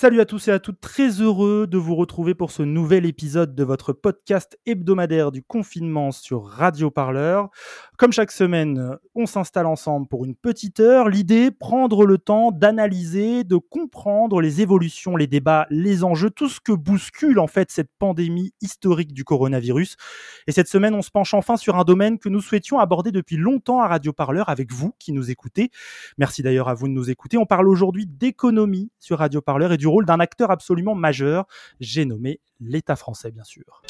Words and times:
Salut 0.00 0.22
à 0.22 0.24
tous 0.24 0.48
et 0.48 0.50
à 0.50 0.58
toutes, 0.58 0.80
très 0.80 1.20
heureux 1.20 1.66
de 1.66 1.76
vous 1.76 1.94
retrouver 1.94 2.34
pour 2.34 2.52
ce 2.52 2.62
nouvel 2.62 3.04
épisode 3.04 3.54
de 3.54 3.64
votre 3.64 3.92
podcast 3.92 4.58
hebdomadaire 4.64 5.30
du 5.30 5.42
confinement 5.42 6.10
sur 6.10 6.46
Radio 6.46 6.90
Parleur. 6.90 7.50
Comme 7.98 8.10
chaque 8.10 8.32
semaine, 8.32 8.96
on 9.14 9.26
s'installe 9.26 9.66
ensemble 9.66 10.08
pour 10.08 10.24
une 10.24 10.34
petite 10.34 10.80
heure. 10.80 11.10
L'idée, 11.10 11.50
prendre 11.50 12.06
le 12.06 12.16
temps 12.16 12.50
d'analyser, 12.50 13.44
de 13.44 13.58
comprendre 13.58 14.40
les 14.40 14.62
évolutions, 14.62 15.16
les 15.16 15.26
débats, 15.26 15.66
les 15.68 16.02
enjeux, 16.02 16.30
tout 16.30 16.48
ce 16.48 16.60
que 16.60 16.72
bouscule 16.72 17.38
en 17.38 17.46
fait 17.46 17.70
cette 17.70 17.90
pandémie 17.98 18.54
historique 18.62 19.12
du 19.12 19.24
coronavirus. 19.24 19.98
Et 20.46 20.52
cette 20.52 20.68
semaine, 20.68 20.94
on 20.94 21.02
se 21.02 21.10
penche 21.10 21.34
enfin 21.34 21.58
sur 21.58 21.76
un 21.76 21.84
domaine 21.84 22.18
que 22.18 22.30
nous 22.30 22.40
souhaitions 22.40 22.78
aborder 22.78 23.12
depuis 23.12 23.36
longtemps 23.36 23.82
à 23.82 23.88
Radio 23.88 24.14
Parleur 24.14 24.48
avec 24.48 24.72
vous 24.72 24.94
qui 24.98 25.12
nous 25.12 25.30
écoutez. 25.30 25.68
Merci 26.16 26.42
d'ailleurs 26.42 26.70
à 26.70 26.74
vous 26.74 26.88
de 26.88 26.94
nous 26.94 27.10
écouter. 27.10 27.36
On 27.36 27.44
parle 27.44 27.68
aujourd'hui 27.68 28.06
d'économie 28.06 28.90
sur 28.98 29.18
Radio 29.18 29.42
Parleur 29.42 29.72
et 29.72 29.76
du 29.76 29.89
rôle 29.90 30.06
d'un 30.06 30.20
acteur 30.20 30.50
absolument 30.50 30.94
majeur, 30.94 31.46
j'ai 31.80 32.04
nommé 32.04 32.40
l'État 32.60 32.96
français 32.96 33.30
bien 33.30 33.44
sûr. 33.44 33.82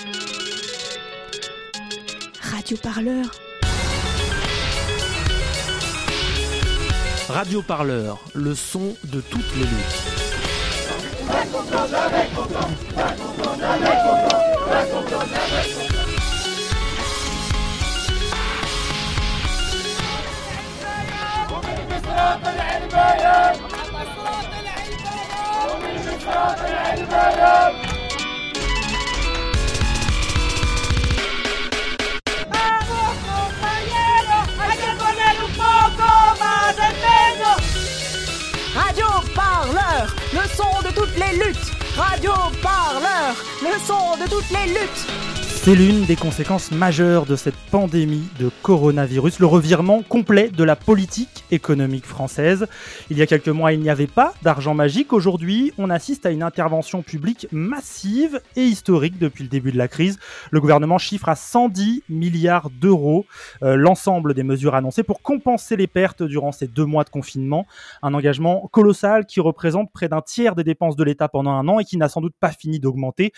Radio 2.41 2.77
Parleur. 2.83 3.27
Radio 7.29 7.63
Parleur, 7.63 8.19
le 8.35 8.55
son 8.55 8.97
de 9.05 9.21
toutes 9.21 9.57
les 9.57 9.65
luttes. 9.65 10.11
Radio 38.75 39.07
Parleur, 39.35 40.15
le 40.33 40.49
son 40.57 40.83
de 40.83 40.95
toutes 40.95 41.17
les 41.17 41.37
luttes. 41.37 41.57
Radio 41.97 42.33
Parleur, 42.63 43.35
le 43.63 43.79
son 43.87 44.17
de 44.17 44.29
toutes 44.29 44.51
les 44.51 44.73
luttes. 44.73 45.50
C'est 45.63 45.75
l'une 45.75 46.07
des 46.07 46.17
conséquences 46.17 46.71
majeures 46.73 47.27
de 47.27 47.37
cette 47.37 47.55
pandémie 47.71 48.27
de 48.39 48.51
coronavirus, 48.63 49.41
le 49.41 49.47
revirement 49.47 50.01
complet 50.01 50.49
de 50.49 50.65
la 50.65 50.75
politique 50.75 51.45
économique 51.51 52.07
française. 52.07 52.67
Il 53.11 53.19
y 53.19 53.23
a 53.23 53.27
quelques 53.27 53.49
mois, 53.49 53.75
il 53.75 53.81
n'y 53.81 53.91
avait 53.91 54.07
pas 54.07 54.33
d'argent 54.41 54.73
magique. 54.73 55.13
Aujourd'hui, 55.13 55.75
on 55.77 55.91
assiste 55.91 56.25
à 56.25 56.31
une 56.31 56.43
intervention 56.43 57.03
publique 57.03 57.47
massive 57.53 58.41
et 58.57 58.63
historique 58.63 59.19
depuis 59.19 59.45
le 59.45 59.51
début 59.51 59.71
de 59.71 59.77
la 59.77 59.87
crise. 59.87 60.19
Le 60.51 60.63
gouvernement 60.63 60.97
chiffre 60.97 61.29
à 61.29 61.37
110 61.37 62.05
milliards 62.09 62.71
d'euros 62.71 63.27
euh, 63.63 63.77
l'ensemble 63.77 64.33
des 64.33 64.45
mesures 64.45 64.75
annoncées 64.75 65.03
pour 65.03 65.21
compenser 65.21 65.77
les 65.77 65.87
pertes 65.87 66.23
durant 66.23 66.53
ces 66.53 66.69
deux 66.69 66.87
mois 66.87 67.05
de 67.05 67.11
confinement. 67.11 67.67
Un 68.01 68.15
engagement 68.15 68.67
colossal 68.73 69.27
qui 69.27 69.41
représente 69.41 69.93
près 69.93 70.09
d'un 70.09 70.23
tiers 70.23 70.55
des 70.55 70.65
dépenses 70.65 70.97
de 70.97 71.05
l'État 71.05 71.29
pendant 71.29 71.53
un 71.53 71.69
an 71.69 71.81
et 71.81 71.85
qui 71.85 71.99
n'a 71.99 72.09
sans 72.09 72.23
doute 72.23 72.35
pas 72.41 72.51
fini 72.51 72.81
d'augmenter. 72.81 73.35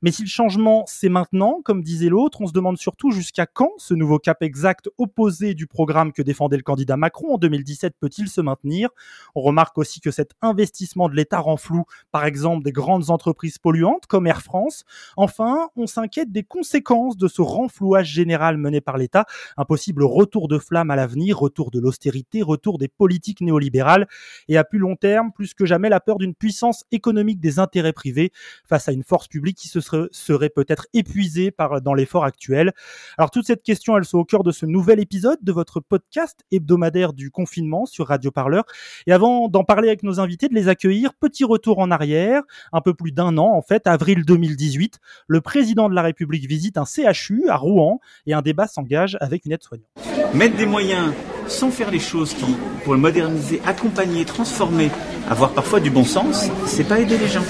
Mais 0.00 0.10
si 0.10 0.22
le 0.22 0.28
changement, 0.28 0.82
c'est 0.86 1.10
maintenant, 1.10 1.60
comme 1.66 1.82
disait 1.82 2.08
l'autre, 2.08 2.42
on 2.42 2.46
se 2.46 2.52
demande 2.52 2.78
surtout 2.78 3.10
jusqu'à 3.10 3.44
quand 3.44 3.72
ce 3.78 3.92
nouveau 3.92 4.20
cap 4.20 4.40
exact 4.40 4.88
opposé 4.98 5.52
du 5.52 5.66
programme 5.66 6.12
que 6.12 6.22
défendait 6.22 6.56
le 6.56 6.62
candidat 6.62 6.96
Macron 6.96 7.34
en 7.34 7.38
2017 7.38 7.94
peut-il 7.98 8.28
se 8.28 8.40
maintenir? 8.40 8.90
On 9.34 9.40
remarque 9.40 9.76
aussi 9.76 10.00
que 10.00 10.12
cet 10.12 10.30
investissement 10.42 11.08
de 11.08 11.16
l'État 11.16 11.40
rend 11.40 11.56
flou, 11.56 11.82
par 12.12 12.24
exemple, 12.24 12.62
des 12.62 12.70
grandes 12.70 13.10
entreprises 13.10 13.58
polluantes 13.58 14.06
comme 14.06 14.28
Air 14.28 14.42
France. 14.42 14.84
Enfin, 15.16 15.68
on 15.74 15.88
s'inquiète 15.88 16.30
des 16.30 16.44
conséquences 16.44 17.16
de 17.16 17.26
ce 17.26 17.42
renflouage 17.42 18.12
général 18.12 18.58
mené 18.58 18.80
par 18.80 18.96
l'État, 18.96 19.26
un 19.56 19.64
possible 19.64 20.04
retour 20.04 20.46
de 20.46 20.60
flamme 20.60 20.92
à 20.92 20.96
l'avenir, 20.96 21.36
retour 21.36 21.72
de 21.72 21.80
l'austérité, 21.80 22.42
retour 22.42 22.78
des 22.78 22.86
politiques 22.86 23.40
néolibérales, 23.40 24.06
et 24.46 24.56
à 24.56 24.62
plus 24.62 24.78
long 24.78 24.94
terme, 24.94 25.32
plus 25.32 25.52
que 25.52 25.66
jamais, 25.66 25.88
la 25.88 25.98
peur 25.98 26.18
d'une 26.18 26.36
puissance 26.36 26.84
économique 26.92 27.40
des 27.40 27.58
intérêts 27.58 27.92
privés 27.92 28.30
face 28.68 28.88
à 28.88 28.92
une 28.92 29.02
force 29.02 29.26
publique 29.26 29.58
qui 29.58 29.66
se 29.66 29.80
serait, 29.80 30.06
serait 30.12 30.48
peut-être 30.48 30.86
épuisée 30.94 31.50
par, 31.56 31.80
dans 31.80 31.94
l'effort 31.94 32.24
actuel. 32.24 32.72
Alors 33.18 33.30
toute 33.30 33.46
cette 33.46 33.62
question, 33.62 33.96
elle 33.96 34.04
sont 34.04 34.18
au 34.18 34.24
cœur 34.24 34.42
de 34.42 34.50
ce 34.50 34.66
nouvel 34.66 35.00
épisode 35.00 35.38
de 35.42 35.52
votre 35.52 35.80
podcast 35.80 36.44
hebdomadaire 36.50 37.12
du 37.12 37.30
confinement 37.30 37.86
sur 37.86 38.08
Radio 38.08 38.30
Parleur. 38.30 38.64
Et 39.06 39.12
avant 39.12 39.48
d'en 39.48 39.64
parler 39.64 39.88
avec 39.88 40.02
nos 40.02 40.20
invités, 40.20 40.48
de 40.48 40.54
les 40.54 40.68
accueillir, 40.68 41.14
petit 41.14 41.44
retour 41.44 41.78
en 41.78 41.90
arrière, 41.90 42.42
un 42.72 42.80
peu 42.80 42.94
plus 42.94 43.12
d'un 43.12 43.38
an 43.38 43.52
en 43.54 43.62
fait, 43.62 43.86
avril 43.86 44.24
2018, 44.24 44.98
le 45.26 45.40
président 45.40 45.88
de 45.88 45.94
la 45.94 46.02
République 46.02 46.46
visite 46.48 46.78
un 46.78 46.84
CHU 46.84 47.48
à 47.48 47.56
Rouen 47.56 48.00
et 48.26 48.34
un 48.34 48.42
débat 48.42 48.66
s'engage 48.66 49.16
avec 49.20 49.44
une 49.44 49.52
aide-soignante. 49.52 49.86
Mettre 50.34 50.56
des 50.56 50.66
moyens 50.66 51.12
sans 51.48 51.70
faire 51.70 51.90
les 51.90 52.00
choses 52.00 52.34
qui, 52.34 52.56
pour 52.84 52.94
le 52.94 53.00
moderniser, 53.00 53.60
accompagner, 53.66 54.24
transformer, 54.24 54.90
avoir 55.28 55.52
parfois 55.52 55.80
du 55.80 55.90
bon 55.90 56.04
sens, 56.04 56.48
c'est 56.66 56.86
pas 56.86 56.98
aider 56.98 57.18
les 57.18 57.28
gens. 57.28 57.44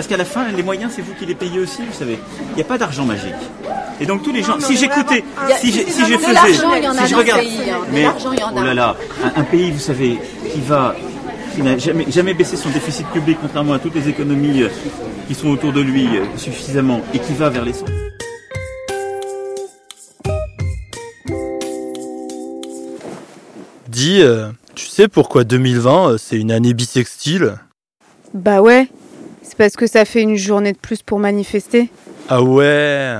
Parce 0.00 0.08
qu'à 0.08 0.16
la 0.16 0.24
fin, 0.24 0.50
les 0.50 0.62
moyens, 0.62 0.92
c'est 0.96 1.02
vous 1.02 1.12
qui 1.12 1.26
les 1.26 1.34
payez 1.34 1.58
aussi, 1.58 1.82
vous 1.82 1.92
savez. 1.92 2.18
Il 2.52 2.54
n'y 2.54 2.62
a 2.62 2.64
pas 2.64 2.78
d'argent 2.78 3.04
magique. 3.04 3.34
Et 4.00 4.06
donc 4.06 4.22
tous 4.22 4.32
les 4.32 4.42
gens, 4.42 4.58
si 4.58 4.74
j'écoutais, 4.74 5.22
si 5.60 5.70
je, 5.70 5.80
si 5.80 6.06
je 6.06 6.16
faisais, 6.16 6.32
l'argent, 6.32 6.74
il 6.74 6.84
y 6.84 6.88
en 6.88 6.96
a 6.96 7.04
si 7.04 7.10
je 7.10 7.16
regarde, 7.16 7.42
pays, 7.42 7.70
hein. 7.70 7.80
Mais 7.92 8.04
l'argent, 8.04 8.32
il 8.32 8.40
y 8.40 8.42
en 8.42 8.56
a. 8.56 8.60
oh 8.62 8.64
là 8.64 8.72
là, 8.72 8.96
un, 9.22 9.42
un 9.42 9.44
pays, 9.44 9.70
vous 9.70 9.78
savez, 9.78 10.18
qui 10.54 10.62
va, 10.62 10.96
qui 11.54 11.60
n'a 11.60 11.76
jamais, 11.76 12.06
jamais 12.10 12.32
baissé 12.32 12.56
son 12.56 12.70
déficit 12.70 13.06
public, 13.08 13.36
contrairement 13.42 13.74
à 13.74 13.78
toutes 13.78 13.94
les 13.94 14.08
économies 14.08 14.62
euh, 14.62 14.68
qui 15.28 15.34
sont 15.34 15.48
autour 15.48 15.74
de 15.74 15.82
lui 15.82 16.06
euh, 16.16 16.24
suffisamment, 16.38 17.02
et 17.12 17.18
qui 17.18 17.34
va 17.34 17.50
vers 17.50 17.66
les 17.66 17.74
centres. 17.74 17.92
Dis, 23.86 24.22
euh, 24.22 24.48
tu 24.74 24.86
sais 24.86 25.08
pourquoi 25.08 25.44
2020 25.44 26.12
euh, 26.12 26.16
c'est 26.16 26.38
une 26.38 26.52
année 26.52 26.72
bisextile 26.72 27.56
Bah 28.32 28.62
ouais, 28.62 28.88
parce 29.60 29.76
que 29.76 29.86
ça 29.86 30.06
fait 30.06 30.22
une 30.22 30.36
journée 30.36 30.72
de 30.72 30.78
plus 30.78 31.02
pour 31.02 31.18
manifester. 31.18 31.90
Ah 32.30 32.42
ouais 32.42 33.12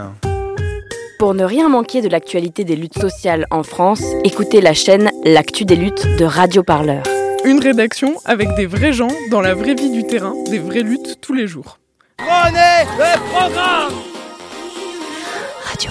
Pour 1.18 1.34
ne 1.34 1.44
rien 1.44 1.68
manquer 1.68 2.00
de 2.00 2.08
l'actualité 2.08 2.64
des 2.64 2.76
luttes 2.76 2.98
sociales 2.98 3.46
en 3.50 3.62
France, 3.62 4.02
écoutez 4.24 4.62
la 4.62 4.72
chaîne 4.72 5.10
L'actu 5.22 5.66
des 5.66 5.76
luttes 5.76 6.16
de 6.16 6.24
Radio 6.24 6.62
Parleur. 6.62 7.02
Une 7.44 7.60
rédaction 7.60 8.14
avec 8.24 8.48
des 8.56 8.64
vrais 8.64 8.94
gens 8.94 9.10
dans 9.30 9.42
la 9.42 9.52
vraie 9.52 9.74
vie 9.74 9.90
du 9.90 10.06
terrain, 10.06 10.32
des 10.48 10.58
vraies 10.58 10.80
luttes 10.80 11.18
tous 11.20 11.34
les 11.34 11.46
jours. 11.46 11.78
Radio 12.18 12.30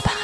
Parleur. 0.03 0.18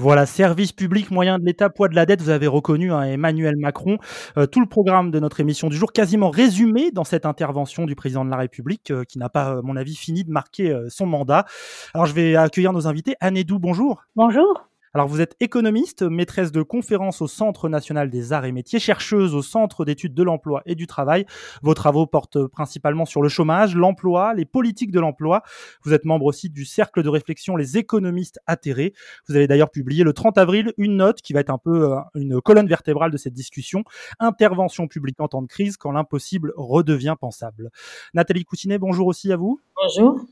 Voilà, 0.00 0.26
service 0.26 0.70
public, 0.70 1.10
moyen 1.10 1.40
de 1.40 1.44
l'État, 1.44 1.70
poids 1.70 1.88
de 1.88 1.96
la 1.96 2.06
dette, 2.06 2.22
vous 2.22 2.30
avez 2.30 2.46
reconnu 2.46 2.92
hein, 2.92 3.02
Emmanuel 3.02 3.56
Macron. 3.56 3.98
Euh, 4.36 4.46
tout 4.46 4.60
le 4.60 4.68
programme 4.68 5.10
de 5.10 5.18
notre 5.18 5.40
émission 5.40 5.68
du 5.68 5.76
jour, 5.76 5.92
quasiment 5.92 6.30
résumé 6.30 6.92
dans 6.92 7.02
cette 7.02 7.26
intervention 7.26 7.84
du 7.84 7.96
président 7.96 8.24
de 8.24 8.30
la 8.30 8.36
République, 8.36 8.92
euh, 8.92 9.02
qui 9.02 9.18
n'a 9.18 9.28
pas, 9.28 9.58
à 9.58 9.62
mon 9.62 9.74
avis, 9.74 9.96
fini 9.96 10.22
de 10.22 10.30
marquer 10.30 10.70
euh, 10.70 10.86
son 10.88 11.06
mandat. 11.06 11.46
Alors 11.94 12.06
je 12.06 12.14
vais 12.14 12.36
accueillir 12.36 12.72
nos 12.72 12.86
invités. 12.86 13.16
Anne 13.18 13.36
Edou, 13.36 13.58
bonjour. 13.58 14.04
Bonjour. 14.14 14.67
Alors 14.98 15.06
vous 15.06 15.20
êtes 15.20 15.36
économiste, 15.38 16.02
maîtresse 16.02 16.50
de 16.50 16.60
conférences 16.60 17.22
au 17.22 17.28
Centre 17.28 17.68
national 17.68 18.10
des 18.10 18.32
arts 18.32 18.46
et 18.46 18.50
métiers, 18.50 18.80
chercheuse 18.80 19.32
au 19.32 19.42
Centre 19.42 19.84
d'études 19.84 20.12
de 20.12 20.24
l'emploi 20.24 20.60
et 20.66 20.74
du 20.74 20.88
travail. 20.88 21.24
Vos 21.62 21.74
travaux 21.74 22.04
portent 22.08 22.48
principalement 22.48 23.04
sur 23.04 23.22
le 23.22 23.28
chômage, 23.28 23.76
l'emploi, 23.76 24.34
les 24.34 24.44
politiques 24.44 24.90
de 24.90 24.98
l'emploi. 24.98 25.44
Vous 25.84 25.94
êtes 25.94 26.04
membre 26.04 26.24
aussi 26.24 26.50
du 26.50 26.64
cercle 26.64 27.04
de 27.04 27.08
réflexion 27.08 27.54
Les 27.54 27.78
économistes 27.78 28.40
atterrés. 28.48 28.92
Vous 29.28 29.36
avez 29.36 29.46
d'ailleurs 29.46 29.70
publié 29.70 30.02
le 30.02 30.12
30 30.12 30.36
avril 30.36 30.72
une 30.78 30.96
note 30.96 31.22
qui 31.22 31.32
va 31.32 31.38
être 31.38 31.50
un 31.50 31.58
peu 31.58 31.92
euh, 31.92 32.00
une 32.16 32.40
colonne 32.40 32.66
vertébrale 32.66 33.12
de 33.12 33.18
cette 33.18 33.34
discussion. 33.34 33.84
Intervention 34.18 34.88
publique 34.88 35.20
en 35.20 35.28
temps 35.28 35.42
de 35.42 35.46
crise 35.46 35.76
quand 35.76 35.92
l'impossible 35.92 36.52
redevient 36.56 37.14
pensable. 37.20 37.70
Nathalie 38.14 38.44
Coutinet, 38.44 38.78
bonjour 38.78 39.06
aussi 39.06 39.32
à 39.32 39.36
vous. 39.36 39.60
Bonjour. 39.76 40.26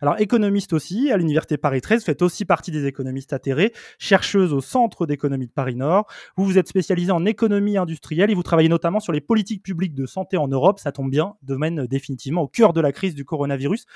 Alors, 0.00 0.20
économiste 0.20 0.72
aussi, 0.72 1.10
à 1.10 1.16
l'Université 1.16 1.56
Paris 1.56 1.80
13, 1.80 2.04
faites 2.04 2.22
aussi 2.22 2.44
partie 2.44 2.70
des 2.70 2.86
économistes 2.86 3.32
atterrés, 3.32 3.72
chercheuse 3.98 4.52
au 4.52 4.60
Centre 4.60 5.06
d'économie 5.06 5.46
de 5.46 5.52
Paris 5.52 5.76
Nord. 5.76 6.06
Vous 6.36 6.44
vous 6.44 6.58
êtes 6.58 6.68
spécialisée 6.68 7.12
en 7.12 7.24
économie 7.24 7.76
industrielle 7.76 8.30
et 8.30 8.34
vous 8.34 8.42
travaillez 8.42 8.68
notamment 8.68 9.00
sur 9.00 9.12
les 9.12 9.20
politiques 9.20 9.62
publiques 9.62 9.94
de 9.94 10.06
santé 10.06 10.36
en 10.36 10.48
Europe. 10.48 10.78
Ça 10.78 10.92
tombe 10.92 11.10
bien, 11.10 11.34
domaine 11.42 11.86
définitivement 11.86 12.42
au 12.42 12.48
cœur 12.48 12.72
de 12.72 12.80
la 12.80 12.92
crise 12.92 13.14
du 13.14 13.24
coronavirus. 13.24 13.86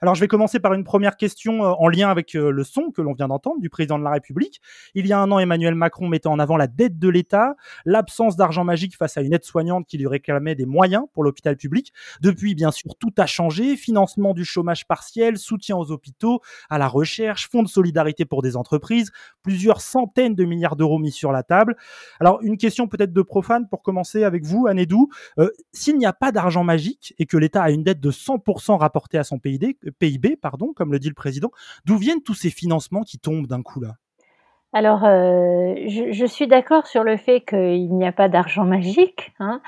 Alors, 0.00 0.14
je 0.14 0.20
vais 0.20 0.28
commencer 0.28 0.60
par 0.60 0.74
une 0.74 0.84
première 0.84 1.16
question 1.16 1.64
euh, 1.64 1.72
en 1.78 1.88
lien 1.88 2.08
avec 2.08 2.34
euh, 2.34 2.50
le 2.50 2.64
son 2.64 2.90
que 2.90 3.02
l'on 3.02 3.12
vient 3.12 3.28
d'entendre 3.28 3.60
du 3.60 3.70
président 3.70 3.98
de 3.98 4.04
la 4.04 4.10
République. 4.10 4.60
Il 4.94 5.06
y 5.06 5.12
a 5.12 5.18
un 5.18 5.30
an, 5.30 5.38
Emmanuel 5.38 5.74
Macron 5.74 6.08
mettait 6.08 6.28
en 6.28 6.38
avant 6.38 6.56
la 6.56 6.66
dette 6.66 6.98
de 6.98 7.08
l'État, 7.08 7.54
l'absence 7.84 8.36
d'argent 8.36 8.64
magique 8.64 8.96
face 8.96 9.16
à 9.16 9.22
une 9.22 9.32
aide-soignante 9.32 9.86
qui 9.86 9.98
lui 9.98 10.06
réclamait 10.06 10.54
des 10.54 10.66
moyens 10.66 11.04
pour 11.12 11.24
l'hôpital 11.24 11.56
public. 11.56 11.92
Depuis, 12.20 12.54
bien 12.54 12.70
sûr, 12.70 12.96
tout 12.98 13.12
a 13.18 13.26
changé. 13.26 13.76
Financement 13.76 14.34
du 14.34 14.44
chômage 14.44 14.86
partiel, 14.86 15.37
soutien 15.38 15.76
aux 15.76 15.90
hôpitaux, 15.90 16.40
à 16.68 16.78
la 16.78 16.88
recherche, 16.88 17.48
fonds 17.48 17.62
de 17.62 17.68
solidarité 17.68 18.24
pour 18.24 18.42
des 18.42 18.56
entreprises, 18.56 19.10
plusieurs 19.42 19.80
centaines 19.80 20.34
de 20.34 20.44
milliards 20.44 20.76
d'euros 20.76 20.98
mis 20.98 21.12
sur 21.12 21.32
la 21.32 21.42
table. 21.42 21.76
Alors 22.20 22.40
une 22.42 22.56
question 22.56 22.88
peut-être 22.88 23.12
de 23.12 23.22
profane 23.22 23.68
pour 23.68 23.82
commencer 23.82 24.24
avec 24.24 24.44
vous, 24.44 24.66
Anedou. 24.66 25.08
Euh, 25.38 25.50
S'il 25.72 25.96
n'y 25.96 26.06
a 26.06 26.12
pas 26.12 26.32
d'argent 26.32 26.64
magique 26.64 27.14
et 27.18 27.26
que 27.26 27.36
l'État 27.36 27.62
a 27.62 27.70
une 27.70 27.82
dette 27.82 28.00
de 28.00 28.10
100% 28.10 28.76
rapportée 28.78 29.18
à 29.18 29.24
son 29.24 29.38
PIB, 29.38 29.78
PIB 29.98 30.36
pardon, 30.36 30.72
comme 30.74 30.92
le 30.92 30.98
dit 30.98 31.08
le 31.08 31.14
président, 31.14 31.50
d'où 31.84 31.96
viennent 31.96 32.22
tous 32.22 32.34
ces 32.34 32.50
financements 32.50 33.02
qui 33.02 33.18
tombent 33.18 33.46
d'un 33.46 33.62
coup 33.62 33.80
là? 33.80 33.96
Alors, 34.74 35.04
euh, 35.04 35.74
je, 35.86 36.26
suis 36.26 36.46
d'accord 36.46 36.86
sur 36.86 37.02
le 37.02 37.16
fait 37.16 37.40
qu'il 37.40 37.94
n'y 37.94 38.06
a 38.06 38.12
pas 38.12 38.28
d'argent 38.28 38.64
magique. 38.64 39.32
Hein. 39.40 39.62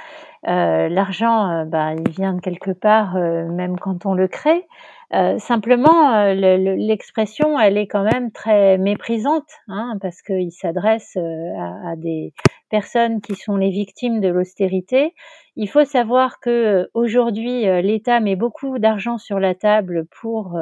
Euh, 0.46 0.90
L'argent, 0.90 1.49
euh, 1.49 1.64
bah, 1.64 1.94
il 1.94 2.11
vient 2.11 2.34
de 2.34 2.40
quelque 2.40 2.73
part, 2.73 3.14
même 3.14 3.78
quand 3.78 4.05
on 4.05 4.14
le 4.14 4.28
crée. 4.28 4.66
Euh, 5.12 5.39
simplement, 5.39 6.33
l'expression, 6.33 7.59
elle 7.59 7.77
est 7.77 7.89
quand 7.89 8.05
même 8.05 8.31
très 8.31 8.79
méprisante, 8.79 9.51
hein, 9.69 9.97
parce 10.01 10.23
qu'il 10.23 10.53
s'adresse 10.53 11.17
à, 11.17 11.91
à, 11.91 11.97
des 11.97 12.33
personnes 12.71 13.21
qui 13.21 13.35
sont 13.35 13.57
les 13.57 13.71
victimes 13.71 14.21
de 14.21 14.29
l'austérité. 14.29 15.15
Il 15.57 15.69
faut 15.69 15.85
savoir 15.85 16.39
que 16.39 16.89
aujourd'hui, 16.95 17.62
l'État 17.83 18.21
met 18.21 18.37
beaucoup 18.37 18.79
d'argent 18.79 19.19
sur 19.19 19.41
la 19.41 19.57
table 19.57 20.07
pour 20.21 20.57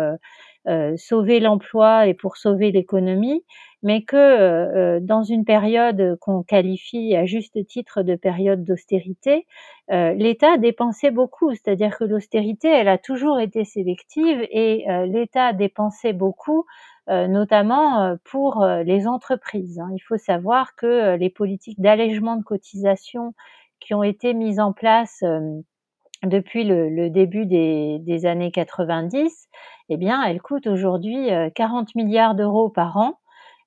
sauver 0.96 1.40
l'emploi 1.40 2.06
et 2.06 2.14
pour 2.14 2.38
sauver 2.38 2.72
l'économie 2.72 3.44
mais 3.82 4.02
que 4.02 4.16
euh, 4.16 4.98
dans 5.00 5.22
une 5.22 5.44
période 5.44 6.16
qu'on 6.20 6.42
qualifie 6.42 7.14
à 7.14 7.26
juste 7.26 7.64
titre 7.66 8.02
de 8.02 8.16
période 8.16 8.64
d'austérité, 8.64 9.46
euh, 9.90 10.12
l'État 10.14 10.58
dépensait 10.58 11.10
beaucoup, 11.10 11.54
c'est-à-dire 11.54 11.96
que 11.96 12.04
l'austérité, 12.04 12.68
elle 12.68 12.88
a 12.88 12.98
toujours 12.98 13.38
été 13.38 13.64
sélective 13.64 14.46
et 14.50 14.90
euh, 14.90 15.06
l'État 15.06 15.52
dépensait 15.52 16.12
beaucoup, 16.12 16.64
notamment 17.10 18.18
pour 18.22 18.66
les 18.84 19.06
entreprises. 19.08 19.80
Hein. 19.80 19.88
Il 19.94 20.00
faut 20.00 20.18
savoir 20.18 20.74
que 20.76 21.16
les 21.16 21.30
politiques 21.30 21.80
d'allègement 21.80 22.36
de 22.36 22.42
cotisation 22.42 23.32
qui 23.80 23.94
ont 23.94 24.02
été 24.02 24.34
mises 24.34 24.60
en 24.60 24.74
place 24.74 25.24
depuis 26.22 26.64
le, 26.64 26.90
le 26.90 27.08
début 27.08 27.46
des, 27.46 27.98
des, 28.00 28.26
années 28.26 28.50
90, 28.50 29.48
eh 29.88 29.96
bien, 29.96 30.22
elles 30.22 30.42
coûtent 30.42 30.66
aujourd'hui 30.66 31.30
40 31.54 31.94
milliards 31.94 32.34
d'euros 32.34 32.68
par 32.68 32.98
an 32.98 33.18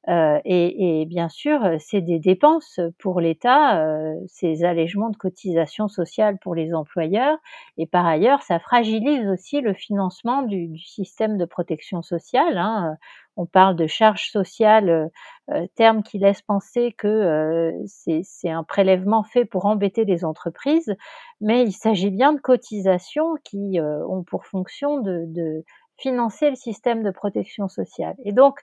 euh, 0.08 0.40
et, 0.46 1.02
et, 1.02 1.06
bien 1.06 1.30
sûr, 1.30 1.60
c'est 1.80 2.02
des 2.02 2.18
dépenses 2.18 2.80
pour 2.98 3.22
l'État, 3.22 3.84
euh, 3.86 4.16
ces 4.28 4.64
allègements 4.64 5.10
de 5.10 5.18
cotisations 5.18 5.88
sociales 5.88 6.38
pour 6.40 6.56
les 6.56 6.74
employeurs. 6.74 7.38
Et 7.78 7.86
par 7.86 8.06
ailleurs, 8.06 8.42
ça 8.42 8.60
fragilise 8.60 9.28
aussi 9.28 9.62
le 9.62 9.74
financement 9.74 10.42
du, 10.42 10.76
système 10.80 11.38
de 11.38 11.46
protection 11.46 12.02
sociale. 12.02 12.58
Hein. 12.58 12.98
On 13.38 13.46
parle 13.46 13.76
de 13.76 13.88
charges 13.88 14.30
sociales, 14.30 15.10
euh, 15.52 15.68
terme 15.76 16.04
qui 16.04 16.20
laisse 16.20 16.42
penser 16.42 16.94
que 16.98 17.08
euh, 17.08 17.72
c'est 17.86 18.50
un 18.50 18.64
prélèvement 18.64 19.24
fait 19.24 19.46
pour 19.46 19.66
embêter 19.66 20.06
les 20.06 20.26
entreprises, 20.26 20.96
mais 21.40 21.64
il 21.64 21.72
s'agit 21.72 22.12
bien 22.12 22.34
de 22.34 22.40
cotisations 22.40 23.36
qui 23.44 23.80
euh, 23.80 24.06
ont 24.08 24.24
pour 24.24 24.46
fonction 24.46 25.00
de, 25.00 25.26
de 25.28 25.64
financer 25.98 26.50
le 26.50 26.56
système 26.56 27.04
de 27.04 27.12
protection 27.12 27.68
sociale. 27.68 28.16
Et 28.26 28.32
donc, 28.34 28.60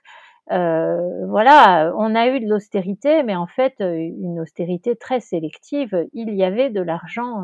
euh, 0.51 1.27
voilà, 1.27 1.93
on 1.95 2.15
a 2.15 2.27
eu 2.27 2.39
de 2.39 2.47
l'austérité, 2.47 3.21
mais 3.23 3.35
en 3.35 3.45
fait 3.45 3.75
euh, 3.81 3.95
une 3.95 4.39
austérité 4.39 4.95
très 4.95 5.19
sélective. 5.19 6.07
Il 6.13 6.33
y 6.33 6.43
avait 6.43 6.71
de 6.71 6.81
l'argent 6.81 7.43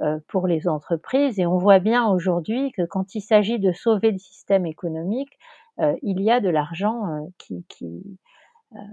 euh, 0.00 0.18
pour 0.28 0.46
les 0.46 0.68
entreprises 0.68 1.40
et 1.40 1.46
on 1.46 1.58
voit 1.58 1.80
bien 1.80 2.06
aujourd'hui 2.06 2.72
que 2.72 2.82
quand 2.82 3.14
il 3.14 3.20
s'agit 3.20 3.58
de 3.58 3.72
sauver 3.72 4.12
le 4.12 4.18
système 4.18 4.66
économique, 4.66 5.38
il 6.02 6.22
y 6.22 6.30
a 6.30 6.40
de 6.40 6.48
l'argent 6.48 7.28
qui, 7.36 7.66
qui, 7.68 8.02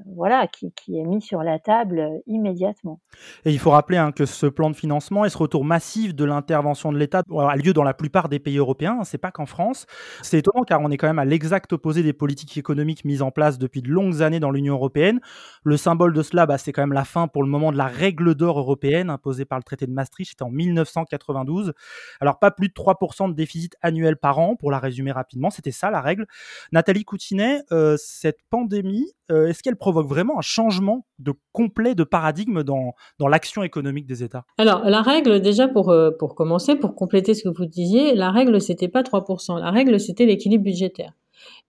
voilà, 0.06 0.48
qui, 0.48 0.72
qui, 0.74 1.00
est 1.00 1.04
mis 1.04 1.22
sur 1.22 1.42
la 1.42 1.58
table 1.58 2.00
euh, 2.00 2.20
immédiatement. 2.28 3.02
Et 3.44 3.52
il 3.52 3.60
faut 3.60 3.72
rappeler 3.72 3.98
hein, 3.98 4.12
que 4.12 4.26
ce 4.26 4.46
plan 4.46 4.70
de 4.70 4.76
financement 4.76 5.26
et 5.26 5.30
ce 5.30 5.38
retour 5.38 5.66
massif 5.66 6.14
de 6.14 6.24
l'intervention 6.24 6.92
de 6.92 6.98
l'État 6.98 7.24
a 7.38 7.56
lieu 7.56 7.74
dans 7.74 7.84
la 7.84 7.94
plupart 7.94 8.30
des 8.30 8.40
pays 8.40 8.58
européens, 8.58 8.98
hein, 9.00 9.04
c'est 9.04 9.18
pas 9.18 9.32
qu'en 9.32 9.46
France. 9.46 9.88
C'est 10.22 10.38
étonnant 10.38 10.64
car 10.64 10.80
on 10.82 10.92
est 10.92 10.98
quand 10.98 11.08
même 11.08 11.20
à 11.20 11.26
l'exact 11.26 11.74
opposé 11.74 12.04
des 12.04 12.14
politiques 12.14 12.56
économiques 12.58 13.04
mises 13.04 13.22
en 13.24 13.32
place 13.32 13.58
depuis 13.58 13.82
de 13.82 13.90
longues 13.90 14.22
années 14.22 14.40
dans 14.40 14.52
l'Union 14.52 14.76
européenne. 14.76 15.20
Le 15.64 15.76
symbole 15.76 16.14
de 16.14 16.22
cela, 16.22 16.46
bah, 16.46 16.58
c'est 16.58 16.72
quand 16.72 16.84
même 16.84 16.94
la 16.94 17.06
fin 17.06 17.28
pour 17.28 17.42
le 17.42 17.50
moment 17.50 17.72
de 17.72 17.78
la 17.78 17.88
règle 17.88 18.36
d'or 18.36 18.60
européenne 18.60 19.10
imposée 19.10 19.46
par 19.46 19.58
le 19.58 19.64
traité 19.64 19.88
de 19.88 19.92
Maastricht, 19.92 20.32
c'était 20.32 20.44
en 20.44 20.52
1992. 20.52 21.74
Alors 22.22 22.38
pas 22.38 22.52
plus 22.52 22.68
de 22.68 22.74
3% 22.74 23.30
de 23.30 23.34
déficit 23.34 23.76
annuel 23.82 24.18
par 24.18 24.38
an, 24.38 24.56
pour 24.56 24.70
la 24.70 24.80
résumer 24.80 25.12
rapidement, 25.12 25.50
c'était 25.50 25.72
ça 25.72 25.90
la 25.90 26.02
règle. 26.02 26.28
Nathalie 26.72 27.06
Coutinet, 27.06 27.64
euh, 27.72 27.96
cette 27.98 28.40
pandémie, 28.50 29.12
euh, 29.32 29.48
est-ce 29.48 29.63
qu'elle 29.64 29.76
provoque 29.76 30.08
vraiment 30.08 30.38
un 30.38 30.42
changement 30.42 31.08
de 31.20 31.34
complet 31.52 31.96
de 31.96 32.04
paradigme 32.04 32.64
dans, 32.64 32.94
dans 33.20 33.28
l'action 33.28 33.64
économique 33.64 34.06
des 34.06 34.24
États? 34.24 34.46
Alors, 34.58 34.84
la 34.84 35.02
règle, 35.02 35.42
déjà 35.42 35.68
pour, 35.68 35.90
euh, 35.90 36.12
pour 36.12 36.36
commencer, 36.36 36.76
pour 36.76 36.96
compléter 36.96 37.34
ce 37.34 37.44
que 37.44 37.50
vous 37.50 37.66
disiez, 37.66 38.14
la 38.14 38.30
règle, 38.30 38.62
c'était 38.62 38.88
pas 38.88 39.02
3%. 39.02 39.60
La 39.60 39.72
règle, 39.72 40.00
c'était 40.00 40.26
l'équilibre 40.26 40.66
budgétaire. 40.66 41.14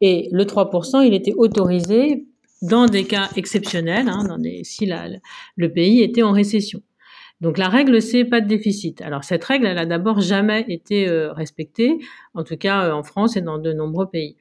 Et 0.01 0.29
le 0.33 0.45
3%, 0.45 1.07
il 1.07 1.15
était 1.15 1.35
autorisé 1.35 2.27
dans 2.63 2.87
des 2.87 3.05
cas 3.05 3.29
exceptionnels, 3.37 4.09
hein, 4.09 4.39
si 4.63 4.87
la, 4.87 5.09
le 5.57 5.73
pays 5.73 6.03
était 6.03 6.23
en 6.23 6.33
récession. 6.33 6.81
Donc 7.41 7.59
la 7.59 7.69
règle, 7.69 8.01
c'est 8.01 8.25
pas 8.25 8.41
de 8.41 8.47
déficit. 8.47 9.03
Alors 9.03 9.25
cette 9.25 9.45
règle, 9.45 9.67
elle 9.67 9.79
a 9.79 9.87
d'abord 9.87 10.21
jamais 10.21 10.65
été 10.69 11.09
euh, 11.09 11.33
respectée, 11.33 11.99
en 12.33 12.45
tout 12.45 12.57
cas 12.57 12.95
en 12.95 13.03
France 13.03 13.37
et 13.37 13.43
dans 13.43 13.59
de 13.59 13.73
nombreux 13.73 14.09
pays. 14.09 14.37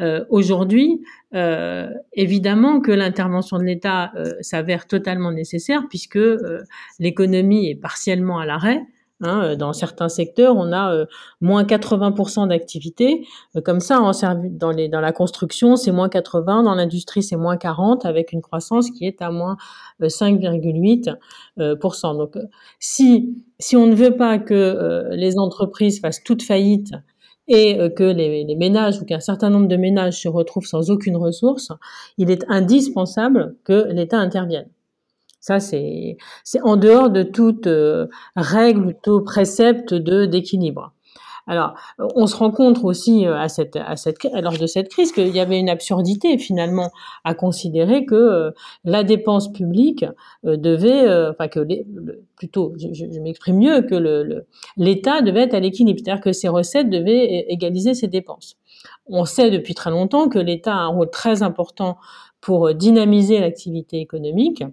Euh, 0.00 0.24
Aujourd'hui, 0.30 1.02
euh, 1.34 1.88
évidemment 2.12 2.80
que 2.80 2.92
l'intervention 2.92 3.58
de 3.58 3.64
l'État 3.64 4.12
euh, 4.16 4.32
s'avère 4.40 4.86
totalement 4.86 5.32
nécessaire 5.32 5.82
puisque 5.88 6.16
euh, 6.16 6.62
l'économie 6.98 7.68
est 7.68 7.74
partiellement 7.74 8.38
à 8.38 8.46
l'arrêt. 8.46 8.82
Hein, 9.22 9.56
dans 9.56 9.72
certains 9.72 10.10
secteurs, 10.10 10.56
on 10.56 10.72
a 10.72 10.92
euh, 10.92 11.06
moins 11.40 11.64
80% 11.64 12.48
d'activité. 12.48 13.26
comme 13.64 13.80
ça, 13.80 14.02
en 14.02 14.12
dans, 14.50 14.70
les, 14.70 14.90
dans 14.90 15.00
la 15.00 15.12
construction, 15.12 15.76
c'est 15.76 15.90
moins 15.90 16.10
80, 16.10 16.64
dans 16.64 16.74
l'industrie, 16.74 17.22
c'est 17.22 17.36
moins 17.36 17.56
40, 17.56 18.04
avec 18.04 18.32
une 18.32 18.42
croissance 18.42 18.90
qui 18.90 19.06
est 19.06 19.22
à 19.22 19.30
moins 19.30 19.56
5,8%. 20.02 22.18
Donc, 22.18 22.36
si, 22.78 23.42
si 23.58 23.74
on 23.74 23.86
ne 23.86 23.94
veut 23.94 24.18
pas 24.18 24.38
que 24.38 25.08
les 25.12 25.38
entreprises 25.38 25.98
fassent 25.98 26.22
toute 26.22 26.42
faillite 26.42 26.92
et 27.48 27.78
euh, 27.78 27.88
que 27.88 28.04
les, 28.04 28.54
ménages 28.56 29.00
ou 29.00 29.04
qu'un 29.04 29.20
certain 29.20 29.50
nombre 29.50 29.68
de 29.68 29.76
ménages 29.76 30.20
se 30.22 30.28
retrouvent 30.28 30.66
sans 30.66 30.90
aucune 30.90 31.16
ressource, 31.16 31.72
il 32.18 32.30
est 32.30 32.44
indispensable 32.48 33.56
que 33.64 33.88
l'État 33.92 34.18
intervienne. 34.18 34.68
Ça, 35.40 35.60
c'est 35.60 36.16
en 36.64 36.76
dehors 36.76 37.10
de 37.10 37.22
toute 37.22 37.68
euh, 37.68 38.08
règle 38.34 38.86
ou 38.86 38.92
tout 38.92 39.22
précepte 39.22 39.94
d'équilibre. 39.94 40.92
Alors, 41.46 41.74
on 41.98 42.26
se 42.26 42.34
rend 42.34 42.50
compte 42.50 42.82
aussi 42.82 43.24
euh, 43.26 43.38
à 43.38 43.48
cette, 43.48 43.78
lors 44.34 44.58
de 44.58 44.66
cette 44.66 44.88
crise 44.88 45.12
qu'il 45.12 45.28
y 45.28 45.38
avait 45.38 45.60
une 45.60 45.68
absurdité 45.68 46.38
finalement 46.38 46.90
à 47.22 47.34
considérer 47.34 48.04
que 48.04 48.14
euh, 48.14 48.50
la 48.84 49.04
dépense 49.04 49.52
publique 49.52 50.04
euh, 50.44 50.56
devait, 50.56 51.08
enfin 51.30 51.46
que 51.46 51.60
les, 51.60 51.86
plutôt, 52.36 52.74
je, 52.76 53.20
m'exprime 53.20 53.58
mieux, 53.58 53.82
que 53.82 53.94
l'État 54.76 55.20
le, 55.20 55.26
devait 55.26 55.42
être 55.42 55.54
à 55.54 55.60
l'équilibre, 55.60 56.00
c'est-à-dire 56.02 56.22
que 56.22 56.32
ses 56.32 56.48
recettes 56.48 56.90
devaient 56.90 57.46
égaliser 57.48 57.94
ses 57.94 58.08
dépenses. 58.08 58.56
On 59.06 59.24
sait 59.24 59.50
depuis 59.50 59.74
très 59.74 59.90
longtemps 59.90 60.28
que 60.28 60.38
l'État 60.38 60.72
a 60.72 60.78
un 60.78 60.88
rôle 60.88 61.10
très 61.10 61.42
important 61.42 61.96
pour 62.40 62.74
dynamiser 62.74 63.40
l'activité 63.40 64.00
économique 64.00 64.64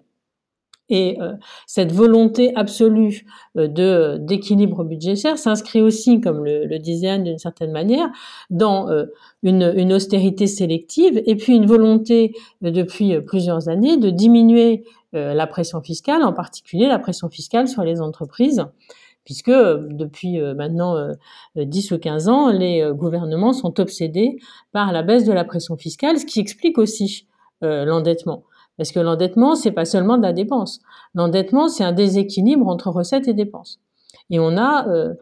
et 0.90 1.18
euh, 1.22 1.34
cette 1.66 1.92
volonté 1.92 2.54
absolue 2.56 3.26
euh, 3.58 3.68
de 3.68 4.18
d'équilibre 4.20 4.84
budgétaire 4.84 5.38
s'inscrit 5.38 5.82
aussi, 5.82 6.20
comme 6.20 6.44
le, 6.44 6.78
disait 6.80 7.10
Anne 7.10 7.24
d'une 7.24 7.38
certaine 7.38 7.72
manière, 7.72 8.10
dans 8.50 8.90
euh, 8.90 9.06
une, 9.44 9.74
une, 9.76 9.94
austérité 9.94 10.48
sélective 10.48 11.22
et 11.26 11.36
puis 11.36 11.56
une 11.56 11.66
volonté 11.66 12.36
depuis 12.62 13.20
plusieurs 13.22 13.70
années 13.70 13.98
de 13.98 14.10
diminuer 14.10 14.84
la 15.14 15.46
pression 15.46 15.80
fiscale, 15.80 16.24
en 16.24 16.34
particulier 16.34 16.88
la 16.88 16.98
pression 16.98 17.30
fiscale 17.30 17.68
sur 17.68 17.84
les 17.84 18.02
entreprises 18.02 18.66
puisque 19.26 19.52
depuis 19.52 20.42
maintenant 20.56 20.96
10 21.56 21.92
ou 21.92 22.00
15 22.00 22.30
ans, 22.30 22.50
les 22.50 22.90
gouvernements 22.94 23.54
sont 23.54 23.80
obsédés 23.80 24.40
par 24.72 24.92
la 24.92 25.04
baisse 25.04 25.24
de 25.24 25.32
la 25.32 25.44
pression 25.44 25.78
fiscale, 25.78 26.18
ce 26.18 26.26
qui 26.26 26.40
explique 26.40 26.80
aussi 26.80 27.28
l'endettement. 27.62 28.44
Parce 28.78 28.92
que 28.92 29.00
l'endettement, 29.00 29.56
c'est 29.56 29.72
pas 29.72 29.86
seulement 29.86 30.18
de 30.18 30.24
la 30.24 30.34
dépense. 30.34 30.82
L'endettement, 31.14 31.68
c'est 31.68 31.84
un 31.84 31.92
déséquilibre 31.92 32.68
entre 32.68 32.90
recettes 32.90 33.28
et 33.28 33.34
dépenses. 33.34 33.80
Et 34.30 34.40
on 34.40 34.58
a, 34.58 34.88
euh, 34.88 35.14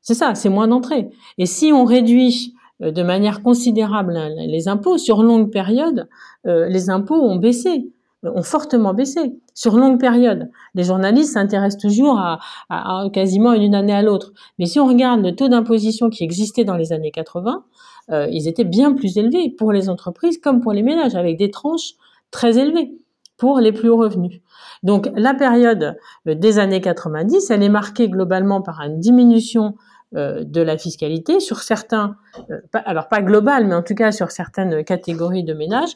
c'est 0.00 0.14
ça, 0.14 0.34
c'est 0.34 0.48
moins 0.48 0.68
d'entrées. 0.68 1.10
Et 1.38 1.46
si 1.46 1.72
on 1.72 1.84
réduit 1.84 2.54
euh, 2.82 2.92
de 2.92 3.02
manière 3.02 3.42
considérable 3.42 4.18
les 4.36 4.68
impôts 4.68 4.98
sur 4.98 5.22
longue 5.22 5.50
période, 5.50 6.08
euh, 6.46 6.68
les 6.68 6.90
impôts 6.90 7.20
ont 7.20 7.36
baissé. 7.36 7.90
ont 8.22 8.42
fortement 8.42 8.94
baissé 8.94 9.34
sur 9.54 9.76
longue 9.76 9.98
période. 9.98 10.50
Les 10.74 10.84
journalistes 10.84 11.32
s'intéressent 11.32 11.80
toujours 11.80 12.18
à, 12.18 13.08
quasiment 13.12 13.54
une 13.54 13.74
année 13.74 13.94
à 13.94 14.02
l'autre. 14.02 14.32
Mais 14.58 14.66
si 14.66 14.78
on 14.78 14.86
regarde 14.86 15.22
le 15.22 15.34
taux 15.34 15.48
d'imposition 15.48 16.10
qui 16.10 16.24
existait 16.24 16.64
dans 16.64 16.76
les 16.76 16.92
années 16.92 17.10
80, 17.10 17.64
euh, 18.10 18.28
ils 18.30 18.48
étaient 18.48 18.64
bien 18.64 18.92
plus 18.92 19.16
élevés 19.16 19.50
pour 19.50 19.72
les 19.72 19.88
entreprises 19.88 20.38
comme 20.38 20.60
pour 20.60 20.72
les 20.72 20.82
ménages, 20.82 21.14
avec 21.14 21.38
des 21.38 21.50
tranches 21.50 21.94
très 22.30 22.58
élevées 22.58 22.92
pour 23.36 23.60
les 23.60 23.72
plus 23.72 23.88
hauts 23.88 23.98
revenus. 23.98 24.40
Donc 24.82 25.08
la 25.14 25.34
période 25.34 25.96
euh, 26.26 26.34
des 26.34 26.58
années 26.58 26.80
90, 26.80 27.50
elle 27.50 27.62
est 27.62 27.68
marquée 27.68 28.08
globalement 28.08 28.62
par 28.62 28.80
une 28.80 28.98
diminution 28.98 29.74
euh, 30.14 30.44
de 30.44 30.60
la 30.60 30.78
fiscalité 30.78 31.40
sur 31.40 31.60
certains, 31.60 32.16
euh, 32.50 32.60
alors 32.72 33.08
pas 33.08 33.22
global, 33.22 33.66
mais 33.66 33.74
en 33.74 33.82
tout 33.82 33.94
cas 33.94 34.12
sur 34.12 34.30
certaines 34.30 34.84
catégories 34.84 35.44
de 35.44 35.54
ménages. 35.54 35.94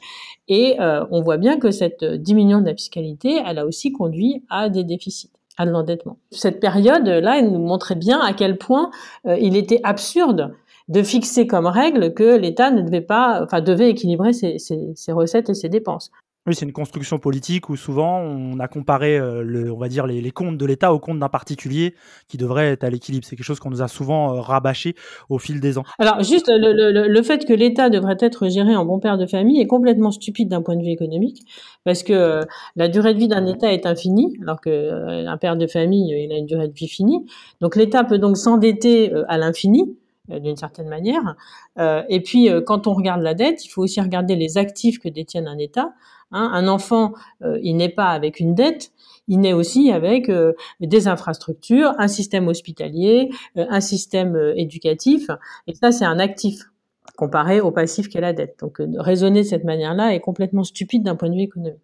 Et 0.49 0.77
on 0.81 1.23
voit 1.23 1.37
bien 1.37 1.59
que 1.59 1.71
cette 1.71 2.05
diminution 2.05 2.61
de 2.61 2.67
la 2.67 2.75
fiscalité, 2.75 3.41
elle 3.47 3.59
a 3.59 3.67
aussi 3.67 3.93
conduit 3.93 4.45
à 4.51 4.69
des 4.69 4.83
déficits 4.83 5.31
à 5.59 5.67
de 5.67 5.71
l'endettement. 5.71 6.19
Cette 6.33 6.59
période-là, 6.59 7.39
elle 7.39 7.53
nous 7.53 7.61
montrait 7.61 7.95
bien 7.95 8.19
à 8.19 8.33
quel 8.33 8.59
point 8.59 8.91
il 9.27 9.57
était 9.57 9.79
absurde 9.85 10.55
de 10.91 11.03
fixer 11.03 11.47
comme 11.47 11.67
règle 11.67 12.13
que 12.13 12.37
l'État 12.37 12.71
ne 12.71 12.83
devait 12.83 13.01
pas, 13.01 13.43
enfin 13.43 13.63
devait 13.63 13.89
équilibrer 13.89 14.33
ses, 14.35 14.59
ses 14.59 15.13
recettes 15.13 15.49
et 15.49 15.55
ses 15.55 15.71
dépenses. 15.71 16.11
Oui, 16.47 16.55
c'est 16.55 16.65
une 16.65 16.73
construction 16.73 17.19
politique 17.19 17.69
où 17.69 17.77
souvent 17.77 18.19
on 18.19 18.59
a 18.61 18.67
comparé 18.67 19.19
euh, 19.19 19.43
le, 19.43 19.71
on 19.71 19.77
va 19.77 19.89
dire 19.89 20.07
les, 20.07 20.31
comptes 20.31 20.57
de 20.57 20.65
l'État 20.65 20.95
aux 20.95 20.99
comptes 20.99 21.19
d'un 21.19 21.29
particulier 21.29 21.95
qui 22.29 22.39
devrait 22.39 22.69
être 22.69 22.83
à 22.83 22.89
l'équilibre. 22.89 23.27
C'est 23.27 23.37
quelque 23.37 23.45
chose 23.45 23.61
qu'on 23.61 23.69
nous 23.69 23.83
a 23.83 23.89
souvent 23.89 24.35
euh, 24.35 24.41
rabâché 24.41 24.95
au 25.29 25.39
fil 25.39 25.61
des 25.61 25.77
ans. 25.77 25.83
Alors 25.99 26.23
juste 26.23 26.47
le, 26.49 27.23
fait 27.23 27.45
que 27.45 27.53
l'État 27.53 27.91
devrait 27.91 28.17
être 28.21 28.49
géré 28.49 28.75
en 28.75 28.87
bon 28.87 29.01
père 29.01 29.19
de 29.19 29.27
famille 29.27 29.61
est 29.61 29.67
complètement 29.67 30.11
stupide 30.13 30.49
d'un 30.49 30.63
point 30.63 30.77
de 30.77 30.83
vue 30.83 30.93
économique 30.93 31.43
parce 31.85 32.03
que 32.03 32.15
euh, 32.15 32.45
la 32.75 32.89
durée 32.89 33.13
de 33.13 33.19
vie 33.19 33.29
d'un 33.29 33.45
État 33.45 33.71
est 33.71 33.85
infinie 33.85 34.39
alors 34.41 34.63
que 34.63 35.27
un 35.27 35.37
père 35.37 35.57
de 35.57 35.67
famille 35.67 36.11
il 36.11 36.33
a 36.33 36.39
une 36.39 36.47
durée 36.47 36.69
de 36.69 36.75
vie 36.75 36.89
finie. 36.89 37.27
Donc 37.61 37.77
l'État 37.77 38.03
peut 38.03 38.19
donc 38.19 38.39
s'endetter 38.39 39.13
à 39.29 39.37
l'infini 39.37 39.95
d'une 40.29 40.57
certaine 40.57 40.89
manière. 40.89 41.37
et 41.79 42.21
puis, 42.21 42.49
quand 42.67 42.87
on 42.87 42.95
regarde 42.95 43.23
la 43.23 43.35
dette, 43.35 43.65
il 43.65 43.69
faut 43.69 43.83
aussi 43.83 44.01
regarder 44.01 44.37
les 44.37 44.59
actifs 44.59 44.99
que 44.99 45.09
détiennent 45.09 45.49
un 45.49 45.59
État. 45.59 45.93
Hein, 46.33 46.51
un 46.53 46.69
enfant, 46.69 47.13
euh, 47.43 47.59
il 47.63 47.77
n'est 47.77 47.89
pas 47.89 48.11
avec 48.11 48.39
une 48.39 48.55
dette, 48.55 48.93
il 49.27 49.41
naît 49.41 49.53
aussi 49.53 49.91
avec 49.91 50.29
euh, 50.29 50.53
des 50.79 51.09
infrastructures, 51.09 51.93
un 51.99 52.07
système 52.07 52.47
hospitalier, 52.47 53.31
euh, 53.57 53.67
un 53.69 53.81
système 53.81 54.37
éducatif, 54.55 55.29
et 55.67 55.75
ça 55.75 55.91
c'est 55.91 56.05
un 56.05 56.21
actif 56.21 56.71
comparé 57.17 57.61
au 57.61 57.73
passif 57.73 58.09
qu'est 58.09 58.21
la 58.21 58.33
dette. 58.33 58.57
Donc 58.61 58.81
raisonner 58.99 59.43
de 59.43 59.47
cette 59.47 59.65
manière-là 59.65 60.15
est 60.15 60.21
complètement 60.21 60.63
stupide 60.63 61.03
d'un 61.03 61.17
point 61.17 61.29
de 61.29 61.35
vue 61.35 61.43
économique. 61.43 61.81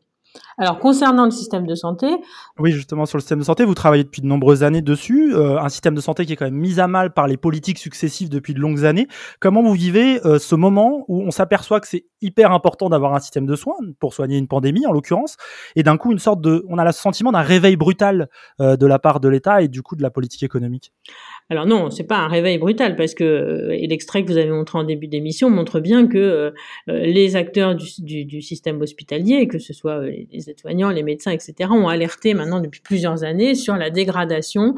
Alors 0.59 0.79
concernant 0.79 1.25
le 1.25 1.31
système 1.31 1.67
de 1.67 1.75
santé, 1.75 2.07
oui 2.59 2.73
justement 2.73 3.07
sur 3.07 3.19
le 3.19 3.21
système 3.21 3.39
de 3.39 3.45
santé, 3.45 3.65
vous 3.65 3.75
travaillez 3.75 4.05
depuis 4.05 4.23
de 4.23 4.27
nombreuses 4.27 4.63
années 4.63 4.83
dessus, 4.83 5.35
euh, 5.35 5.61
un 5.61 5.69
système 5.69 5.95
de 5.95 6.01
santé 6.01 6.27
qui 6.27 6.33
est 6.33 6.37
quand 6.37 6.47
même 6.47 6.55
mis 6.55 6.81
à 6.81 6.87
mal 6.87 7.13
par 7.13 7.27
les 7.27 7.37
politiques 7.37 7.79
successives 7.79 8.29
depuis 8.29 8.55
de 8.55 8.61
longues 8.61 8.85
années. 8.85 9.07
Comment 9.41 9.63
vous 9.63 9.73
vivez 9.73 10.25
euh, 10.27 10.39
ce 10.39 10.55
moment 10.55 11.05
où 11.09 11.23
on 11.23 11.31
s'aperçoit 11.31 11.81
que 11.81 11.89
c'est 11.89 12.07
hyper 12.23 12.53
important 12.53 12.89
d'avoir 12.89 13.15
un 13.15 13.21
système 13.21 13.47
de 13.47 13.57
soins 13.57 13.77
pour 14.01 14.15
soigner 14.15 14.39
une 14.39 14.49
pandémie 14.49 14.87
en 14.87 14.93
l'occurrence, 14.93 15.37
et 15.75 15.83
d'un 15.83 15.97
coup 15.97 16.13
une 16.13 16.19
sorte 16.19 16.41
de, 16.41 16.65
on 16.69 16.79
a 16.79 16.85
le 16.85 16.93
sentiment 16.93 17.33
d'un 17.33 17.43
réveil 17.43 17.77
brutal 17.77 18.29
euh, 18.61 18.77
de 18.77 18.87
la 18.87 18.99
part 18.99 19.21
de 19.21 19.29
l'État 19.29 19.63
et 19.63 19.69
du 19.69 19.83
coup 19.83 19.97
de 19.97 20.03
la 20.03 20.11
politique 20.11 20.43
économique? 20.43 20.93
Alors 21.49 21.65
non, 21.65 21.91
c'est 21.91 22.07
pas 22.07 22.19
un 22.19 22.27
réveil 22.27 22.59
brutal 22.59 22.97
parce 22.97 23.15
que 23.15 23.23
euh, 23.23 23.71
et 23.71 23.87
l'extrait 23.87 24.25
que 24.25 24.33
vous 24.33 24.37
avez 24.37 24.51
montré 24.51 24.79
en 24.79 24.85
début 24.85 25.07
d'émission 25.07 25.49
montre 25.49 25.79
bien 25.79 26.09
que 26.09 26.19
euh, 26.19 26.51
euh, 26.89 26.99
les 27.07 27.37
acteurs 27.37 27.77
du, 27.77 28.25
du, 28.25 28.43
système 28.43 28.81
hospitalier, 28.81 29.47
que 29.47 29.61
ce 29.61 29.73
soit 29.73 30.05
les 30.07 30.51
aides-soignants, 30.51 30.91
les 30.91 31.05
médecins, 31.05 31.31
etc., 31.31 31.71
ont 31.71 31.87
alerté 31.87 32.35
maintenant 32.35 32.61
depuis 32.61 32.81
plusieurs 32.81 33.23
années 33.23 33.55
sur 33.55 33.77
la 33.77 33.91
dégradation 33.91 34.75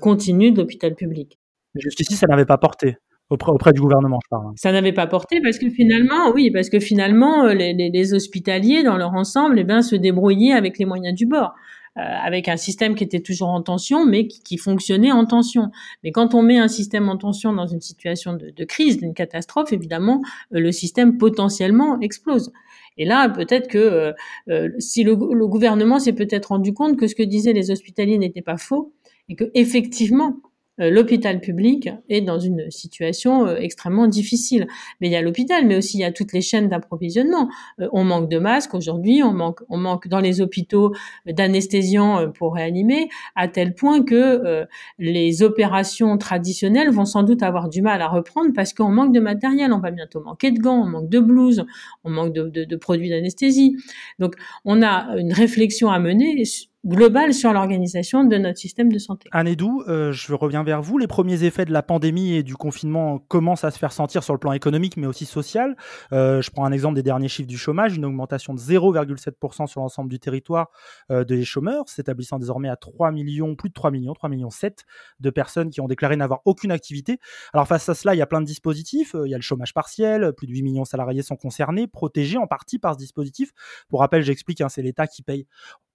continue 0.00 0.52
de 0.52 0.58
l'hôpital 0.58 0.94
public. 0.94 1.38
Jusqu'ici, 1.74 2.14
ça 2.14 2.26
n'avait 2.28 2.44
pas 2.44 2.58
porté. 2.58 2.96
Auprès, 3.30 3.72
du 3.72 3.80
gouvernement, 3.80 4.20
je 4.22 4.28
parle. 4.28 4.46
Hein. 4.46 4.52
Ça 4.56 4.70
n'avait 4.70 4.92
pas 4.92 5.06
porté 5.06 5.40
parce 5.40 5.58
que 5.58 5.70
finalement, 5.70 6.30
oui, 6.32 6.50
parce 6.50 6.68
que 6.68 6.78
finalement, 6.78 7.46
les, 7.46 7.72
les, 7.72 7.90
les 7.90 8.14
hospitaliers, 8.14 8.84
dans 8.84 8.96
leur 8.96 9.14
ensemble, 9.14 9.58
eh 9.58 9.64
bien, 9.64 9.82
se 9.82 9.96
débrouillaient 9.96 10.52
avec 10.52 10.78
les 10.78 10.84
moyens 10.84 11.16
du 11.16 11.26
bord. 11.26 11.54
Euh, 11.98 12.00
avec 12.00 12.48
un 12.48 12.56
système 12.56 12.94
qui 12.94 13.04
était 13.04 13.20
toujours 13.20 13.50
en 13.50 13.60
tension, 13.60 14.06
mais 14.06 14.26
qui, 14.26 14.56
fonctionnait 14.56 15.12
en 15.12 15.26
tension. 15.26 15.70
Mais 16.02 16.10
quand 16.10 16.34
on 16.34 16.40
met 16.40 16.58
un 16.58 16.68
système 16.68 17.10
en 17.10 17.18
tension 17.18 17.52
dans 17.52 17.66
une 17.66 17.82
situation 17.82 18.32
de, 18.32 18.48
de 18.48 18.64
crise, 18.64 18.96
d'une 18.96 19.12
catastrophe, 19.12 19.74
évidemment, 19.74 20.22
euh, 20.54 20.60
le 20.60 20.72
système 20.72 21.18
potentiellement 21.18 22.00
explose. 22.00 22.50
Et 22.96 23.04
là, 23.04 23.28
peut-être 23.28 23.68
que 23.68 24.14
euh, 24.48 24.68
si 24.78 25.04
le, 25.04 25.12
le 25.12 25.46
gouvernement 25.46 25.98
s'est 25.98 26.14
peut-être 26.14 26.46
rendu 26.46 26.72
compte 26.72 26.98
que 26.98 27.06
ce 27.06 27.14
que 27.14 27.22
disaient 27.22 27.52
les 27.52 27.70
hospitaliers 27.70 28.16
n'était 28.16 28.40
pas 28.40 28.56
faux, 28.56 28.94
et 29.28 29.34
que 29.34 29.50
effectivement 29.54 30.36
euh, 30.36 30.51
l'hôpital 30.78 31.40
public 31.40 31.90
est 32.08 32.20
dans 32.22 32.38
une 32.38 32.70
situation 32.70 33.46
euh, 33.46 33.56
extrêmement 33.56 34.06
difficile. 34.06 34.66
Mais 35.00 35.08
il 35.08 35.12
y 35.12 35.16
a 35.16 35.22
l'hôpital, 35.22 35.66
mais 35.66 35.76
aussi 35.76 35.98
il 35.98 36.00
y 36.00 36.04
a 36.04 36.12
toutes 36.12 36.32
les 36.32 36.40
chaînes 36.40 36.68
d'approvisionnement. 36.68 37.48
Euh, 37.80 37.88
on 37.92 38.04
manque 38.04 38.30
de 38.30 38.38
masques 38.38 38.74
aujourd'hui, 38.74 39.22
on 39.22 39.32
manque, 39.32 39.60
on 39.68 39.76
manque 39.76 40.08
dans 40.08 40.20
les 40.20 40.40
hôpitaux 40.40 40.92
d'anesthésiants 41.26 42.30
pour 42.32 42.54
réanimer, 42.54 43.08
à 43.36 43.48
tel 43.48 43.74
point 43.74 44.02
que 44.02 44.66
les 44.98 45.42
opérations 45.42 46.16
traditionnelles 46.18 46.90
vont 46.90 47.04
sans 47.04 47.22
doute 47.22 47.42
avoir 47.42 47.68
du 47.68 47.82
mal 47.82 48.02
à 48.02 48.08
reprendre 48.08 48.52
parce 48.54 48.72
qu'on 48.72 48.90
manque 48.90 49.12
de 49.12 49.20
matériel. 49.20 49.72
On 49.72 49.78
va 49.78 49.90
bientôt 49.90 50.22
manquer 50.22 50.50
de 50.50 50.58
gants, 50.58 50.82
on 50.82 50.86
manque 50.86 51.08
de 51.08 51.20
blouses, 51.20 51.64
on 52.04 52.10
manque 52.10 52.32
de, 52.32 52.48
de, 52.48 52.64
de 52.64 52.76
produits 52.76 53.10
d'anesthésie. 53.10 53.76
Donc 54.18 54.34
on 54.64 54.82
a 54.82 55.16
une 55.16 55.32
réflexion 55.32 55.90
à 55.90 55.98
mener 55.98 56.44
globale 56.84 57.32
sur 57.32 57.52
l'organisation 57.52 58.24
de 58.24 58.36
notre 58.36 58.58
système 58.58 58.92
de 58.92 58.98
santé. 58.98 59.28
Anne 59.32 59.54
euh, 59.88 60.12
je 60.12 60.34
reviens 60.34 60.64
vers 60.64 60.82
vous. 60.82 60.98
Les 60.98 61.06
premiers 61.06 61.44
effets 61.44 61.64
de 61.64 61.72
la 61.72 61.82
pandémie 61.82 62.34
et 62.34 62.42
du 62.42 62.56
confinement 62.56 63.18
commencent 63.18 63.64
à 63.64 63.70
se 63.70 63.78
faire 63.78 63.92
sentir 63.92 64.24
sur 64.24 64.32
le 64.32 64.38
plan 64.38 64.52
économique, 64.52 64.96
mais 64.96 65.06
aussi 65.06 65.24
social? 65.24 65.76
Euh, 66.12 66.42
je 66.42 66.50
prends 66.50 66.64
un 66.64 66.72
exemple 66.72 66.94
des 66.94 67.02
derniers 67.02 67.28
chiffres 67.28 67.48
du 67.48 67.58
chômage, 67.58 67.96
une 67.96 68.04
augmentation 68.04 68.54
de 68.54 68.58
0,7% 68.58 69.66
sur 69.66 69.80
l'ensemble 69.80 70.10
du 70.10 70.18
territoire 70.18 70.70
euh, 71.10 71.24
des 71.24 71.44
chômeurs, 71.44 71.88
s'établissant 71.88 72.38
désormais 72.38 72.68
à 72.68 72.76
3 72.76 73.12
millions, 73.12 73.54
plus 73.54 73.68
de 73.68 73.74
3 73.74 73.90
millions, 73.90 74.14
3 74.14 74.28
millions 74.28 74.50
7 74.50 74.84
de 75.20 75.30
personnes 75.30 75.70
qui 75.70 75.80
ont 75.80 75.88
déclaré 75.88 76.16
n'avoir 76.16 76.40
aucune 76.46 76.72
activité. 76.72 77.18
Alors 77.52 77.68
face 77.68 77.88
à 77.88 77.94
cela, 77.94 78.14
il 78.14 78.18
y 78.18 78.22
a 78.22 78.26
plein 78.26 78.40
de 78.40 78.46
dispositifs. 78.46 79.14
Il 79.24 79.30
y 79.30 79.34
a 79.34 79.38
le 79.38 79.42
chômage 79.42 79.72
partiel, 79.72 80.32
plus 80.36 80.46
de 80.46 80.52
8 80.52 80.62
millions 80.62 80.82
de 80.82 80.88
salariés 80.88 81.22
sont 81.22 81.36
concernés, 81.36 81.86
protégés 81.86 82.38
en 82.38 82.46
partie 82.46 82.78
par 82.78 82.94
ce 82.94 82.98
dispositif. 82.98 83.50
Pour 83.88 84.00
rappel, 84.00 84.22
j'explique, 84.22 84.60
hein, 84.60 84.68
c'est 84.68 84.82
l'État 84.82 85.06
qui 85.06 85.22
paye 85.22 85.46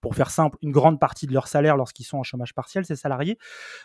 pour 0.08 0.16
faire 0.16 0.32
simple, 0.32 0.58
une 0.62 0.72
grande 0.72 1.02
partie 1.02 1.28
de 1.28 1.34
leur 1.34 1.50
salaire 1.50 1.76
lorsqu'ils 1.76 2.06
sont 2.06 2.18
en 2.18 2.24
chômage 2.24 2.54
partiel, 2.54 2.86
ces 2.86 2.96
salariés. 2.96 3.38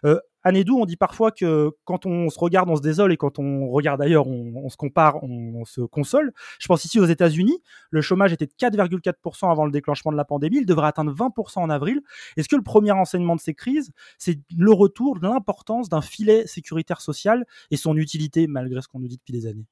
Euh, 0.05 0.21
Anédou, 0.45 0.79
on 0.79 0.85
dit 0.85 0.97
parfois 0.97 1.33
que 1.33 1.73
quand 1.83 2.07
on 2.07 2.31
se 2.31 2.39
regarde, 2.39 2.71
on 2.71 2.77
se 2.77 2.81
désole, 2.81 3.13
et 3.13 3.17
quand 3.17 3.41
on 3.41 3.69
regarde 3.69 4.01
ailleurs, 4.01 4.29
on, 4.29 4.69
se 4.69 4.77
compare, 4.77 5.21
on, 5.25 5.65
se 5.65 5.81
console. 5.81 6.33
Je 6.61 6.69
pense 6.69 6.85
ici 6.85 7.01
aux 7.01 7.07
États-Unis, 7.07 7.61
le 7.91 8.03
chômage 8.03 8.33
était 8.33 8.47
de 8.47 8.53
4,4% 8.53 9.51
avant 9.51 9.65
le 9.65 9.73
déclenchement 9.73 10.13
de 10.13 10.17
la 10.17 10.25
pandémie, 10.25 10.59
il 10.59 10.67
devrait 10.67 10.87
atteindre 10.87 11.13
20% 11.13 11.59
en 11.59 11.71
avril. 11.71 12.03
Est-ce 12.37 12.49
que 12.49 12.55
le 12.55 12.63
premier 12.63 12.93
enseignement 12.93 13.35
de 13.35 13.41
ces 13.41 13.55
crises, 13.55 13.91
c'est 14.17 14.39
le 14.57 14.73
retour 14.73 15.19
de 15.19 15.27
l'importance 15.27 15.89
d'un 15.89 16.03
filet 16.03 16.47
sécuritaire 16.47 17.01
social 17.01 17.45
et 17.73 17.77
son 17.77 17.97
utilité, 17.97 18.47
malgré 18.47 18.81
ce 18.81 18.87
qu'on 18.87 19.01
nous 19.01 19.09
dit 19.09 19.17
depuis 19.17 19.33
des 19.33 19.49
années? 19.49 19.67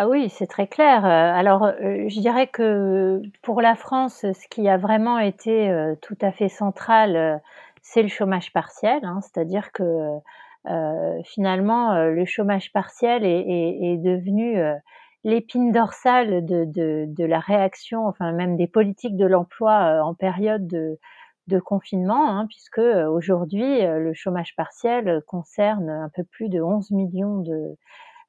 Ah 0.00 0.06
oui, 0.06 0.28
c'est 0.28 0.46
très 0.46 0.68
clair. 0.68 1.04
Euh, 1.04 1.08
alors, 1.08 1.64
euh, 1.64 2.08
je 2.08 2.20
dirais 2.20 2.46
que 2.46 3.20
pour 3.42 3.60
la 3.60 3.74
France, 3.74 4.20
ce 4.20 4.48
qui 4.48 4.68
a 4.68 4.76
vraiment 4.76 5.18
été 5.18 5.68
euh, 5.70 5.96
tout 6.00 6.16
à 6.20 6.30
fait 6.30 6.48
central, 6.48 7.42
c'est 7.82 8.02
le 8.02 8.08
chômage 8.08 8.52
partiel. 8.52 9.00
Hein. 9.04 9.18
C'est-à-dire 9.22 9.72
que 9.72 9.82
finalement, 11.24 11.94
le 12.04 12.24
chômage 12.26 12.72
partiel 12.72 13.24
est, 13.24 13.96
devenu 13.96 14.60
l'épine 15.24 15.72
dorsale 15.72 16.44
de, 16.44 17.24
la 17.24 17.40
réaction, 17.40 18.06
enfin 18.06 18.32
même 18.32 18.56
des 18.56 18.68
politiques 18.68 19.16
de 19.16 19.26
l'emploi 19.26 20.00
en 20.04 20.14
période 20.14 20.66
de, 20.68 21.60
confinement, 21.60 22.30
hein, 22.30 22.46
puisque 22.46 22.78
aujourd'hui, 22.78 23.80
le 23.82 24.12
chômage 24.14 24.54
partiel 24.54 25.22
concerne 25.26 25.90
un 25.90 26.10
peu 26.14 26.22
plus 26.22 26.50
de 26.50 26.60
11 26.60 26.90
millions 26.92 27.38
de, 27.38 27.76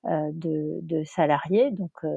de, 0.05 0.79
de, 0.81 1.03
salariés. 1.03 1.71
Donc 1.71 1.91
euh, 2.03 2.09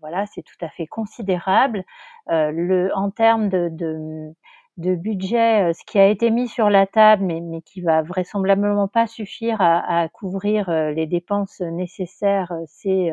voilà, 0.00 0.26
c'est 0.26 0.42
tout 0.42 0.62
à 0.62 0.68
fait 0.68 0.86
considérable. 0.86 1.84
Euh, 2.30 2.50
le, 2.50 2.90
en 2.94 3.10
termes 3.10 3.48
de, 3.48 4.34
budget, 4.76 5.72
ce 5.72 5.84
qui 5.86 5.98
a 5.98 6.08
été 6.08 6.30
mis 6.30 6.48
sur 6.48 6.68
la 6.70 6.86
table, 6.86 7.24
mais, 7.24 7.40
mais 7.40 7.62
qui 7.62 7.80
va 7.80 8.02
vraisemblablement 8.02 8.88
pas 8.88 9.06
suffire 9.06 9.60
à, 9.60 10.02
à 10.02 10.08
couvrir 10.08 10.70
les 10.70 11.06
dépenses 11.06 11.60
nécessaires, 11.60 12.52
c'est 12.66 13.12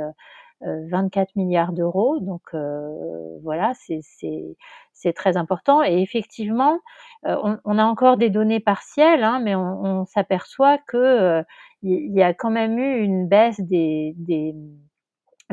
24 0.64 1.36
milliards 1.36 1.74
d'euros. 1.74 2.20
Donc 2.20 2.42
voilà, 3.44 3.74
c'est 3.76 5.14
très 5.14 5.38
important. 5.38 5.84
Et 5.84 6.02
effectivement, 6.02 6.80
on, 7.24 7.58
on, 7.66 7.78
a 7.78 7.84
encore 7.84 8.18
des 8.18 8.30
données 8.30 8.60
partielles, 8.60 9.24
hein, 9.24 9.40
mais 9.44 9.56
on, 9.56 10.06
s'aperçoit 10.06 10.78
que 10.78 11.44
il 11.84 12.14
y 12.14 12.22
a 12.22 12.34
quand 12.34 12.52
même 12.52 12.78
eu 12.78 13.00
une 13.00 13.28
baisse 13.28 13.60
des, 13.60 14.14
des, 14.18 14.54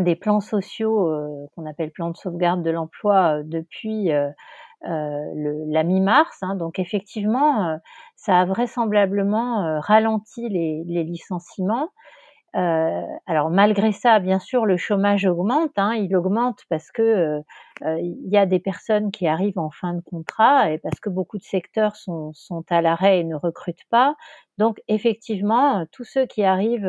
des 0.02 0.16
plans 0.16 0.40
sociaux 0.40 1.08
euh, 1.10 1.46
qu'on 1.54 1.66
appelle 1.66 1.90
plans 1.90 2.10
de 2.10 2.16
sauvegarde 2.16 2.62
de 2.62 2.70
l'emploi 2.70 3.38
euh, 3.38 3.42
depuis 3.44 4.12
euh, 4.12 4.30
la 4.82 5.82
mi-mars. 5.82 6.38
Hein. 6.42 6.54
donc 6.54 6.78
effectivement, 6.78 7.78
ça 8.14 8.38
a 8.38 8.44
vraisemblablement 8.44 9.80
ralenti 9.80 10.48
les 10.48 11.02
licenciements. 11.02 11.88
Euh, 12.57 13.02
alors 13.26 13.50
malgré 13.50 13.93
ça, 13.93 14.19
bien 14.21 14.38
sûr, 14.38 14.64
le 14.64 14.76
chômage 14.78 15.26
augmente. 15.26 15.73
Hein, 15.76 15.95
il 15.97 16.17
augmente 16.17 16.62
parce 16.71 16.90
que 16.90 17.02
euh, 17.02 17.40
euh, 17.85 17.99
il 18.00 18.28
y 18.31 18.38
a 18.38 18.47
des 18.47 18.59
personnes 18.59 19.11
qui 19.11 19.26
arrivent 19.28 19.59
en 19.59 19.71
fin 19.71 19.93
de 19.95 20.00
contrat 20.00 20.71
et 20.73 20.78
parce 20.78 20.99
que 20.99 21.11
beaucoup 21.11 21.37
de 21.38 21.43
secteurs 21.45 21.95
sont, 21.97 22.33
sont 22.33 22.64
à 22.71 22.81
l'arrêt 22.81 23.21
et 23.21 23.25
ne 23.25 23.35
recrutent 23.37 23.85
pas. 23.90 24.17
Donc 24.57 24.81
effectivement, 24.88 25.85
tous 25.93 26.05
ceux 26.05 26.26
qui 26.26 26.43
arrivent 26.43 26.88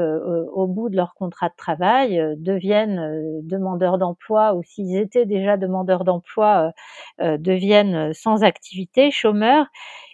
au 0.53 0.65
bout 0.65 0.89
de 0.89 0.95
leur 0.95 1.13
contrat 1.13 1.49
de 1.49 1.55
travail 1.55 2.19
deviennent 2.37 3.41
demandeurs 3.43 3.99
d'emploi 3.99 4.55
ou 4.55 4.63
s'ils 4.63 4.95
étaient 4.97 5.27
déjà 5.27 5.55
demandeurs 5.55 6.03
d'emploi 6.03 6.71
deviennent 7.19 8.11
sans 8.13 8.43
activité, 8.43 9.11
chômeurs. 9.11 9.67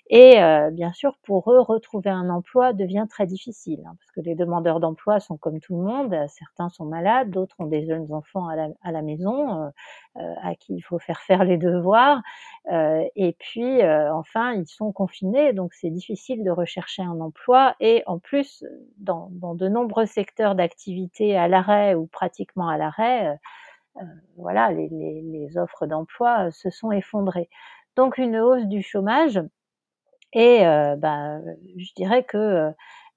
Et 0.08 0.40
euh, 0.40 0.70
bien 0.70 0.94
sûr, 0.94 1.18
pour 1.24 1.52
eux, 1.52 1.60
retrouver 1.60 2.12
un 2.12 2.30
emploi 2.30 2.74
devient 2.74 3.08
très 3.10 3.26
difficile, 3.26 3.82
hein, 3.88 3.96
parce 3.98 4.12
que 4.12 4.22
les 4.22 4.36
demandeurs 4.36 4.80
d'emploi 4.80 5.20
sont 5.20 5.36
comme 5.36 5.60
tout 5.60 5.76
le 5.76 5.84
monde. 5.84 6.16
Certains 6.28 6.70
sont 6.70 6.86
malades, 6.86 7.32
d'autres 7.32 7.56
ont 7.58 7.66
des 7.66 7.88
jeunes 7.88 8.14
enfants 8.14 8.48
à 8.48 8.56
la, 8.56 8.68
à 8.84 8.92
la 8.92 9.02
maison, 9.02 9.64
euh, 9.64 9.70
euh 10.18 10.34
à 10.44 10.54
qui 10.56 10.76
il 10.76 10.82
faut 10.82 11.00
faire 11.00 11.22
faire 11.22 11.44
les 11.44 11.58
devoirs. 11.58 12.22
Euh, 12.72 13.04
et 13.16 13.36
puis, 13.40 13.82
euh, 13.82 14.14
enfin, 14.14 14.54
ils 14.54 14.68
sont 14.68 14.92
confinés, 14.92 15.54
donc 15.54 15.74
c'est 15.74 15.90
difficile 15.90 16.44
de 16.44 16.52
rechercher 16.52 17.02
un 17.02 17.20
emploi. 17.20 17.76
Et 17.80 18.04
en 18.06 18.20
plus, 18.20 18.64
dans, 18.98 19.30
dans 19.32 19.56
de 19.56 19.68
nombreux 19.68 20.06
secteurs 20.06 20.54
d'activité 20.54 21.36
à 21.36 21.48
l'arrêt 21.48 21.96
ou 21.96 22.06
pratiquement 22.06 22.68
à 22.70 22.78
l'arrêt, 22.78 23.40
voilà, 24.38 24.72
les, 24.72 24.90
les, 24.90 25.22
les 25.22 25.58
offres 25.58 25.88
d'emploi 25.88 26.52
se 26.52 26.70
sont 26.70 26.92
effondrées. 26.92 27.50
Donc 27.96 28.18
une 28.18 28.38
hausse 28.38 28.66
du 28.66 28.82
chômage 28.82 29.42
et 30.36 30.68
euh, 30.68 30.98
bah, 30.98 31.40
je 31.78 31.94
dirais 31.96 32.24
que 32.24 32.72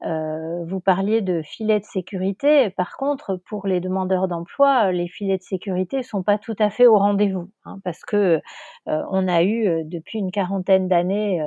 euh, 0.04 0.64
vous 0.64 0.78
parliez 0.78 1.20
de 1.20 1.42
filets 1.42 1.80
de 1.80 1.84
sécurité. 1.84 2.70
Par 2.70 2.96
contre, 2.96 3.36
pour 3.48 3.66
les 3.66 3.80
demandeurs 3.80 4.28
d'emploi, 4.28 4.92
les 4.92 5.08
filets 5.08 5.36
de 5.36 5.42
sécurité 5.42 6.04
sont 6.04 6.22
pas 6.22 6.38
tout 6.38 6.54
à 6.60 6.70
fait 6.70 6.86
au 6.86 6.96
rendez-vous, 6.96 7.50
hein, 7.64 7.80
parce 7.82 8.04
que 8.04 8.40
euh, 8.88 9.02
on 9.10 9.26
a 9.26 9.42
eu 9.42 9.84
depuis 9.84 10.20
une 10.20 10.30
quarantaine 10.30 10.86
d'années 10.86 11.42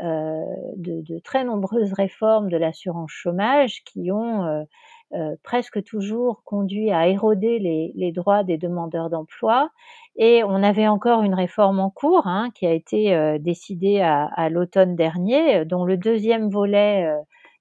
de, 0.00 1.18
très 1.24 1.42
nombreuses 1.42 1.92
réformes 1.94 2.50
de 2.50 2.58
l'assurance 2.58 3.10
chômage 3.10 3.82
qui 3.84 4.12
ont 4.12 4.66
euh, 5.14 5.36
presque 5.42 5.82
toujours 5.84 6.42
conduit 6.44 6.90
à 6.90 7.08
éroder 7.08 7.58
les, 7.58 8.12
droits 8.12 8.44
des 8.44 8.58
demandeurs 8.58 9.08
d'emploi. 9.08 9.70
Et 10.16 10.44
on 10.44 10.62
avait 10.62 10.86
encore 10.86 11.22
une 11.22 11.32
réforme 11.32 11.80
en 11.80 11.88
cours 11.88 12.26
hein, 12.26 12.50
qui 12.54 12.66
a 12.66 12.72
été 12.72 13.14
euh, 13.14 13.38
décidée 13.38 14.00
à, 14.00 14.50
l'automne 14.50 14.96
dernier, 14.96 15.64
dont 15.64 15.86
le 15.86 15.96
deuxième 15.96 16.50
volet 16.50 17.06
euh, 17.06 17.16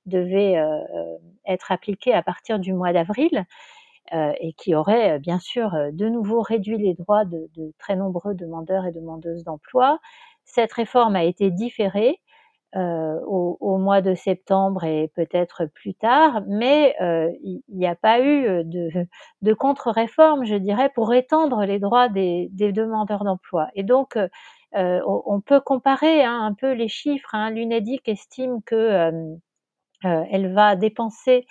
devait 0.06 0.56
être 1.46 1.72
appliqué 1.72 2.14
à 2.14 2.22
partir 2.22 2.60
du 2.60 2.74
mois 2.74 2.94
d'avril. 2.94 3.46
et 4.14 4.54
qui 4.54 4.74
aurait 4.74 5.20
bien 5.20 5.40
sûr 5.40 5.72
de 5.92 6.08
nouveau 6.08 6.42
réduit 6.42 6.78
les 6.78 6.94
droits 6.94 7.26
de, 7.26 7.50
de 7.58 7.74
très 7.78 7.98
nombreux 7.98 8.36
demandeurs 8.36 8.86
et 8.86 8.94
demandeuses 8.94 9.44
d'emploi. 9.44 10.00
Cette 10.46 10.72
réforme 10.72 11.18
a 11.18 11.26
été 11.26 11.52
différée 11.52 12.22
euh, 12.76 13.20
au, 13.26 13.58
au, 13.62 13.78
mois 13.78 14.02
de 14.02 14.14
septembre 14.14 14.84
et 14.84 15.12
peut-être 15.16 15.66
plus 15.74 15.94
tard, 15.94 16.42
mais 16.48 16.96
euh, 17.02 17.32
il 17.42 17.62
n'y 17.70 17.88
a 17.88 17.96
pas 17.96 18.20
eu 18.22 18.64
de, 18.66 18.90
de 19.42 19.54
contre-réforme, 19.54 20.46
je 20.46 20.56
dirais, 20.56 20.90
pour 20.94 21.14
étendre 21.14 21.64
les 21.66 21.80
droits 21.80 22.10
des, 22.10 22.50
des 22.52 22.72
demandeurs 22.72 23.24
d'emploi. 23.24 23.70
Et 23.76 23.84
donc, 23.84 24.18
euh, 24.76 25.02
on 25.06 25.42
peut 25.42 25.62
comparer 25.62 26.24
hein, 26.24 26.42
un 26.44 26.54
peu 26.54 26.74
les 26.74 26.88
chiffres. 26.90 27.34
Hein. 27.34 27.52
L'UNEDIC 27.52 28.08
estime 28.10 28.62
que 28.64 28.76
euh, 28.76 29.12
euh, 30.06 30.24
elle 30.32 30.54
va 30.54 30.76
dépenser 30.76 31.46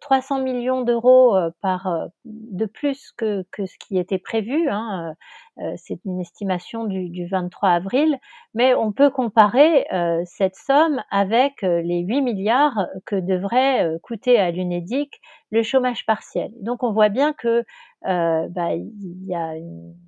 300 0.00 0.40
millions 0.42 0.82
d'euros 0.82 1.36
par 1.60 2.08
de 2.24 2.66
plus 2.66 3.12
que, 3.16 3.44
que, 3.50 3.66
ce 3.66 3.76
qui 3.78 3.98
était 3.98 4.18
prévu. 4.18 4.68
Hein, 4.68 5.14
euh, 5.58 5.72
c'est 5.76 6.04
une 6.04 6.20
estimation 6.20 6.84
du, 6.84 7.08
du, 7.08 7.26
23 7.26 7.70
avril, 7.70 8.18
mais 8.52 8.74
on 8.74 8.92
peut 8.92 9.08
comparer 9.08 9.86
euh, 9.90 10.22
cette 10.26 10.54
somme 10.54 11.02
avec 11.10 11.62
euh, 11.62 11.80
les 11.80 12.00
8 12.00 12.20
milliards 12.20 12.86
que 13.06 13.16
devrait 13.16 13.90
coûter 14.02 14.38
à 14.38 14.50
l'UNEDIC 14.50 15.18
le 15.50 15.62
chômage 15.62 16.04
partiel. 16.04 16.50
Donc 16.60 16.82
on 16.82 16.92
voit 16.92 17.08
bien 17.08 17.32
que 17.32 17.64
bah, 18.02 18.74
y 18.74 19.34
a 19.34 19.54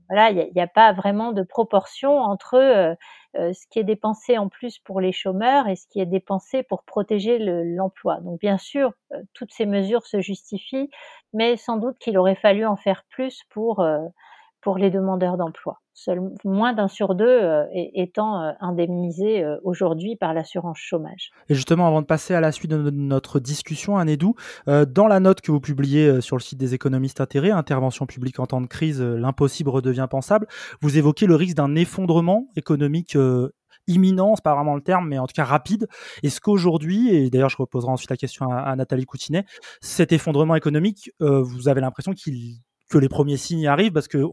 voilà, 0.09 0.31
il 0.31 0.53
n'y 0.55 0.61
a, 0.61 0.65
a, 0.65 0.67
pas 0.69 0.93
vraiment 0.93 1.33
de 1.33 1.43
proportion 1.43 2.19
entre 2.19 2.97
ce 3.35 3.67
qui 3.71 3.81
est 3.81 3.85
dépensé 3.85 4.39
en 4.39 4.49
plus 4.49 4.79
pour 4.79 5.01
les 5.01 5.13
chômeurs 5.13 5.67
et 5.67 5.75
ce 5.75 5.87
qui 5.89 6.01
est 6.01 6.07
dépensé 6.07 6.63
pour 6.63 6.85
protéger 6.85 7.39
l'emploi. 7.41 8.21
Donc 8.21 8.39
bien 8.41 8.59
sûr, 8.59 8.93
toutes 9.33 9.53
ces 9.59 9.67
mesures 9.67 10.07
se 10.07 10.21
justifient, 10.21 10.89
mais 11.35 11.57
sans 11.57 11.77
doute 11.77 11.99
qu'il 11.99 12.17
aurait 12.17 12.35
fallu 12.35 12.65
en 12.65 12.77
faire 12.77 13.05
plus 13.11 13.43
pour 13.51 13.85
pour 14.61 14.79
les 14.79 14.91
demandeurs 14.91 15.37
d'emploi. 15.37 15.81
moins 16.45 16.73
d'un 16.73 16.89
sur 16.89 17.15
deux 17.15 17.27
euh, 17.27 17.65
étant 17.73 18.43
euh, 18.43 18.53
indemnisé 18.61 19.43
euh, 19.43 19.57
aujourd'hui 19.63 20.17
par 20.17 20.35
l'assurance 20.35 20.79
chômage. 20.79 21.31
Et 21.49 21.55
justement, 21.55 21.87
avant 21.87 22.03
de 22.03 22.07
passer 22.07 22.35
à 22.35 22.41
la 22.41 22.53
suite 22.53 22.71
de 22.71 22.91
notre 22.91 23.41
discussion, 23.41 23.99
Anédou, 23.99 24.35
dans 24.67 25.07
la 25.07 25.21
note 25.21 25.41
que 25.41 25.51
vous 25.51 25.61
publiez 25.61 26.21
sur 26.21 26.37
le 26.37 26.43
site 26.43 26.59
des 26.59 26.75
économistes 26.75 27.21
intérêts, 27.21 27.51
Intervention 27.51 28.07
publique 28.07 28.39
en 28.41 28.47
temps 28.47 28.61
de 28.61 28.67
crise, 28.67 29.01
l'impossible 29.01 29.71
redevient 29.71 30.07
pensable, 30.11 30.47
vous 30.81 30.99
évoquez 30.99 31.27
le 31.27 31.35
risque 31.35 31.57
d'un 31.57 31.75
effondrement 31.75 32.49
économique 32.57 33.17
imminent, 33.89 34.37
c'est 34.37 34.45
pas 34.45 34.55
vraiment 34.55 34.77
le 34.77 34.83
terme, 34.83 35.09
mais 35.09 35.19
en 35.19 35.27
tout 35.27 35.35
cas 35.35 35.45
rapide. 35.45 35.89
Est-ce 36.23 36.41
qu'aujourd'hui, 36.41 37.15
et 37.15 37.31
d'ailleurs 37.31 37.51
je 37.51 37.57
reposerai 37.57 37.91
ensuite 37.91 38.11
la 38.11 38.17
question 38.17 38.53
à, 38.53 38.77
Nathalie 38.77 39.07
Coutinet, 39.07 39.45
cet 39.81 40.13
effondrement 40.13 40.55
économique, 40.55 41.11
vous 41.21 41.69
avez 41.69 41.81
l'impression 41.81 42.13
qu'il 42.13 42.59
que 42.89 42.99
les 42.99 43.09
premiers 43.09 43.37
signes 43.37 43.67
arrivent 43.67 43.93
parce 43.93 44.09
que 44.09 44.25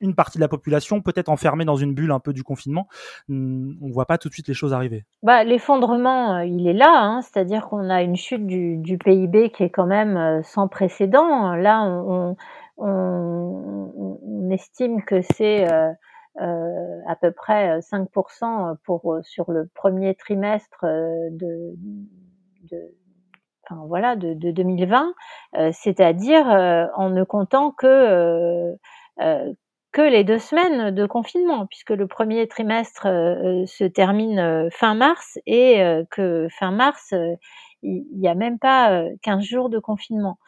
une 0.00 0.14
partie 0.16 0.36
de 0.38 0.42
la 0.42 0.48
population 0.48 1.00
peut 1.00 1.12
être 1.14 1.28
enfermée 1.28 1.64
dans 1.64 1.76
une 1.76 1.94
bulle 1.94 2.10
un 2.10 2.18
peu 2.18 2.32
du 2.32 2.42
confinement. 2.42 2.88
Hmm, 3.28 3.74
on 3.80 3.86
ne 3.86 3.92
voit 3.92 4.06
pas 4.06 4.18
tout 4.18 4.28
de 4.28 4.34
suite 4.34 4.48
les 4.48 4.54
choses 4.54 4.72
arriver. 4.74 5.04
Bah, 5.22 5.44
L'effondrement, 5.44 6.38
euh, 6.38 6.44
il 6.44 6.66
est 6.66 6.72
là, 6.72 6.90
hein, 6.92 7.22
c'est-à-dire 7.22 7.68
qu'on 7.68 7.88
a 7.88 8.02
une 8.02 8.16
chute 8.16 8.44
du, 8.44 8.98
PIB 8.98 9.50
qui 9.50 9.62
est 9.62 9.70
quand 9.70 9.86
même 9.86 10.16
euh, 10.16 10.42
sans 10.42 10.66
précédent. 10.66 11.54
Là, 11.54 11.84
on, 11.84 12.36
estime 14.50 15.02
que 15.04 15.22
c'est 15.22 15.72
euh, 15.72 15.90
euh, 15.90 15.92
à 16.38 17.16
peu 17.20 17.30
près 17.32 17.80
5% 17.80 18.76
pour, 18.84 19.18
sur 19.22 19.50
le 19.50 19.68
premier 19.74 20.14
trimestre 20.14 20.84
de, 20.84 21.74
enfin 23.68 23.84
voilà, 23.86 24.16
de, 24.16 24.34
de 24.34 24.50
2020, 24.50 25.14
euh, 25.56 25.70
c'est-à-dire 25.72 26.50
euh, 26.50 26.86
en 26.96 27.10
ne 27.10 27.24
comptant 27.24 27.70
que 27.72 28.74
euh, 29.20 29.52
que 29.92 30.00
les 30.02 30.24
deux 30.24 30.38
semaines 30.38 30.90
de 30.90 31.06
confinement, 31.06 31.66
puisque 31.66 31.90
le 31.90 32.06
premier 32.06 32.48
trimestre 32.48 33.02
se 33.02 33.84
termine 33.84 34.70
fin 34.72 34.94
mars 34.94 35.38
et 35.44 35.82
que 36.10 36.48
fin 36.50 36.70
mars, 36.70 37.12
il 37.82 38.06
n'y 38.14 38.26
a 38.26 38.34
même 38.34 38.58
pas 38.58 39.04
15 39.20 39.44
jours 39.44 39.68
de 39.68 39.78
confinement. 39.78 40.38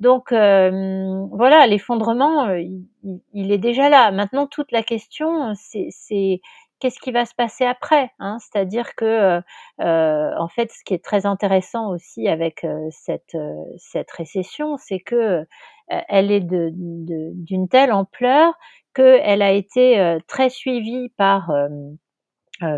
Donc 0.00 0.30
voilà, 0.30 1.66
l'effondrement, 1.66 2.50
il, 2.54 2.86
il, 3.32 3.52
est 3.52 3.58
déjà 3.58 3.88
là. 3.88 4.10
Maintenant, 4.12 4.46
toute 4.46 4.70
la 4.72 4.82
question, 4.82 5.54
c'est 5.54 6.40
qu'est-ce 6.78 6.98
qui 7.00 7.12
va 7.12 7.24
se 7.24 7.34
passer 7.34 7.64
après 7.64 8.10
hein? 8.18 8.38
C'est-à-dire 8.40 8.94
que, 8.94 9.04
euh, 9.04 9.40
euh, 9.80 10.30
en 10.38 10.48
fait, 10.48 10.70
ce 10.72 10.84
qui 10.84 10.94
est 10.94 11.04
très 11.04 11.26
intéressant 11.26 11.90
aussi 11.90 12.28
avec 12.28 12.64
euh, 12.64 12.88
cette, 12.90 13.36
cette 13.76 14.10
récession, 14.10 14.76
c'est 14.76 15.00
que 15.00 15.44
elle 15.88 16.30
est 16.30 16.40
d'une 16.40 17.04
de, 17.06 17.66
telle 17.70 17.92
ampleur 17.92 18.52
qu'elle 18.94 19.40
a 19.40 19.52
été 19.52 20.18
très 20.26 20.50
suivie 20.50 21.08
par 21.16 21.50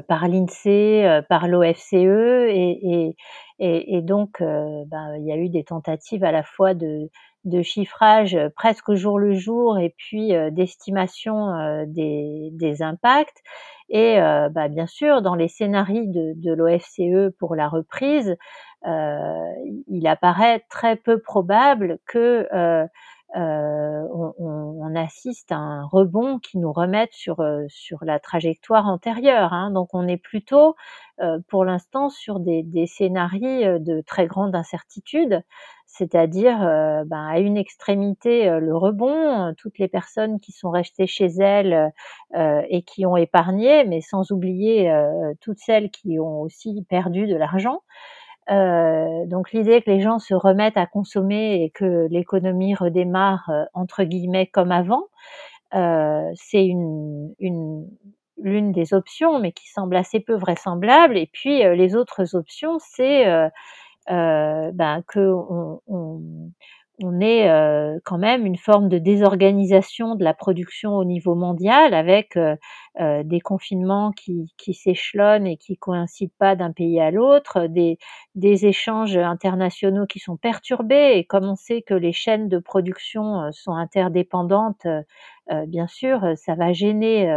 par 0.09 0.29
l'INSEE, 0.29 1.23
par 1.29 1.49
l'OFCE 1.49 1.95
et, 1.95 3.15
et, 3.59 3.97
et, 3.97 4.03
donc 4.03 4.41
ben, 4.41 5.17
il 5.19 5.27
y 5.27 5.33
a 5.33 5.37
eu 5.37 5.49
des 5.49 5.65
tentatives 5.65 6.25
à 6.25 6.33
la 6.33 6.43
fois 6.43 6.75
de, 6.75 7.11
de 7.45 7.63
chiffrage 7.63 8.39
presque 8.57 8.93
jour 8.95 9.19
le 9.19 9.33
jour 9.35 9.79
et 9.79 9.95
puis 9.97 10.33
d'estimation 10.53 11.85
des, 11.87 12.51
des 12.53 12.83
impacts. 12.83 13.43
Et 13.91 14.21
euh, 14.21 14.49
bah, 14.49 14.69
bien 14.69 14.87
sûr, 14.87 15.21
dans 15.21 15.35
les 15.35 15.49
scénarios 15.49 16.07
de, 16.07 16.33
de 16.37 16.53
l'OFCE 16.53 17.35
pour 17.39 17.57
la 17.57 17.69
reprise, 17.69 18.37
euh, 18.87 19.53
il 19.89 20.07
apparaît 20.07 20.65
très 20.71 20.97
peu 20.97 21.19
probable 21.21 21.99
que 22.07 22.47
euh, 22.55 22.87
on, 23.35 24.35
on, 24.39 24.95
assiste 24.97 25.53
à 25.53 25.57
un 25.57 25.85
rebond 25.85 26.39
qui 26.41 26.59
nous 26.59 26.73
remette 26.73 27.13
sur 27.13 27.45
sur 27.69 28.05
la 28.05 28.19
trajectoire 28.19 28.87
antérieure. 28.87 29.53
Hein. 29.53 29.71
Donc 29.71 29.91
on 29.95 30.09
est 30.09 30.17
plutôt 30.17 30.75
pour 31.49 31.65
l'instant 31.65 32.09
sur 32.09 32.41
des, 32.41 32.63
des 32.63 32.87
scénarios 32.87 33.79
de 33.79 34.03
très 34.07 34.27
grande 34.27 34.55
incertitude 34.57 35.45
c'est-à-dire 35.91 36.63
euh, 36.63 37.05
ben, 37.05 37.27
à 37.27 37.41
une 37.41 37.57
extrémité 37.57 38.49
euh, 38.49 38.61
le 38.61 38.77
rebond, 38.77 39.49
euh, 39.49 39.53
toutes 39.57 39.79
les 39.79 39.89
personnes 39.89 40.39
qui 40.41 40.53
sont 40.53 40.71
restées 40.71 41.07
chez 41.07 41.27
elles 41.27 41.93
et 42.69 42.83
qui 42.83 43.07
ont 43.07 43.17
épargné, 43.17 43.85
mais 43.85 44.01
sans 44.01 44.31
oublier 44.31 44.93
toutes 45.41 45.59
celles 45.59 45.91
qui 45.91 46.19
ont 46.21 46.41
aussi 46.43 46.85
perdu 46.89 47.27
de 47.27 47.35
l'argent. 47.35 47.83
Donc 48.49 49.53
l'idée 49.53 49.81
que 49.83 49.91
les 49.91 50.01
gens 50.01 50.19
se 50.19 50.35
remettent 50.35 50.77
à 50.77 50.87
consommer 50.87 51.63
et 51.63 51.71
que 51.71 52.09
l'économie 52.11 52.75
redémarre 52.75 53.51
entre 53.75 54.05
guillemets 54.05 54.47
comme 54.47 54.73
avant, 54.73 55.05
c'est 55.73 56.65
une, 56.65 57.35
une 57.39 57.87
l'une 58.43 58.73
des 58.73 58.95
options, 58.95 59.39
mais 59.39 59.53
qui 59.53 59.69
semble 59.69 59.95
assez 59.97 60.19
peu 60.19 60.35
vraisemblable. 60.35 61.19
Et 61.19 61.29
puis 61.33 61.59
les 61.59 61.95
autres 61.95 62.35
options, 62.35 62.79
c'est 62.81 63.27
euh, 64.11 64.71
ben, 64.73 65.03
que 65.07 65.21
on, 65.21 65.81
on, 65.87 66.21
on 67.03 67.21
ait 67.21 67.49
euh, 67.51 67.99
quand 68.05 68.19
même 68.19 68.47
une 68.47 68.57
forme 68.57 68.89
de 68.89 68.99
désorganisation 68.99 70.15
de 70.15 70.25
la 70.25 70.35
production 70.35 70.97
au 70.97 71.05
niveau 71.05 71.35
mondial 71.35 71.95
avec 71.95 72.37
euh, 72.37 72.57
euh 73.01 73.23
des 73.23 73.41
confinements 73.41 74.13
qui, 74.13 74.53
qui 74.59 74.75
s'échelonnent 74.75 75.47
et 75.47 75.57
qui 75.57 75.77
coïncident 75.77 76.33
pas 76.39 76.57
d'un 76.57 76.73
pays 76.73 77.01
à 77.01 77.11
l'autre, 77.11 77.67
des, 77.67 77.99
des 78.35 78.67
échanges 78.67 79.17
internationaux 79.17 80.07
qui 80.07 80.19
sont 80.19 80.37
perturbés 80.37 81.13
et 81.17 81.25
comme 81.25 81.45
on 81.45 81.57
sait 81.57 81.83
que 81.83 81.95
les 81.95 82.13
chaînes 82.13 82.49
de 82.49 82.59
production 82.59 83.41
euh, 83.41 83.51
sont 83.53 83.73
interdépendantes, 83.73 84.87
bien 85.67 85.89
sûr, 85.89 86.21
ça 86.37 86.55
va 86.55 86.73
gêner 86.73 87.29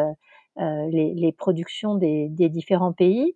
les, 0.57 1.13
les, 1.15 1.31
productions 1.31 1.95
des, 1.95 2.27
des 2.29 2.47
différents 2.47 2.93
pays. 2.93 3.35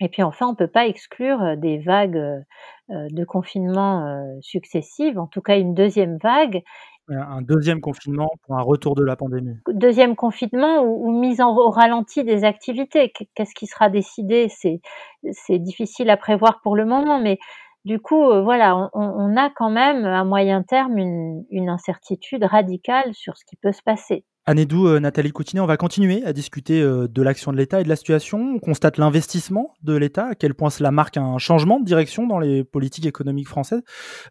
Et 0.00 0.08
puis 0.08 0.22
enfin, 0.22 0.46
on 0.46 0.52
ne 0.52 0.56
peut 0.56 0.68
pas 0.68 0.86
exclure 0.86 1.56
des 1.56 1.78
vagues 1.78 2.44
de 2.88 3.24
confinement 3.24 4.38
successives, 4.40 5.18
en 5.18 5.26
tout 5.26 5.42
cas 5.42 5.58
une 5.58 5.74
deuxième 5.74 6.18
vague. 6.18 6.62
Un 7.10 7.40
deuxième 7.40 7.80
confinement 7.80 8.28
pour 8.44 8.58
un 8.58 8.62
retour 8.62 8.94
de 8.94 9.02
la 9.02 9.16
pandémie. 9.16 9.56
Deuxième 9.72 10.14
confinement 10.14 10.82
ou, 10.82 11.10
mise 11.18 11.40
en, 11.40 11.56
au 11.56 11.70
ralenti 11.70 12.22
des 12.22 12.44
activités. 12.44 13.12
Qu'est-ce 13.34 13.54
qui 13.54 13.66
sera 13.66 13.88
décidé? 13.88 14.48
C'est 14.50 15.58
difficile 15.58 16.10
à 16.10 16.18
prévoir 16.18 16.60
pour 16.62 16.76
le 16.76 16.84
moment, 16.84 17.18
mais 17.18 17.38
du 17.86 17.98
coup, 17.98 18.26
voilà, 18.42 18.90
on, 18.92 19.00
on, 19.00 19.36
a 19.36 19.48
quand 19.48 19.70
même 19.70 20.04
à 20.04 20.22
moyen 20.24 20.62
terme 20.62 20.98
une, 20.98 21.44
une 21.50 21.70
incertitude 21.70 22.44
radicale 22.44 23.14
sur 23.14 23.38
ce 23.38 23.44
qui 23.46 23.56
peut 23.56 23.72
se 23.72 23.82
passer. 23.82 24.24
Anédou, 24.48 24.86
euh, 24.86 24.98
Nathalie 24.98 25.30
Coutinet, 25.30 25.60
on 25.60 25.66
va 25.66 25.76
continuer 25.76 26.24
à 26.24 26.32
discuter 26.32 26.80
euh, 26.80 27.06
de 27.06 27.20
l'action 27.20 27.52
de 27.52 27.58
l'État 27.58 27.82
et 27.82 27.84
de 27.84 27.88
la 27.90 27.96
situation. 27.96 28.54
On 28.54 28.58
constate 28.58 28.96
l'investissement 28.96 29.74
de 29.82 29.94
l'État, 29.94 30.28
à 30.28 30.34
quel 30.34 30.54
point 30.54 30.70
cela 30.70 30.90
marque 30.90 31.18
un 31.18 31.36
changement 31.36 31.78
de 31.78 31.84
direction 31.84 32.26
dans 32.26 32.38
les 32.38 32.64
politiques 32.64 33.04
économiques 33.04 33.46
françaises. 33.46 33.82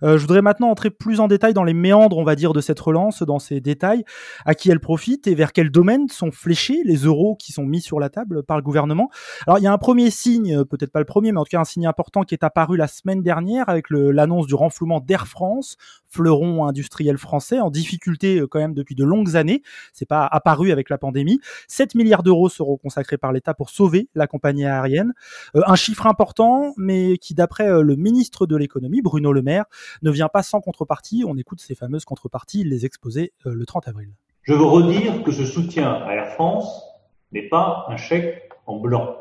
Euh, 0.02 0.18
je 0.18 0.22
voudrais 0.24 0.42
maintenant 0.42 0.72
entrer 0.72 0.90
plus 0.90 1.20
en 1.20 1.28
détail 1.28 1.54
dans 1.54 1.64
les 1.64 1.76
méandres, 1.76 2.18
on 2.18 2.24
va 2.24 2.36
dire, 2.36 2.54
de 2.54 2.62
cette 2.62 2.80
relance, 2.80 3.22
dans 3.22 3.38
ces 3.38 3.62
détails, 3.62 4.06
à 4.44 4.56
qui 4.56 4.72
elle 4.72 4.80
profite 4.80 5.28
et 5.28 5.36
vers 5.36 5.54
quels 5.54 5.70
domaines 5.70 6.10
sont 6.10 6.32
fléchés 6.32 6.82
les 6.84 6.96
euros 6.96 7.36
qui 7.36 7.52
sont 7.52 7.68
mis 7.68 7.82
sur 7.82 8.00
la 8.00 8.10
table 8.10 8.42
par 8.42 8.58
le 8.58 8.64
gouvernement? 8.64 9.12
Alors, 9.46 9.60
il 9.60 9.66
y 9.66 9.68
a 9.68 9.72
un 9.72 9.78
premier 9.78 10.10
signe, 10.10 10.66
peut-être 10.66 10.92
pas 10.92 10.98
le 10.98 11.06
premier, 11.06 11.32
mais 11.32 11.40
en 11.40 11.44
tout 11.44 11.52
cas 11.52 11.60
un 11.60 11.64
signe 11.64 11.86
important 11.86 12.24
qui 12.24 12.34
est 12.34 12.44
apparu 12.44 12.76
la 12.76 12.88
semaine 12.88 13.22
dernière 13.22 13.70
avec 13.70 13.92
l'annonce 13.92 14.48
du 14.48 14.56
renflouement 14.56 15.00
d'Air 15.00 15.28
France, 15.28 15.78
fleuron 16.08 16.66
industriel 16.66 17.20
français, 17.20 17.60
en 17.60 17.70
difficulté 17.70 18.42
quand 18.50 18.58
même 18.58 18.74
depuis 18.74 18.96
de 18.96 19.04
longues 19.04 19.36
années. 19.36 19.62
C'est 19.94 20.07
pas 20.08 20.26
apparu 20.26 20.72
avec 20.72 20.90
la 20.90 20.98
pandémie. 20.98 21.40
7 21.68 21.96
milliards 21.96 22.24
d'euros 22.24 22.50
seront 22.50 22.78
consacrés 22.78 23.18
par 23.18 23.32
l'État 23.32 23.54
pour 23.54 23.70
sauver 23.70 24.10
la 24.16 24.28
compagnie 24.28 24.66
aérienne. 24.66 25.14
Euh, 25.56 25.62
un 25.66 25.76
chiffre 25.76 26.08
important, 26.08 26.74
mais 26.78 27.18
qui, 27.18 27.34
d'après 27.34 27.68
euh, 27.68 27.82
le 27.82 27.96
ministre 27.96 28.46
de 28.46 28.56
l'économie, 28.56 29.02
Bruno 29.02 29.32
Le 29.32 29.42
Maire, 29.42 29.66
ne 30.02 30.12
vient 30.12 30.30
pas 30.30 30.44
sans 30.44 30.62
contrepartie. 30.62 31.24
On 31.28 31.38
écoute 31.38 31.60
ces 31.60 31.76
fameuses 31.76 32.06
contreparties, 32.06 32.62
il 32.62 32.70
les 32.70 32.86
exposait 32.86 33.34
euh, 33.46 33.54
le 33.54 33.66
30 33.66 33.88
avril. 33.88 34.10
Je 34.44 34.54
veux 34.54 34.66
redire 34.66 35.24
que 35.24 35.32
ce 35.32 35.46
soutien 35.46 35.92
à 35.92 36.14
Air 36.14 36.34
France 36.34 36.84
n'est 37.32 37.50
pas 37.50 37.86
un 37.90 37.98
chèque 37.98 38.50
en 38.66 38.78
blanc, 38.78 39.18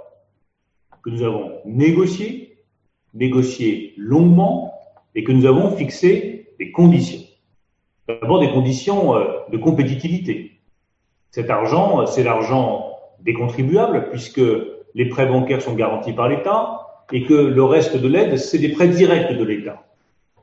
que 1.02 1.10
nous 1.10 1.22
avons 1.22 1.60
négocié, 1.64 2.64
négocié 3.14 3.94
longuement, 3.96 4.72
et 5.14 5.24
que 5.24 5.32
nous 5.32 5.46
avons 5.46 5.74
fixé 5.76 6.54
des 6.58 6.70
conditions. 6.70 7.22
D'abord 8.06 8.38
des 8.38 8.50
conditions 8.50 9.14
de 9.50 9.56
compétitivité. 9.56 10.55
Cet 11.36 11.50
argent, 11.50 12.00
euh, 12.00 12.06
c'est 12.06 12.22
l'argent 12.22 12.96
des 13.20 13.34
contribuables, 13.34 14.08
puisque 14.08 14.40
les 14.94 15.08
prêts 15.10 15.26
bancaires 15.26 15.60
sont 15.60 15.74
garantis 15.74 16.14
par 16.14 16.30
l'État 16.30 16.80
et 17.12 17.24
que 17.24 17.34
le 17.34 17.62
reste 17.62 17.94
de 17.94 18.08
l'aide, 18.08 18.38
c'est 18.38 18.56
des 18.56 18.70
prêts 18.70 18.88
directs 18.88 19.36
de 19.36 19.44
l'État. 19.44 19.82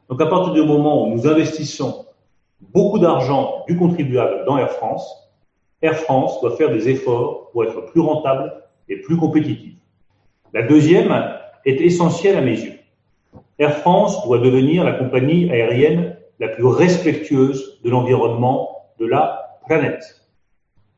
Donc 0.07 0.21
à 0.21 0.27
partir 0.27 0.53
du 0.53 0.61
moment 0.61 1.03
où 1.03 1.09
nous 1.15 1.25
investissons 1.25 2.05
beaucoup 2.75 2.99
d'argent 2.99 3.63
du 3.67 3.75
contribuable 3.75 4.45
dans 4.45 4.59
Air 4.59 4.69
France, 4.69 5.31
Air 5.81 5.95
France 5.95 6.39
doit 6.41 6.55
faire 6.57 6.69
des 6.69 6.87
efforts 6.87 7.49
pour 7.49 7.63
être 7.63 7.87
plus 7.87 8.01
rentable 8.01 8.53
et 8.87 8.97
plus 8.97 9.17
compétitive. 9.17 9.73
La 10.53 10.61
deuxième 10.61 11.11
est 11.65 11.81
essentielle 11.81 12.37
à 12.37 12.41
mes 12.41 12.59
yeux. 12.59 12.77
Air 13.57 13.77
France 13.77 14.23
doit 14.27 14.37
devenir 14.37 14.83
la 14.83 14.93
compagnie 14.93 15.49
aérienne 15.49 16.17
la 16.39 16.49
plus 16.49 16.67
respectueuse 16.67 17.81
de 17.83 17.89
l'environnement 17.89 18.91
de 18.99 19.07
la 19.07 19.57
planète. 19.65 20.22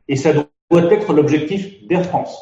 Et 0.07 0.15
ça 0.15 0.33
doit 0.33 0.91
être 0.91 1.13
l'objectif 1.13 1.85
d'Air 1.87 2.05
France. 2.05 2.37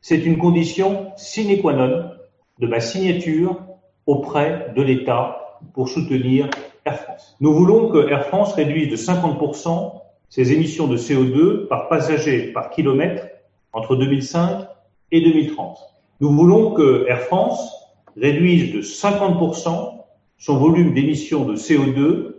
C'est 0.00 0.24
une 0.24 0.38
condition 0.38 1.12
sine 1.16 1.60
qua 1.60 1.72
non 1.72 2.10
de 2.58 2.66
ma 2.66 2.80
signature 2.80 3.60
auprès 4.06 4.72
de 4.74 4.82
l'État 4.82 5.60
pour 5.74 5.88
soutenir 5.88 6.48
Air 6.84 6.98
France. 7.00 7.36
Nous 7.40 7.52
voulons 7.52 7.90
que 7.90 8.08
Air 8.08 8.26
France 8.26 8.54
réduise 8.54 8.90
de 8.90 8.96
50% 8.96 10.00
ses 10.28 10.52
émissions 10.52 10.86
de 10.86 10.96
CO2 10.96 11.66
par 11.68 11.88
passager 11.88 12.52
par 12.52 12.70
kilomètre 12.70 13.26
entre 13.72 13.96
2005 13.96 14.66
et 15.12 15.20
2030. 15.20 15.78
Nous 16.20 16.30
voulons 16.30 16.72
que 16.72 17.06
Air 17.08 17.20
France 17.20 17.72
réduise 18.16 18.72
de 18.72 18.80
50% 18.80 19.92
son 20.38 20.56
volume 20.56 20.94
d'émissions 20.94 21.44
de 21.44 21.56
CO2 21.56 22.34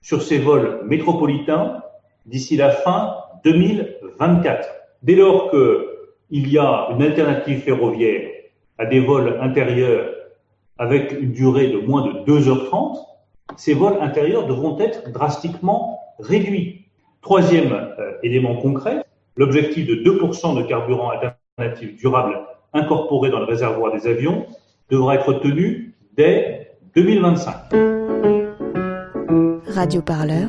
sur 0.00 0.22
ses 0.22 0.38
vols 0.38 0.82
métropolitains 0.84 1.82
d'ici 2.26 2.56
la 2.56 2.70
fin 2.70 3.16
2024. 3.46 4.68
Dès 5.02 5.14
lors 5.14 5.50
qu'il 5.50 6.48
y 6.48 6.58
a 6.58 6.88
une 6.90 7.02
alternative 7.02 7.60
ferroviaire 7.60 8.28
à 8.78 8.86
des 8.86 9.00
vols 9.00 9.38
intérieurs 9.40 10.10
avec 10.78 11.12
une 11.12 11.32
durée 11.32 11.68
de 11.68 11.78
moins 11.78 12.06
de 12.06 12.12
2h30, 12.26 12.98
ces 13.56 13.72
vols 13.72 13.98
intérieurs 14.00 14.46
devront 14.46 14.78
être 14.80 15.12
drastiquement 15.12 16.00
réduits. 16.18 16.86
Troisième 17.22 17.72
euh, 17.72 18.12
élément 18.22 18.56
concret, 18.56 19.04
l'objectif 19.36 19.86
de 19.86 19.94
2% 19.94 20.56
de 20.56 20.62
carburant 20.62 21.10
alternatif 21.10 21.96
durable 21.96 22.40
incorporé 22.74 23.30
dans 23.30 23.38
le 23.38 23.46
réservoir 23.46 23.92
des 23.92 24.06
avions 24.08 24.46
devra 24.90 25.14
être 25.14 25.34
tenu 25.34 25.94
dès 26.16 26.72
2025. 26.96 27.54
Radio 29.68 30.02
Parleur 30.02 30.48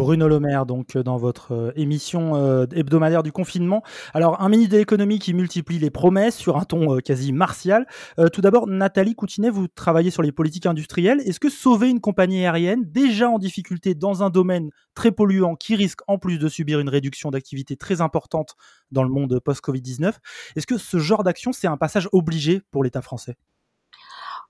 Bruno 0.00 0.28
Le 0.28 0.40
Maire, 0.40 0.64
donc 0.64 0.96
dans 0.96 1.18
votre 1.18 1.52
euh, 1.52 1.72
émission 1.76 2.34
euh, 2.34 2.64
hebdomadaire 2.74 3.22
du 3.22 3.32
confinement. 3.32 3.82
Alors, 4.14 4.40
un 4.40 4.48
ministre 4.48 4.72
de 4.72 4.78
l'économie 4.78 5.18
qui 5.18 5.34
multiplie 5.34 5.78
les 5.78 5.90
promesses 5.90 6.38
sur 6.38 6.56
un 6.56 6.64
ton 6.64 6.96
euh, 6.96 7.00
quasi 7.00 7.32
martial. 7.32 7.86
tout 8.32 8.40
d'abord, 8.40 8.66
Nathalie 8.66 9.14
Coutinet, 9.14 9.50
vous 9.50 9.68
travaillez 9.68 10.10
sur 10.10 10.22
les 10.22 10.32
politiques 10.32 10.64
industrielles. 10.64 11.20
Est-ce 11.26 11.38
que 11.38 11.50
sauver 11.50 11.90
une 11.90 12.00
compagnie 12.00 12.46
aérienne 12.46 12.82
déjà 12.86 13.28
en 13.28 13.38
difficulté 13.38 13.94
dans 13.94 14.22
un 14.22 14.30
domaine 14.30 14.70
très 14.94 15.12
polluant 15.12 15.54
qui 15.54 15.76
risque 15.76 16.00
en 16.08 16.16
plus 16.16 16.38
de 16.38 16.48
subir 16.48 16.80
une 16.80 16.88
réduction 16.88 17.30
d'activité 17.30 17.76
très 17.76 18.00
importante 18.00 18.54
dans 18.92 19.02
le 19.02 19.10
monde 19.10 19.38
post-Covid-19. 19.38 20.14
Est-ce 20.56 20.66
que 20.66 20.78
ce 20.78 20.96
genre 20.96 21.24
d'action, 21.24 21.52
c'est 21.52 21.68
un 21.68 21.76
passage 21.76 22.08
obligé 22.12 22.62
pour 22.70 22.84
l'État 22.84 23.02
français? 23.02 23.36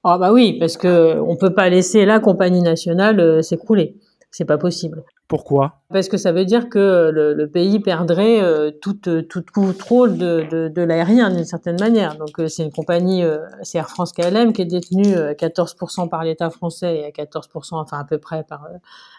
Ah 0.03 0.17
bah 0.17 0.33
oui, 0.33 0.59
parce 0.59 0.77
que 0.79 1.21
on 1.21 1.37
peut 1.37 1.53
pas 1.53 1.69
laisser 1.69 2.07
la 2.07 2.21
compagnie 2.21 2.63
nationale 2.63 3.21
euh, 3.21 3.43
s'écrouler. 3.43 3.97
C'est 4.31 4.45
pas 4.45 4.59
possible. 4.59 5.05
Pourquoi? 5.27 5.75
Parce 5.91 6.09
que 6.09 6.17
ça 6.17 6.33
veut 6.33 6.45
dire 6.45 6.69
que 6.69 7.11
le, 7.13 7.35
le 7.35 7.51
pays 7.51 7.79
perdrait 7.79 8.41
euh, 8.43 8.71
toute 8.71 9.29
toute 9.29 9.51
contrôle 9.53 10.19
de, 10.19 10.45
de, 10.51 10.69
de 10.69 10.83
l'aérien 10.83 11.31
d'une 11.31 11.45
certaine 11.45 11.79
manière. 11.79 12.17
Donc 12.17 12.39
euh, 12.39 12.49
c'est 12.49 12.65
une 12.65 12.73
compagnie, 12.73 13.25
euh, 13.25 13.39
c'est 13.63 13.79
Air 13.79 13.89
France 13.89 14.13
KLM 14.13 14.53
qui 14.53 14.63
est 14.63 14.67
détenue 14.67 15.15
à 15.15 15.35
14% 15.35 16.09
par 16.09 16.25
l'État 16.25 16.51
français 16.51 16.99
et 16.99 17.05
à 17.05 17.11
14%, 17.11 17.75
enfin 17.75 17.99
à 17.99 18.05
peu 18.05 18.19
près 18.19 18.45
par 18.45 18.69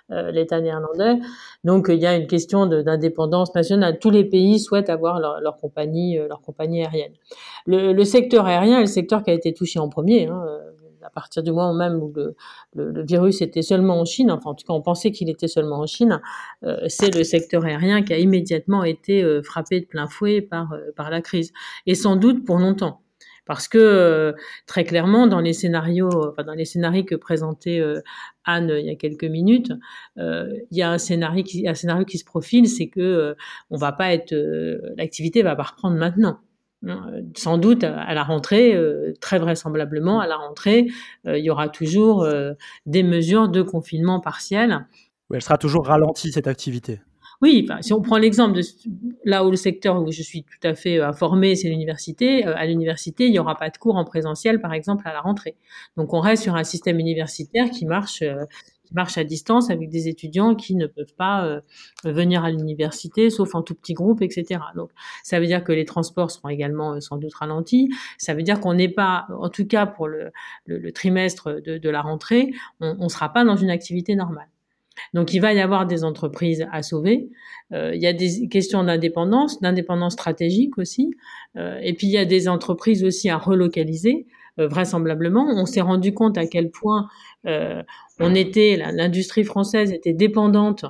l'État 0.09 0.59
néerlandais. 0.59 1.19
Donc 1.63 1.87
il 1.89 1.99
y 1.99 2.05
a 2.05 2.15
une 2.15 2.27
question 2.27 2.65
d'indépendance 2.65 3.55
nationale. 3.55 3.97
Tous 3.99 4.09
les 4.11 4.25
pays 4.25 4.59
souhaitent 4.59 4.89
avoir 4.89 5.19
leur, 5.21 5.39
leur 5.39 5.57
compagnie, 5.57 6.17
leur 6.17 6.41
compagnie 6.41 6.81
aérienne. 6.81 7.13
Le, 7.65 7.93
le, 7.93 8.03
secteur 8.03 8.45
aérien 8.45 8.77
est 8.77 8.81
le 8.81 8.85
secteur 8.87 9.23
qui 9.23 9.31
a 9.31 9.33
été 9.33 9.53
touché 9.53 9.79
en 9.79 9.87
premier. 9.87 10.27
Hein, 10.27 10.45
à 11.03 11.09
partir 11.09 11.43
du 11.43 11.51
moment 11.51 11.73
même 11.73 11.95
où 11.95 12.13
le, 12.75 13.03
virus 13.03 13.41
était 13.41 13.61
seulement 13.61 13.99
en 13.99 14.05
Chine, 14.05 14.31
enfin 14.31 14.51
en 14.51 14.55
tout 14.55 14.65
cas 14.65 14.73
on 14.73 14.81
pensait 14.81 15.11
qu'il 15.11 15.29
était 15.29 15.47
seulement 15.47 15.79
en 15.79 15.87
Chine, 15.87 16.21
euh, 16.63 16.77
c'est 16.87 17.13
le 17.15 17.23
secteur 17.23 17.65
aérien 17.65 18.03
qui 18.03 18.13
a 18.13 18.17
immédiatement 18.17 18.83
été 18.83 19.23
euh, 19.23 19.41
frappé 19.41 19.81
de 19.81 19.85
plein 19.85 20.07
fouet 20.07 20.41
par, 20.41 20.73
euh, 20.73 20.91
par 20.95 21.09
la 21.09 21.21
crise. 21.21 21.51
Et 21.85 21.95
sans 21.95 22.15
doute 22.15 22.45
pour 22.45 22.57
longtemps. 22.57 23.01
Parce 23.45 23.67
que 23.67 23.77
euh, 23.77 24.33
très 24.67 24.83
clairement, 24.83 25.27
dans 25.27 25.39
les 25.39 25.53
scénarios, 25.53 26.33
dans 26.45 26.53
les 26.53 26.65
scénarios 26.65 27.03
que 27.03 27.15
présentait 27.15 27.79
euh, 27.79 27.99
Anne 28.45 28.71
il 28.79 28.85
y 28.85 28.89
a 28.89 28.95
quelques 28.95 29.25
minutes, 29.25 29.73
il 30.17 30.63
y 30.71 30.81
a 30.81 30.91
un 30.91 30.97
scénario 30.97 31.43
qui, 31.43 32.17
se 32.17 32.25
profile, 32.25 32.67
c'est 32.67 32.87
que 32.87 33.35
on 33.69 33.77
va 33.77 33.91
pas 33.91 34.13
être, 34.13 34.33
va 35.43 35.55
pas 35.55 35.63
reprendre 35.63 35.97
maintenant 35.97 36.39
sans 37.35 37.57
doute 37.57 37.83
à 37.83 38.13
la 38.13 38.23
rentrée, 38.23 38.73
euh, 38.73 39.13
très 39.21 39.39
vraisemblablement 39.39 40.19
à 40.19 40.27
la 40.27 40.35
rentrée, 40.35 40.87
euh, 41.27 41.37
il 41.37 41.45
y 41.45 41.49
aura 41.49 41.69
toujours 41.69 42.23
euh, 42.23 42.53
des 42.85 43.03
mesures 43.03 43.49
de 43.49 43.61
confinement 43.61 44.19
partiel. 44.19 44.87
elle 45.33 45.41
sera 45.41 45.57
toujours 45.57 45.85
ralentie 45.85 46.31
cette 46.31 46.47
activité. 46.47 46.99
Oui, 47.41 47.65
enfin, 47.67 47.81
si 47.81 47.91
on 47.91 48.01
prend 48.01 48.17
l'exemple 48.17 48.53
de 48.53 48.61
là 49.25 49.43
où 49.43 49.49
le 49.49 49.57
secteur 49.57 49.99
où 49.99 50.11
je 50.11 50.21
suis 50.21 50.43
tout 50.43 50.67
à 50.67 50.75
fait 50.75 50.99
informé, 50.99 51.55
c'est 51.55 51.69
l'université. 51.69 52.43
à 52.43 52.67
l'université, 52.67 53.25
il 53.25 53.31
n'y 53.31 53.39
aura 53.39 53.57
pas 53.57 53.71
de 53.71 53.77
cours 53.77 53.95
en 53.95 54.05
présentiel, 54.05 54.61
par 54.61 54.73
exemple, 54.73 55.07
à 55.07 55.13
la 55.13 55.21
rentrée. 55.21 55.55
Donc, 55.97 56.13
on 56.13 56.19
reste 56.19 56.43
sur 56.43 56.55
un 56.55 56.63
système 56.63 56.99
universitaire 56.99 57.71
qui 57.71 57.87
marche 57.87 58.23
marche 58.93 59.17
à 59.17 59.23
distance 59.23 59.69
avec 59.69 59.89
des 59.89 60.07
étudiants 60.07 60.55
qui 60.55 60.75
ne 60.75 60.87
peuvent 60.87 61.13
pas 61.17 61.45
euh, 61.45 61.61
venir 62.03 62.43
à 62.43 62.51
l'université, 62.51 63.29
sauf 63.29 63.55
en 63.55 63.61
tout 63.61 63.75
petit 63.75 63.93
groupe, 63.93 64.21
etc. 64.21 64.61
Donc, 64.75 64.91
ça 65.23 65.39
veut 65.39 65.45
dire 65.45 65.63
que 65.63 65.71
les 65.71 65.85
transports 65.85 66.31
seront 66.31 66.49
également 66.49 66.93
euh, 66.93 66.99
sans 66.99 67.17
doute 67.17 67.33
ralentis. 67.33 67.89
Ça 68.17 68.33
veut 68.33 68.43
dire 68.43 68.59
qu'on 68.59 68.73
n'est 68.73 68.89
pas, 68.89 69.27
en 69.37 69.49
tout 69.49 69.65
cas 69.65 69.85
pour 69.85 70.07
le, 70.07 70.31
trimestre 70.93 71.61
de, 71.61 71.89
la 71.89 72.01
rentrée, 72.01 72.53
on 72.79 72.95
ne 73.03 73.09
sera 73.09 73.31
pas 73.31 73.43
dans 73.43 73.55
une 73.55 73.69
activité 73.69 74.15
normale. 74.15 74.47
Donc 75.13 75.33
il 75.33 75.39
va 75.39 75.53
y 75.53 75.61
avoir 75.61 75.85
des 75.85 76.03
entreprises 76.03 76.67
à 76.71 76.83
sauver. 76.83 77.29
Euh, 77.71 77.95
il 77.95 78.01
y 78.01 78.07
a 78.07 78.13
des 78.13 78.47
questions 78.49 78.83
d'indépendance, 78.83 79.61
d'indépendance 79.61 80.13
stratégique 80.13 80.77
aussi. 80.77 81.11
Et 81.55 81.93
puis 81.93 82.07
il 82.07 82.13
y 82.13 82.17
a 82.17 82.25
des 82.25 82.47
entreprises 82.47 83.03
aussi 83.03 83.29
à 83.29 83.37
relocaliser. 83.37 84.27
Euh, 84.59 84.67
vraisemblablement, 84.67 85.47
on 85.47 85.65
s'est 85.65 85.81
rendu 85.81 86.13
compte 86.13 86.37
à 86.37 86.45
quel 86.45 86.71
point 86.71 87.07
euh, 87.45 87.81
on 88.19 88.35
était, 88.35 88.75
l'industrie 88.75 89.45
française 89.45 89.91
était 89.93 90.13
dépendante 90.13 90.85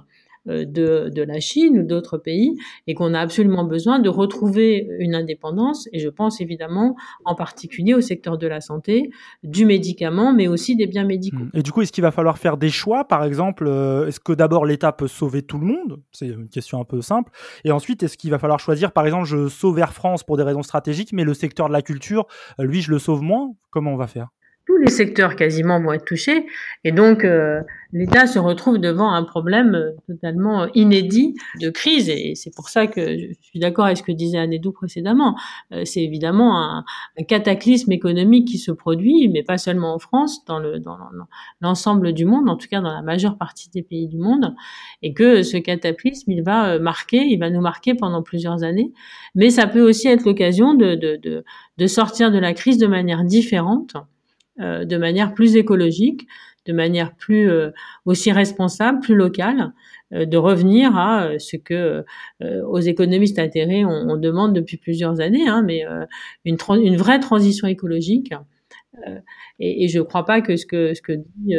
de, 0.45 1.09
de, 1.09 1.21
la 1.21 1.39
Chine 1.39 1.79
ou 1.79 1.83
d'autres 1.83 2.17
pays 2.17 2.57
et 2.87 2.93
qu'on 2.93 3.13
a 3.13 3.19
absolument 3.19 3.63
besoin 3.63 3.99
de 3.99 4.09
retrouver 4.09 4.87
une 4.99 5.15
indépendance 5.15 5.87
et 5.93 5.99
je 5.99 6.09
pense 6.09 6.41
évidemment 6.41 6.95
en 7.25 7.35
particulier 7.35 7.93
au 7.93 8.01
secteur 8.01 8.37
de 8.37 8.47
la 8.47 8.59
santé, 8.59 9.11
du 9.43 9.65
médicament 9.65 10.33
mais 10.33 10.47
aussi 10.47 10.75
des 10.75 10.87
biens 10.87 11.05
médicaux. 11.05 11.45
Mmh. 11.45 11.57
Et 11.57 11.63
du 11.63 11.71
coup, 11.71 11.81
est-ce 11.81 11.91
qu'il 11.91 12.01
va 12.01 12.11
falloir 12.11 12.37
faire 12.37 12.57
des 12.57 12.69
choix 12.69 13.05
par 13.05 13.23
exemple 13.23 13.65
euh, 13.67 14.07
Est-ce 14.07 14.19
que 14.19 14.33
d'abord 14.33 14.65
l'État 14.65 14.91
peut 14.91 15.07
sauver 15.07 15.43
tout 15.43 15.59
le 15.59 15.67
monde? 15.67 16.01
C'est 16.11 16.27
une 16.27 16.49
question 16.49 16.81
un 16.81 16.85
peu 16.85 17.01
simple. 17.01 17.31
Et 17.63 17.71
ensuite, 17.71 18.03
est-ce 18.03 18.17
qu'il 18.17 18.31
va 18.31 18.39
falloir 18.39 18.59
choisir 18.59 18.91
par 18.91 19.05
exemple 19.05 19.27
je 19.27 19.47
sauve 19.47 19.77
Air 19.79 19.93
France 19.93 20.23
pour 20.23 20.37
des 20.37 20.43
raisons 20.43 20.63
stratégiques 20.63 21.13
mais 21.13 21.23
le 21.23 21.33
secteur 21.33 21.67
de 21.67 21.73
la 21.73 21.81
culture, 21.81 22.25
lui, 22.59 22.81
je 22.81 22.91
le 22.91 22.99
sauve 22.99 23.21
moins? 23.21 23.53
Comment 23.69 23.93
on 23.93 23.97
va 23.97 24.07
faire? 24.07 24.29
Tous 24.65 24.77
les 24.77 24.89
secteurs 24.89 25.35
quasiment 25.35 25.81
vont 25.81 25.93
être 25.93 26.05
touchés. 26.05 26.45
Et 26.83 26.91
donc 26.91 27.23
euh, 27.23 27.61
l'État 27.93 28.27
se 28.27 28.39
retrouve 28.39 28.77
devant 28.77 29.11
un 29.11 29.23
problème 29.23 29.75
euh, 29.75 29.91
totalement 30.07 30.67
inédit 30.73 31.35
de 31.59 31.69
crise. 31.69 32.09
Et 32.09 32.33
c'est 32.35 32.53
pour 32.55 32.69
ça 32.69 32.87
que 32.87 33.17
je 33.17 33.33
suis 33.41 33.59
d'accord 33.59 33.85
avec 33.85 33.97
ce 33.97 34.03
que 34.03 34.11
disait 34.11 34.37
Anedou 34.37 34.71
précédemment. 34.71 35.37
Euh, 35.73 35.83
c'est 35.85 36.01
évidemment 36.01 36.61
un, 36.61 36.83
cataclysme 37.27 37.91
économique 37.91 38.47
qui 38.47 38.57
se 38.57 38.71
produit, 38.71 39.29
mais 39.29 39.43
pas 39.43 39.57
seulement 39.57 39.93
en 39.93 39.99
France, 39.99 40.43
dans 40.45 40.59
le 40.59 40.79
dans 40.79 40.97
l'ensemble 41.61 42.13
du 42.13 42.25
monde, 42.25 42.49
en 42.49 42.57
tout 42.57 42.67
cas 42.67 42.81
dans 42.81 42.93
la 42.93 43.01
majeure 43.01 43.37
partie 43.37 43.69
des 43.69 43.83
pays 43.83 44.07
du 44.07 44.17
monde, 44.17 44.55
et 45.01 45.13
que 45.13 45.43
ce 45.43 45.57
cataclysme 45.57 46.31
il 46.31 46.41
va 46.41 46.79
marquer, 46.79 47.17
il 47.17 47.37
va 47.37 47.49
nous 47.49 47.61
marquer 47.61 47.93
pendant 47.93 48.23
plusieurs 48.23 48.63
années, 48.63 48.91
mais 49.35 49.49
ça 49.49 49.67
peut 49.67 49.81
aussi 49.81 50.07
être 50.07 50.25
l'occasion 50.25 50.73
de, 50.73 50.95
de, 50.95 51.19
de, 51.21 51.43
de 51.77 51.87
sortir 51.87 52.31
de 52.31 52.39
la 52.39 52.53
crise 52.53 52.77
de 52.77 52.87
manière 52.87 53.23
différente 53.23 53.95
euh, 54.59 54.83
de 54.83 54.97
manière 54.97 55.33
plus 55.33 55.55
écologique, 55.55 56.27
de 56.65 56.73
manière 56.73 57.15
plus 57.15 57.49
euh, 57.49 57.71
aussi 58.05 58.33
responsable, 58.33 58.99
plus 58.99 59.15
locale, 59.15 59.71
euh, 60.13 60.25
de 60.25 60.35
revenir 60.35 60.97
à 60.97 61.39
ce 61.39 61.55
que 61.55 62.03
aux 62.41 62.79
économistes 62.79 63.39
atterrés 63.39 63.85
on, 63.85 64.17
demande 64.17 64.53
depuis 64.53 64.75
plusieurs 64.77 65.21
années, 65.21 65.47
hein, 65.47 65.63
mais 65.65 65.85
une, 66.43 66.57
vraie 66.97 67.19
transition 67.19 67.67
écologique. 67.67 68.33
Et, 69.59 69.85
et, 69.85 69.87
je 69.87 69.99
ne 69.99 70.03
crois 70.03 70.25
pas 70.25 70.41
que 70.41 70.57
ce 70.57 70.65
que, 70.65 70.93
ce 70.93 71.01
que 71.01 71.13
dit 71.13 71.55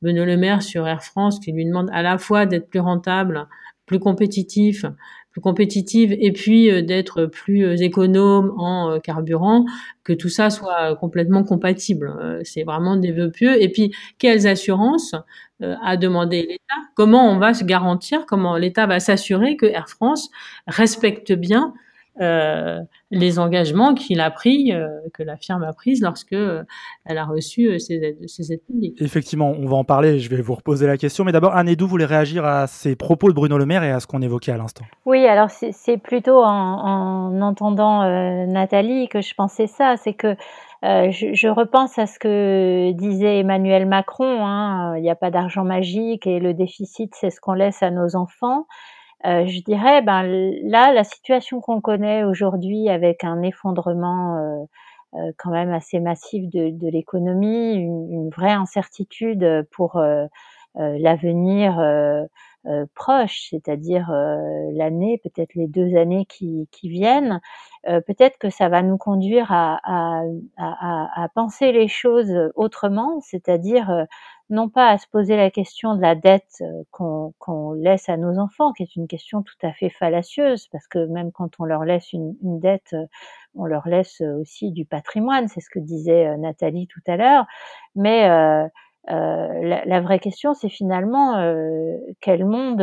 Benoît 0.00 0.24
Le 0.24 0.36
Maire 0.38 0.62
sur 0.62 0.86
Air 0.88 1.02
France, 1.02 1.38
qui 1.38 1.52
lui 1.52 1.66
demande 1.66 1.90
à 1.92 2.02
la 2.02 2.16
fois 2.16 2.46
d'être 2.46 2.70
plus 2.70 2.80
rentable, 2.80 3.46
plus 3.84 3.98
compétitif, 3.98 4.86
plus 5.30 5.40
compétitive 5.40 6.16
et 6.18 6.32
puis 6.32 6.70
euh, 6.70 6.82
d'être 6.82 7.26
plus 7.26 7.64
euh, 7.64 7.76
économe 7.76 8.52
en 8.58 8.90
euh, 8.90 8.98
carburant, 8.98 9.64
que 10.04 10.12
tout 10.12 10.28
ça 10.28 10.50
soit 10.50 10.96
complètement 10.96 11.44
compatible. 11.44 12.40
C'est 12.44 12.64
vraiment 12.64 12.96
des 12.96 13.12
vœux 13.12 13.30
pieux. 13.30 13.62
Et 13.62 13.68
puis, 13.68 13.94
quelles 14.18 14.46
assurances 14.46 15.14
a 15.60 15.96
demandé 15.96 16.42
l'État? 16.42 16.74
Comment 16.96 17.30
on 17.30 17.38
va 17.38 17.54
se 17.54 17.64
garantir 17.64 18.24
Comment 18.26 18.56
l'État 18.56 18.86
va 18.86 18.98
s'assurer 18.98 19.56
que 19.56 19.66
Air 19.66 19.88
France 19.88 20.30
respecte 20.66 21.32
bien 21.32 21.74
euh, 22.20 22.80
les 23.10 23.38
engagements 23.38 23.94
qu'il 23.94 24.20
a 24.20 24.30
pris, 24.30 24.72
euh, 24.72 24.88
que 25.14 25.22
la 25.22 25.36
firme 25.36 25.62
a 25.62 25.72
pris 25.72 25.98
lorsque 26.00 26.32
euh, 26.32 26.62
elle 27.04 27.18
a 27.18 27.24
reçu 27.24 27.78
ses 27.78 27.94
aides, 27.94 28.28
ses 28.28 28.52
aides 28.52 28.62
publiques. 28.66 29.00
Effectivement, 29.00 29.54
on 29.56 29.66
va 29.66 29.76
en 29.76 29.84
parler. 29.84 30.18
Je 30.18 30.28
vais 30.28 30.42
vous 30.42 30.54
reposer 30.54 30.86
la 30.86 30.96
question, 30.96 31.24
mais 31.24 31.32
d'abord, 31.32 31.54
Anne 31.54 31.68
Edou 31.68 31.86
voulait 31.86 32.04
réagir 32.04 32.44
à 32.44 32.66
ces 32.66 32.96
propos 32.96 33.28
de 33.28 33.34
Bruno 33.34 33.58
Le 33.58 33.66
Maire 33.66 33.84
et 33.84 33.90
à 33.90 34.00
ce 34.00 34.06
qu'on 34.06 34.22
évoquait 34.22 34.52
à 34.52 34.56
l'instant. 34.56 34.84
Oui, 35.06 35.26
alors 35.26 35.50
c'est 35.50 35.98
plutôt 35.98 36.42
en, 36.42 36.48
en 36.50 37.40
entendant 37.40 38.02
Nathalie 38.46 39.08
que 39.08 39.20
je 39.20 39.34
pensais 39.34 39.66
ça, 39.66 39.96
c'est 39.96 40.14
que 40.14 40.36
euh, 40.82 41.10
je, 41.10 41.34
je, 41.34 41.48
repense 41.48 41.98
à 41.98 42.06
ce 42.06 42.18
que 42.18 42.92
disait 42.92 43.40
Emmanuel 43.40 43.84
Macron, 43.84 44.46
hein, 44.46 44.96
il 44.96 45.02
n'y 45.02 45.10
a 45.10 45.14
pas 45.14 45.30
d'argent 45.30 45.62
magique 45.62 46.26
et 46.26 46.40
le 46.40 46.54
déficit, 46.54 47.14
c'est 47.14 47.28
ce 47.28 47.38
qu'on 47.38 47.52
laisse 47.52 47.82
à 47.82 47.90
nos 47.90 48.16
enfants. 48.16 48.66
Euh, 49.26 49.46
je 49.46 49.60
dirais, 49.60 50.02
ben 50.02 50.22
là, 50.22 50.92
la 50.92 51.04
situation 51.04 51.60
qu'on 51.60 51.80
connaît 51.80 52.24
aujourd'hui 52.24 52.88
avec 52.88 53.22
un 53.24 53.42
effondrement 53.42 54.38
euh, 54.38 54.64
euh, 55.14 55.32
quand 55.38 55.50
même 55.50 55.72
assez 55.72 56.00
massif 56.00 56.48
de, 56.50 56.88
l'économie, 56.90 57.74
une, 57.74 58.30
vraie 58.30 58.52
incertitude 58.52 59.66
pour 59.72 59.96
euh, 59.96 60.26
euh, 62.66 62.86
proche, 62.94 63.48
c'est-à-dire 63.50 64.10
l'année, 64.72 65.20
peut-être 65.22 65.54
les 65.54 65.66
deux 65.66 65.96
années 65.96 66.26
qui, 66.26 66.68
qui 66.70 66.88
viennent, 66.88 67.40
peut-être 67.84 68.38
que 68.38 68.50
ça 68.50 68.68
va 68.68 68.82
nous 68.82 68.98
conduire 68.98 69.50
à, 69.50 69.78
à, 69.84 70.22
à, 70.58 71.22
à 71.24 71.28
penser 71.28 71.72
les 71.72 71.88
choses 71.88 72.32
autrement, 72.54 73.20
c'est-à-dire 73.20 74.06
non 74.50 74.68
pas 74.68 74.88
à 74.88 74.98
se 74.98 75.06
poser 75.06 75.36
la 75.36 75.50
question 75.50 75.94
de 75.94 76.02
la 76.02 76.14
dette 76.16 76.60
euh, 76.60 76.82
qu'on 76.90 77.72
laisse 77.72 78.08
à 78.08 78.16
nos 78.16 78.38
enfants, 78.38 78.72
qui 78.72 78.82
est 78.82 78.96
une 78.96 79.06
question 79.06 79.42
tout 79.42 79.54
à 79.62 79.72
fait 79.72 79.88
fallacieuse, 79.90 80.66
parce 80.68 80.86
que 80.88 81.06
même 81.06 81.30
quand 81.32 81.60
on 81.60 81.64
leur 81.64 81.84
laisse 81.84 82.12
une, 82.12 82.34
une 82.42 82.58
dette, 82.58 82.92
euh, 82.92 83.06
on 83.54 83.64
leur 83.64 83.88
laisse 83.88 84.20
aussi 84.20 84.72
du 84.72 84.84
patrimoine, 84.84 85.48
c'est 85.48 85.60
ce 85.60 85.70
que 85.70 85.78
disait 85.78 86.26
euh, 86.26 86.36
Nathalie 86.36 86.88
tout 86.88 87.00
à 87.06 87.16
l'heure, 87.16 87.46
mais 87.94 88.28
euh, 88.28 88.64
euh, 88.64 88.68
la, 89.08 89.84
la, 89.84 90.00
vraie 90.00 90.18
question, 90.18 90.54
c'est 90.54 90.68
finalement 90.68 91.38
euh, 91.38 91.96
quel 92.20 92.44
monde 92.44 92.82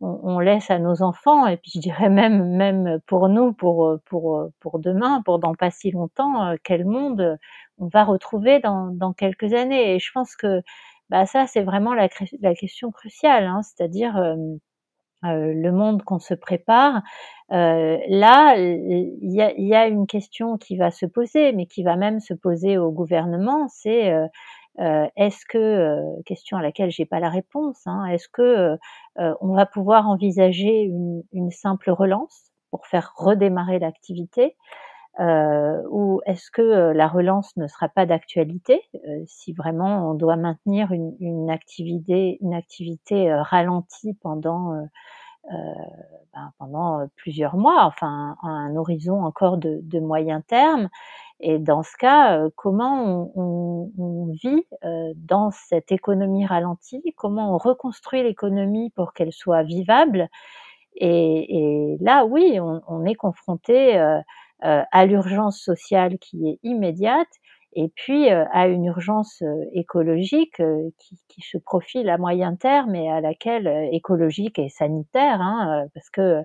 on, 0.00 0.20
on, 0.22 0.38
laisse 0.40 0.70
à 0.70 0.78
nos 0.78 1.02
enfants, 1.02 1.46
et 1.46 1.56
puis 1.56 1.72
je 1.74 1.80
dirais 1.80 2.08
même, 2.10 2.56
même 2.56 3.00
pour 3.06 3.28
nous, 3.28 3.52
pour, 3.52 3.98
pour, 4.06 4.48
pour 4.60 4.78
demain, 4.78 5.22
pour 5.24 5.38
dans 5.38 5.54
pas 5.54 5.70
si 5.70 5.90
longtemps, 5.90 6.54
quel 6.64 6.84
monde 6.84 7.38
on 7.78 7.88
va 7.88 8.04
retrouver 8.04 8.60
dans, 8.60 8.88
dans 8.88 9.12
quelques 9.12 9.52
années. 9.54 9.94
Et 9.94 9.98
je 9.98 10.10
pense 10.12 10.36
que 10.36 10.62
bah 11.10 11.26
ça 11.26 11.46
c'est 11.46 11.62
vraiment 11.62 11.94
la, 11.94 12.08
la, 12.40 12.54
question 12.54 12.90
cruciale, 12.90 13.44
hein, 13.44 13.60
c'est-à-dire 13.62 14.16
euh, 14.16 14.36
euh, 15.24 15.52
le 15.54 15.72
monde 15.72 16.02
qu'on 16.02 16.18
se 16.18 16.34
prépare. 16.34 17.02
Euh, 17.52 17.98
là, 18.08 18.56
il 18.56 19.32
y 19.32 19.42
a, 19.42 19.52
y 19.56 19.74
a, 19.74 19.86
une 19.86 20.06
question 20.06 20.56
qui 20.58 20.76
va 20.76 20.90
se 20.90 21.06
poser, 21.06 21.52
mais 21.52 21.66
qui 21.66 21.82
va 21.84 21.96
même 21.96 22.18
se 22.20 22.34
poser 22.34 22.78
au 22.78 22.90
gouvernement, 22.90 23.68
c'est 23.68 24.12
est-ce 24.78 25.44
que, 25.46 26.22
question 26.24 26.56
à 26.56 26.62
laquelle 26.62 26.90
j'ai 26.90 27.06
pas 27.06 27.20
la 27.20 27.30
réponse, 27.30 27.80
hein, 27.86 28.06
est-ce 28.06 28.28
que 28.28 28.78
on 29.16 29.54
va 29.54 29.66
pouvoir 29.66 30.08
envisager 30.08 30.82
une, 30.82 31.22
une 31.32 31.50
simple 31.50 31.90
relance 31.90 32.52
pour 32.70 32.86
faire 32.86 33.12
redémarrer 33.16 33.78
l'activité 33.78 34.56
euh, 35.20 35.82
ou 35.90 36.22
est-ce 36.24 36.50
que 36.50 36.62
euh, 36.62 36.94
la 36.94 37.06
relance 37.06 37.54
ne 37.58 37.66
sera 37.66 37.90
pas 37.90 38.06
d'actualité 38.06 38.80
euh, 38.94 39.22
si 39.26 39.52
vraiment 39.52 40.10
on 40.10 40.14
doit 40.14 40.36
maintenir 40.36 40.90
une, 40.92 41.14
une 41.20 41.50
activité, 41.50 42.38
une 42.40 42.54
activité 42.54 43.32
ralentie 43.34 44.14
pendant 44.22 44.72
ben, 45.50 46.52
pendant 46.58 47.06
plusieurs 47.16 47.56
mois, 47.56 47.84
enfin 47.84 48.36
un, 48.42 48.74
horizon 48.76 49.24
encore 49.24 49.58
de, 49.58 49.80
de, 49.82 50.00
moyen 50.00 50.40
terme. 50.40 50.88
Et 51.40 51.58
dans 51.58 51.82
ce 51.82 51.96
cas, 51.98 52.40
comment 52.56 53.04
on, 53.04 53.32
on, 53.34 53.92
on 53.98 54.32
vit 54.32 54.64
dans 55.16 55.50
cette 55.50 55.92
économie 55.92 56.46
ralentie? 56.46 57.02
Comment 57.16 57.54
on 57.54 57.58
reconstruit 57.58 58.22
l'économie 58.22 58.90
pour 58.90 59.12
qu'elle 59.12 59.32
soit 59.32 59.62
vivable? 59.64 60.28
Et, 60.96 61.94
et, 61.94 61.98
là, 62.00 62.24
oui, 62.24 62.60
on, 62.60 62.80
on 62.86 63.04
est 63.04 63.14
confronté 63.14 63.96
à 64.60 65.06
l'urgence 65.06 65.60
sociale 65.60 66.18
qui 66.18 66.48
est 66.48 66.58
immédiate 66.62 67.28
et 67.74 67.88
puis 67.94 68.30
euh, 68.30 68.44
à 68.52 68.66
une 68.68 68.84
urgence 68.84 69.42
euh, 69.42 69.64
écologique 69.72 70.62
qui, 70.98 71.18
qui, 71.28 71.40
se 71.40 71.58
profile 71.58 72.08
à 72.10 72.18
moyen 72.18 72.56
terme 72.56 72.94
et 72.94 73.10
à 73.10 73.20
laquelle 73.20 73.88
écologique 73.92 74.58
et 74.58 74.68
sanitaire, 74.68 75.40
hein, 75.40 75.86
parce 75.94 76.10
que 76.10 76.42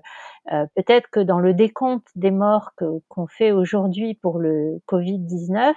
peut-être 0.74 1.08
que 1.10 1.20
dans 1.20 1.38
le 1.38 1.54
décompte 1.54 2.08
des 2.16 2.30
morts 2.30 2.72
qu'on 3.08 3.26
fait 3.26 3.52
aujourd'hui 3.52 4.14
pour 4.14 4.38
le 4.38 4.80
Covid-19, 4.88 5.74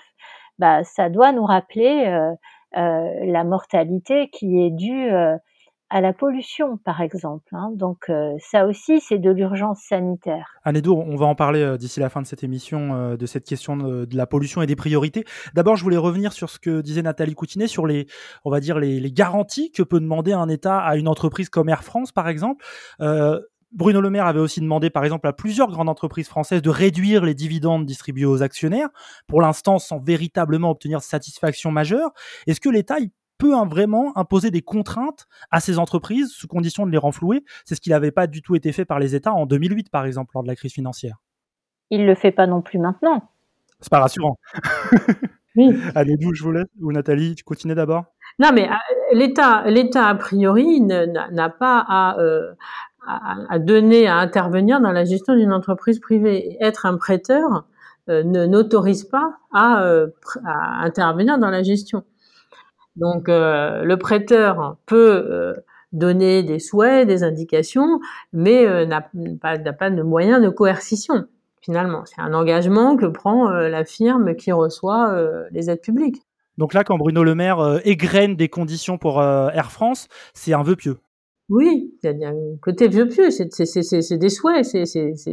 bah, 0.60 0.84
ça 0.84 1.10
doit 1.10 1.32
nous 1.32 1.46
rappeler 1.46 2.30
la 2.74 3.44
mortalité 3.44 4.30
qui 4.30 4.62
est 4.64 4.72
due 4.72 5.12
à 5.92 6.00
la 6.00 6.14
pollution, 6.14 6.78
par 6.78 7.02
exemple. 7.02 7.50
Hein. 7.52 7.70
Donc 7.76 8.06
euh, 8.10 8.32
ça 8.40 8.66
aussi, 8.66 9.02
c'est 9.02 9.20
de 9.20 9.30
l'urgence 9.30 9.82
sanitaire. 9.82 10.56
Edour, 10.66 11.00
on 11.00 11.18
va 11.18 11.26
en 11.26 11.36
parler 11.36 11.62
euh, 11.62 11.78
d'ici 11.78 12.00
la 12.00 12.10
fin 12.10 12.22
de 12.22 12.28
cette 12.28 12.46
émission, 12.46 12.96
euh, 12.96 13.18
de 13.18 13.26
cette 13.26 13.46
question 13.46 13.76
de, 13.76 14.08
la 14.16 14.26
pollution 14.26 14.62
et 14.62 14.68
des 14.68 14.78
priorités. 14.78 15.26
D'abord, 15.54 15.76
je 15.76 15.84
voulais 15.84 15.98
revenir 15.98 16.32
sur 16.32 16.50
ce 16.50 16.60
que 16.60 16.80
disait 16.80 17.02
Nathalie 17.02 17.36
Coutinet, 17.36 17.68
sur 17.68 17.86
les, 17.86 18.08
on 18.46 18.50
va 18.50 18.62
dire, 18.62 18.80
les, 18.80 19.12
garanties 19.12 19.72
que 19.72 19.84
peut 19.84 20.00
demander 20.00 20.32
un 20.32 20.48
État 20.48 20.80
à 20.80 20.96
une 20.96 21.10
entreprise 21.10 21.50
comme 21.50 21.68
Air 21.68 21.84
France, 21.84 22.14
par 22.14 22.30
exemple. 22.30 22.64
Bruno 23.74 24.02
Le 24.02 24.10
Maire 24.10 24.26
avait 24.26 24.40
aussi 24.40 24.60
demandé, 24.60 24.90
par 24.90 25.04
exemple, 25.06 25.28
à 25.28 25.34
plusieurs 25.34 25.70
grandes 25.70 25.90
entreprises 25.90 26.28
françaises 26.28 26.62
de 26.62 26.70
réduire 26.70 27.24
les 27.24 27.34
dividendes 27.34 27.86
distribués 27.86 28.26
aux 28.26 28.44
actionnaires, 28.44 28.90
pour 29.28 29.42
l'instant 29.42 29.80
sans 29.80 30.00
véritablement 30.00 30.72
obtenir 30.72 31.02
satisfaction 31.02 31.72
majeure. 31.72 32.12
Est-ce 32.48 32.60
que 32.60 32.70
l'État 32.70 33.00
peut 33.42 33.56
hein, 33.56 33.66
vraiment 33.66 34.16
imposer 34.16 34.52
des 34.52 34.62
contraintes 34.62 35.28
à 35.50 35.60
ces 35.60 35.80
entreprises 35.80 36.30
sous 36.30 36.48
condition 36.48 36.86
de 36.86 36.92
les 36.92 37.00
renflouer. 37.00 37.44
C'est 37.66 37.74
ce 37.74 37.82
qui 37.82 37.90
n'avait 37.90 38.12
pas 38.12 38.28
du 38.28 38.44
tout 38.44 38.56
été 38.56 38.72
fait 38.72 38.86
par 38.86 39.00
les 39.00 39.16
États 39.16 39.34
en 39.34 39.48
2008, 39.48 39.90
par 39.90 40.06
exemple, 40.06 40.32
lors 40.36 40.44
de 40.44 40.48
la 40.48 40.56
crise 40.56 40.74
financière. 40.74 41.18
Il 41.90 42.02
ne 42.02 42.06
le 42.06 42.14
fait 42.14 42.32
pas 42.32 42.46
non 42.46 42.62
plus 42.62 42.78
maintenant. 42.78 43.30
C'est 43.80 43.90
pas 43.90 44.00
rassurant. 44.00 44.38
Oui. 45.58 45.76
Allez, 45.96 46.16
d'où 46.16 46.34
je 46.34 46.44
vous 46.44 46.52
laisse. 46.54 46.68
Ou 46.80 46.94
Nathalie, 46.94 47.36
tu 47.36 47.44
continues 47.44 47.76
d'abord? 47.76 48.06
Non, 48.40 48.52
mais 48.54 48.70
euh, 48.70 48.74
l'État, 49.12 49.64
l'État 49.66 50.08
a 50.08 50.16
priori 50.16 50.80
n'a 50.80 51.50
pas 51.50 52.16
euh, 52.20 52.54
à, 53.06 53.60
donner, 53.60 54.08
à 54.08 54.16
intervenir 54.16 54.80
dans 54.80 54.94
la 54.94 55.04
gestion 55.04 55.36
d'une 55.36 55.52
entreprise 55.52 56.00
privée. 56.00 56.56
Être 56.62 56.86
un 56.86 56.96
prêteur 56.96 57.66
euh, 58.08 58.24
n'autorise 58.24 59.04
pas 59.04 59.34
à, 59.54 59.84
à, 60.46 60.86
intervenir 60.86 61.38
dans 61.38 61.50
la 61.50 61.64
gestion. 61.64 62.06
Donc 62.96 63.30
euh, 63.30 63.84
le 63.84 63.98
prêteur 63.98 64.78
peut 64.86 65.26
euh, 65.30 65.54
donner 65.92 66.44
des 66.44 66.60
souhaits, 66.60 67.08
des 67.08 67.24
indications, 67.24 68.00
mais 68.34 68.66
euh, 68.66 68.86
n'a 68.86 69.02
pas, 69.42 69.58
pas, 69.58 69.90
de 69.90 70.02
moyens 70.02 70.42
de 70.42 70.50
coercition. 70.50 71.26
Finalement, 71.62 72.04
c'est 72.06 72.22
un 72.22 72.34
engagement 72.34 72.98
que 72.98 73.06
prend 73.06 73.48
la 73.52 73.86
firme 73.86 74.36
qui 74.36 74.52
reçoit 74.52 75.16
les 75.52 75.70
aides 75.70 75.82
publiques. 75.82 76.24
Donc 76.58 76.74
là, 76.74 76.84
quand 76.84 76.98
Bruno 76.98 77.24
Le 77.24 77.36
Maire 77.36 77.82
égrène 77.84 78.36
des 78.36 78.50
conditions 78.50 78.98
pour 78.98 79.22
Air 79.22 79.72
France, 79.72 80.08
c'est 80.34 80.54
un 80.54 80.64
vœu 80.64 80.76
pieux. 80.76 80.98
Oui, 81.52 81.94
il 82.02 82.18
y 82.18 82.24
a 82.24 82.30
un 82.30 82.56
côté 82.62 82.88
vieux 82.88 83.10
pieux, 83.10 83.30
c'est 83.30 84.18
des 84.18 84.30
souhaits, 84.30 84.66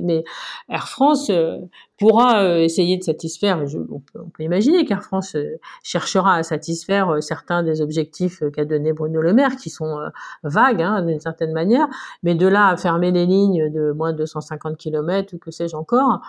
mais 0.02 0.24
Air 0.68 0.88
France 0.88 1.30
euh, 1.30 1.58
pourra 1.96 2.42
euh, 2.42 2.58
essayer 2.58 2.98
de 2.98 3.04
satisfaire, 3.04 3.62
on, 3.88 4.00
peut, 4.00 4.18
on, 4.18 4.42
imaginer 4.42 4.84
qu'Air 4.84 5.04
France 5.04 5.36
euh, 5.36 5.60
cherchera 5.84 6.34
à 6.34 6.42
satisfaire 6.42 7.22
certains 7.22 7.62
des 7.62 7.80
objectifs 7.80 8.42
qu'a 8.52 8.64
donné 8.64 8.92
Bruno 8.92 9.22
Le 9.22 9.32
Maire, 9.32 9.54
qui 9.54 9.70
sont 9.70 9.96
vagues 10.42 10.82
hein, 10.82 11.02
d'une 11.02 11.20
certaine 11.20 11.52
manière, 11.52 11.86
mais 12.24 12.34
de 12.34 12.48
là 12.48 12.66
à 12.66 12.76
fermer 12.76 13.12
les 13.12 13.24
lignes 13.24 13.70
de 13.70 13.92
moins 13.92 14.12
de 14.12 14.18
250 14.18 14.76
km 14.76 15.34
ou 15.34 15.38
que 15.38 15.52
sais-je 15.52 15.76
encore, 15.76 16.20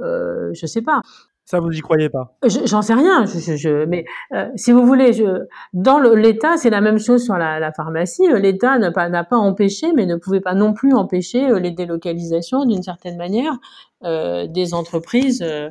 je 0.00 0.66
sais 0.66 0.82
pas. 0.82 1.02
Ça, 1.48 1.60
vous 1.60 1.70
n'y 1.70 1.80
croyez 1.80 2.08
pas? 2.08 2.36
J'en 2.44 2.82
sais 2.82 2.94
rien. 2.94 3.24
Je, 3.24 3.56
je, 3.56 3.84
mais 3.84 4.04
euh, 4.34 4.48
si 4.56 4.72
vous 4.72 4.84
voulez, 4.84 5.12
je, 5.12 5.46
dans 5.72 6.00
l'État, 6.00 6.56
c'est 6.56 6.70
la 6.70 6.80
même 6.80 6.98
chose 6.98 7.22
sur 7.24 7.36
la, 7.36 7.60
la 7.60 7.70
pharmacie. 7.70 8.26
Euh, 8.28 8.40
L'État 8.40 8.76
n'a 8.78 8.90
pas, 8.90 9.08
pas 9.22 9.36
empêché, 9.36 9.92
mais 9.94 10.06
ne 10.06 10.16
pouvait 10.16 10.40
pas 10.40 10.54
non 10.54 10.72
plus 10.72 10.92
empêcher 10.92 11.48
euh, 11.48 11.60
les 11.60 11.70
délocalisations 11.70 12.64
d'une 12.64 12.82
certaine 12.82 13.16
manière 13.16 13.56
euh, 14.02 14.48
des 14.48 14.74
entreprises 14.74 15.40
euh, 15.40 15.70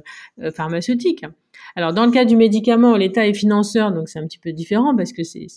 pharmaceutiques. 0.52 1.26
Alors 1.76 1.94
dans 1.94 2.06
le 2.06 2.12
cas 2.12 2.24
du 2.24 2.38
médicament, 2.38 2.96
l'État 2.96 3.28
est 3.28 3.34
financeur, 3.34 3.92
donc 3.92 4.08
c'est 4.08 4.20
un 4.20 4.26
petit 4.28 4.40
peu 4.40 4.54
différent 4.54 4.96
parce 4.96 5.12
que 5.12 5.24
c'est 5.24 5.48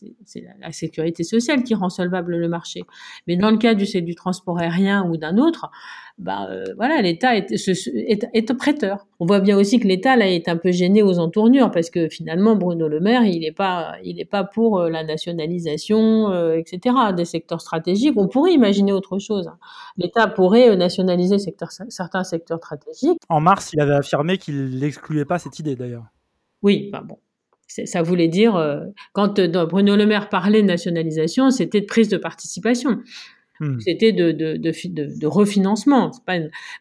la 0.61 0.73
sécurité 0.73 1.23
sociale 1.23 1.63
qui 1.63 1.75
rend 1.77 1.91
solvable 1.91 2.37
le 2.37 2.49
marché. 2.49 2.83
Mais 3.29 3.37
dans 3.37 3.51
le 3.51 3.57
cas 3.57 3.75
du, 3.75 3.85
du 4.03 4.15
transport 4.17 4.59
aérien 4.59 5.05
ou 5.09 5.17
d'un 5.17 5.37
autre, 5.39 5.71
bah 6.19 6.49
euh, 6.51 6.65
voilà, 6.77 7.01
l'État 7.01 7.37
est, 7.37 7.53
est, 7.53 8.29
est, 8.33 8.55
prêteur. 8.55 9.07
On 9.21 9.27
voit 9.27 9.39
bien 9.39 9.57
aussi 9.57 9.79
que 9.79 9.87
l'État 9.87 10.17
là 10.17 10.29
est 10.29 10.49
un 10.49 10.57
peu 10.57 10.73
gêné 10.73 11.01
aux 11.01 11.21
entournures 11.21 11.71
parce 11.71 11.91
que 11.91 12.09
finalement 12.09 12.57
Bruno 12.57 12.89
Le 12.89 12.99
Maire, 12.99 13.25
il 13.25 13.41
n'est 13.41 13.53
pas, 13.53 13.95
il 14.03 14.17
n'est 14.17 14.25
pas 14.25 14.43
pour 14.43 14.81
euh, 14.81 14.91
la 14.91 15.05
nationalisation, 15.05 16.31
euh, 16.31 16.57
etc. 16.57 16.97
des 17.17 17.25
secteurs 17.25 17.61
stratégiques. 17.61 18.15
On 18.17 18.27
pourrait 18.27 18.53
imaginer 18.53 18.93
autre 18.93 19.21
chose. 19.21 19.47
Hein. 19.47 19.59
L'État 19.97 20.27
pourrait 20.27 20.77
nationaliser 20.77 21.39
secteur, 21.39 21.71
certains 21.71 22.25
secteurs 22.25 22.59
stratégiques. 22.59 23.21
En 23.29 23.41
mars, 23.41 23.71
il 23.73 23.81
avait 23.81 23.95
affirmé 23.95 24.39
qu'il 24.39 24.81
n'excluait 24.81 25.25
pas 25.25 25.39
cette 25.39 25.61
idée 25.61 25.77
d'ailleurs. 25.77 26.07
Oui, 26.63 26.89
bah 26.93 27.03
bon. 27.07 27.19
Ça 27.69 28.03
voulait 28.03 28.29
dire, 28.29 28.55
quand 29.13 29.41
Bruno 29.41 29.95
Le 29.95 30.07
Maire 30.07 30.31
parlait 30.31 30.63
de 30.63 30.67
nationalisation, 30.67 31.51
c'était 31.51 31.83
de 31.83 31.87
prise 31.87 32.09
de 32.09 32.17
participation. 32.17 32.99
Mmh. 33.61 33.81
C'était 33.81 34.13
de, 34.13 34.33
de, 34.33 34.57
de, 34.57 35.27
refinancement. 35.27 36.11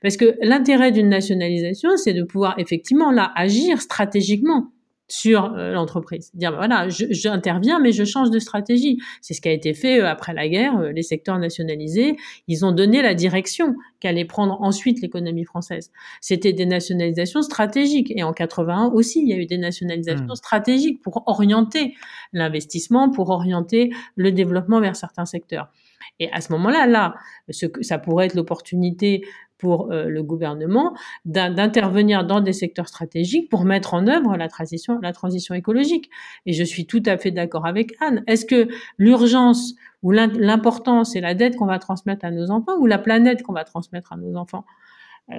Parce 0.02 0.18
que 0.18 0.38
l'intérêt 0.42 0.92
d'une 0.92 1.10
nationalisation, 1.10 1.98
c'est 1.98 2.14
de 2.14 2.24
pouvoir 2.24 2.60
effectivement 2.60 3.12
là 3.12 3.32
agir 3.36 3.82
stratégiquement 3.82 4.72
sur 5.08 5.54
euh, 5.54 5.72
l'entreprise. 5.72 6.32
Dire 6.34 6.52
ben 6.52 6.58
voilà, 6.58 6.88
j'interviens 6.90 7.80
mais 7.80 7.92
je 7.92 8.04
change 8.04 8.30
de 8.30 8.40
stratégie. 8.40 9.00
C'est 9.22 9.34
ce 9.34 9.42
qui 9.42 9.48
a 9.48 9.52
été 9.52 9.74
fait 9.74 10.02
euh, 10.02 10.08
après 10.08 10.34
la 10.34 10.48
guerre. 10.50 10.78
Euh, 10.78 10.92
les 10.92 11.04
secteurs 11.04 11.40
nationalisés, 11.40 12.18
ils 12.48 12.66
ont 12.66 12.72
donné 12.72 13.02
la 13.02 13.14
direction 13.14 13.76
qu'allait 14.00 14.26
prendre 14.26 14.62
ensuite 14.62 15.02
l'économie 15.02 15.46
française. 15.46 15.92
C'était 16.22 16.54
des 16.54 16.66
nationalisations 16.66 17.42
stratégiques 17.42 18.12
et 18.16 18.24
en 18.24 18.34
81 18.34 18.92
aussi, 18.94 19.22
il 19.22 19.30
y 19.30 19.34
a 19.34 19.38
eu 19.38 19.46
des 19.46 19.58
nationalisations 19.58 20.26
mmh. 20.26 20.36
stratégiques 20.36 21.02
pour 21.02 21.24
orienter 21.28 21.96
l'investissement, 22.34 23.10
pour 23.10 23.30
orienter 23.30 23.92
le 24.16 24.32
développement 24.32 24.82
vers 24.82 24.96
certains 24.96 25.26
secteurs. 25.26 25.72
Et 26.20 26.32
à 26.32 26.42
ce 26.42 26.52
moment-là, 26.54 26.88
là, 26.88 27.16
ce 27.50 27.66
que, 27.66 27.84
ça 27.84 28.00
pourrait 28.00 28.26
être 28.26 28.34
l'opportunité 28.34 29.24
pour 29.58 29.92
euh, 29.92 30.06
le 30.06 30.24
gouvernement 30.24 30.96
d'intervenir 31.26 32.26
dans 32.26 32.42
des 32.42 32.54
secteurs 32.54 32.88
stratégiques 32.88 33.50
pour 33.50 33.66
mettre 33.66 33.94
en 33.94 34.08
œuvre 34.08 34.38
la 34.38 34.48
transition, 34.48 35.00
la 35.02 35.14
transition 35.14 35.56
écologique. 35.56 36.10
Et 36.46 36.54
je 36.54 36.64
suis 36.64 36.86
tout 36.86 37.04
à 37.06 37.18
fait 37.18 37.32
d'accord 37.32 37.66
avec 37.66 37.96
Anne. 38.00 38.24
Est-ce 38.28 38.46
que 38.46 38.68
l'urgence 38.98 39.76
ou 40.04 40.12
l'importance 40.12 41.14
c'est 41.14 41.22
la 41.22 41.34
dette 41.34 41.56
qu'on 41.56 41.66
va 41.66 41.80
transmettre 41.80 42.26
à 42.26 42.32
nos 42.32 42.52
enfants 42.52 42.78
ou 42.80 42.86
la 42.86 43.00
planète 43.00 43.44
qu'on 43.44 43.54
va 43.54 43.64
transmettre 43.64 44.14
à 44.14 44.18
nos 44.18 44.36
enfants? 44.36 44.66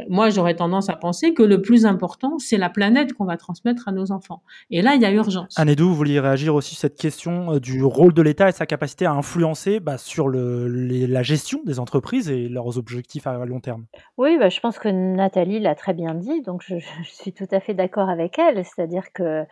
Moi, 0.09 0.29
j'aurais 0.29 0.55
tendance 0.55 0.91
à 0.91 0.97
penser 0.97 1.33
que 1.33 1.43
le 1.43 1.63
plus 1.63 1.87
important, 1.87 2.39
c'est 2.39 2.59
la 2.59 2.69
planète 2.69 3.15
qu'on 3.15 3.25
va 3.25 3.39
transmettre 3.39 3.89
à 3.89 3.93
nos 3.93 4.13
enfants. 4.13 4.43
Et 4.71 4.83
là, 4.83 4.95
il 4.95 5.03
y 5.03 5.07
a 5.07 5.11
urgence. 5.11 5.59
Anne 5.59 5.75
vous 5.75 5.95
vouliez 5.95 6.21
réagir 6.21 6.55
aussi 6.55 6.75
sur 6.75 6.81
cette 6.81 6.99
question 6.99 7.55
euh, 7.55 7.61
du 7.61 7.83
rôle 7.83 8.13
de 8.13 8.21
l'État 8.21 8.49
et 8.49 8.53
sa 8.53 8.67
capacité 8.67 9.07
à 9.07 9.13
influencer 9.13 9.81
bah, 9.81 9.97
sur 9.97 10.29
le, 10.29 10.67
la 10.69 11.23
gestion 11.23 11.61
des 11.65 11.81
entreprises 11.81 12.29
et 12.29 12.49
leurs 12.49 12.77
objectifs 12.77 13.27
à 13.27 13.45
long 13.47 13.61
terme? 13.61 13.87
Oui, 14.19 14.37
bah, 14.39 14.51
je 14.51 14.61
pense 14.61 14.79
que 14.79 14.89
Nathalie 14.89 15.61
l'a 15.61 15.75
très 15.75 15.95
bien 15.95 16.15
dit, 16.15 16.43
donc 16.43 16.63
je, 16.67 16.79
je 16.79 17.11
suis 17.11 17.33
tout 17.33 17.49
à 17.51 17.61
fait 17.61 17.75
d'accord 17.75 18.11
avec 18.11 18.39
elle. 18.39 18.65
C'est-à-dire 18.65 19.13
que 19.15 19.23
euh, 19.23 19.45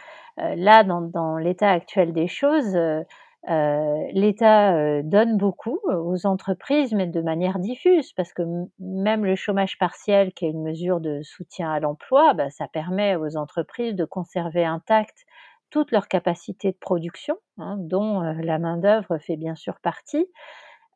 là, 0.55 0.85
dans, 0.85 1.01
dans 1.01 1.39
l'état 1.39 1.71
actuel 1.71 2.13
des 2.13 2.29
choses, 2.29 2.75
euh, 2.75 3.03
l'État 3.49 4.75
euh, 4.75 5.03
donne 5.05 5.37
beaucoup 5.37 5.79
euh, 5.89 5.97
aux 5.97 6.27
entreprises, 6.27 6.93
mais 6.93 7.07
de 7.07 7.21
manière 7.21 7.59
diffuse, 7.61 8.13
parce 8.13 8.33
que 8.33 8.43
même 8.81 9.25
le 9.25 9.37
chômage 9.37 9.79
partiel, 9.79 10.33
qui 10.33 10.47
est 10.47 10.51
une 10.51 10.63
mesure 10.63 11.01
de 11.01 11.23
soutien 11.23 11.71
à 11.71 11.79
l'emploi, 11.79 12.35
bah, 12.35 12.51
ça 12.51 12.67
permet 12.67 13.15
aux 13.15 13.37
entreprises 13.37 13.95
de 13.95 14.05
conserver 14.05 14.65
intact 14.65 15.27
toutes 15.71 15.93
leurs 15.93 16.09
capacités 16.09 16.73
de 16.73 16.77
production, 16.77 17.37
hein, 17.59 17.77
dont 17.79 18.21
la 18.21 18.59
main-d'œuvre 18.59 19.19
fait 19.19 19.37
bien 19.37 19.57
sûr 19.57 19.81
partie. 19.81 20.27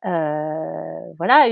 voilà, 0.03 1.47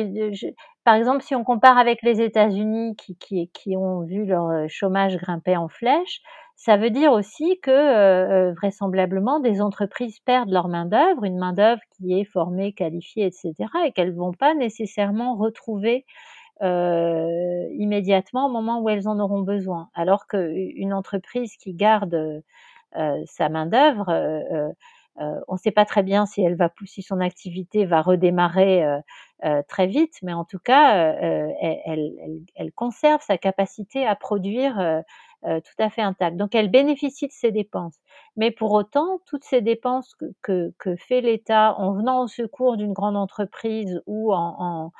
par 0.85 0.95
exemple, 0.95 1.21
si 1.21 1.35
on 1.35 1.43
compare 1.43 1.77
avec 1.77 2.01
les 2.01 2.21
États-Unis 2.21 2.95
qui, 2.95 3.17
qui, 3.17 3.49
qui, 3.49 3.75
ont 3.75 4.01
vu 4.01 4.25
leur 4.25 4.69
chômage 4.69 5.17
grimper 5.17 5.57
en 5.57 5.67
flèche, 5.67 6.21
ça 6.61 6.75
veut 6.75 6.89
dire 6.89 7.13
aussi 7.13 7.57
que 7.61 8.51
vraisemblablement 8.55 9.39
des 9.39 9.61
entreprises 9.61 10.19
perdent 10.19 10.51
leur 10.51 10.67
main-d'œuvre, 10.67 11.23
une 11.23 11.37
main-d'œuvre 11.37 11.81
qui 11.91 12.19
est 12.19 12.25
formée, 12.25 12.73
qualifiée, 12.73 13.25
etc., 13.27 13.53
et 13.85 13.93
qu'elles 13.93 14.13
vont 14.13 14.33
pas 14.33 14.53
nécessairement 14.55 15.37
retrouver 15.37 16.05
euh, 16.61 17.65
immédiatement 17.71 18.47
au 18.47 18.49
moment 18.49 18.81
où 18.81 18.89
elles 18.89 19.07
en 19.07 19.19
auront 19.19 19.39
besoin. 19.39 19.89
Alors 19.93 20.27
qu'une 20.27 20.91
entreprise 20.91 21.55
qui 21.55 21.73
garde 21.73 22.43
euh, 22.97 23.23
sa 23.25 23.47
main-d'œuvre, 23.47 24.09
euh, 24.09 24.69
on 25.47 25.53
ne 25.53 25.57
sait 25.57 25.71
pas 25.71 25.85
très 25.85 26.03
bien 26.03 26.25
si 26.25 26.41
elle 26.41 26.55
va 26.55 26.69
si 26.85 27.01
son 27.01 27.21
activité 27.21 27.85
va 27.85 28.01
redémarrer 28.01 28.85
très 29.67 29.87
vite, 29.87 30.15
mais 30.23 30.33
en 30.33 30.45
tout 30.45 30.59
cas, 30.59 31.13
elle, 31.21 31.83
elle, 31.85 32.41
elle, 32.55 32.71
conserve 32.71 33.21
sa 33.21 33.37
capacité 33.37 34.05
à 34.05 34.15
produire 34.15 35.03
euh, 35.45 35.61
tout 35.61 35.81
à 35.83 35.89
fait 35.89 36.01
intacte. 36.01 36.37
Donc 36.37 36.53
elle 36.55 36.69
bénéficie 36.69 37.27
de 37.27 37.31
ses 37.31 37.51
dépenses. 37.51 37.95
Mais 38.35 38.51
pour 38.51 38.71
autant, 38.73 39.19
toutes 39.25 39.43
ces 39.43 39.61
dépenses 39.61 40.13
que, 40.15 40.25
que, 40.41 40.73
que 40.79 40.95
fait 40.97 41.21
l'État 41.21 41.75
en 41.77 41.93
venant 41.93 42.23
au 42.23 42.27
secours 42.27 42.75
d'une 42.77 42.93
grande 42.93 43.15
entreprise 43.17 44.01
ou 44.05 44.33
en, 44.33 44.55
en, 44.59 44.91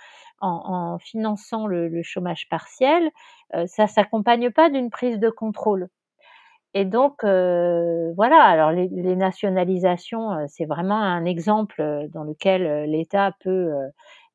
en, 0.42 0.94
en 0.94 1.00
finançant 1.00 1.68
le, 1.68 1.88
le, 1.90 2.04
chômage 2.04 2.48
partiel, 2.50 3.12
euh, 3.56 3.66
ça 3.68 3.88
s'accompagne 3.88 4.52
pas 4.52 4.70
d'une 4.70 4.90
prise 4.90 5.20
de 5.20 5.30
contrôle. 5.30 5.90
Et 6.74 6.86
donc, 6.86 7.24
euh, 7.24 8.14
voilà, 8.16 8.44
alors 8.44 8.72
les, 8.72 8.88
les 8.90 9.16
nationalisations, 9.16 10.32
euh, 10.34 10.46
c'est 10.48 10.66
vraiment 10.66 11.02
un 11.02 11.26
exemple 11.26 12.08
dans 12.14 12.24
lequel 12.24 12.90
l'État 12.90 13.34
peut 13.42 13.72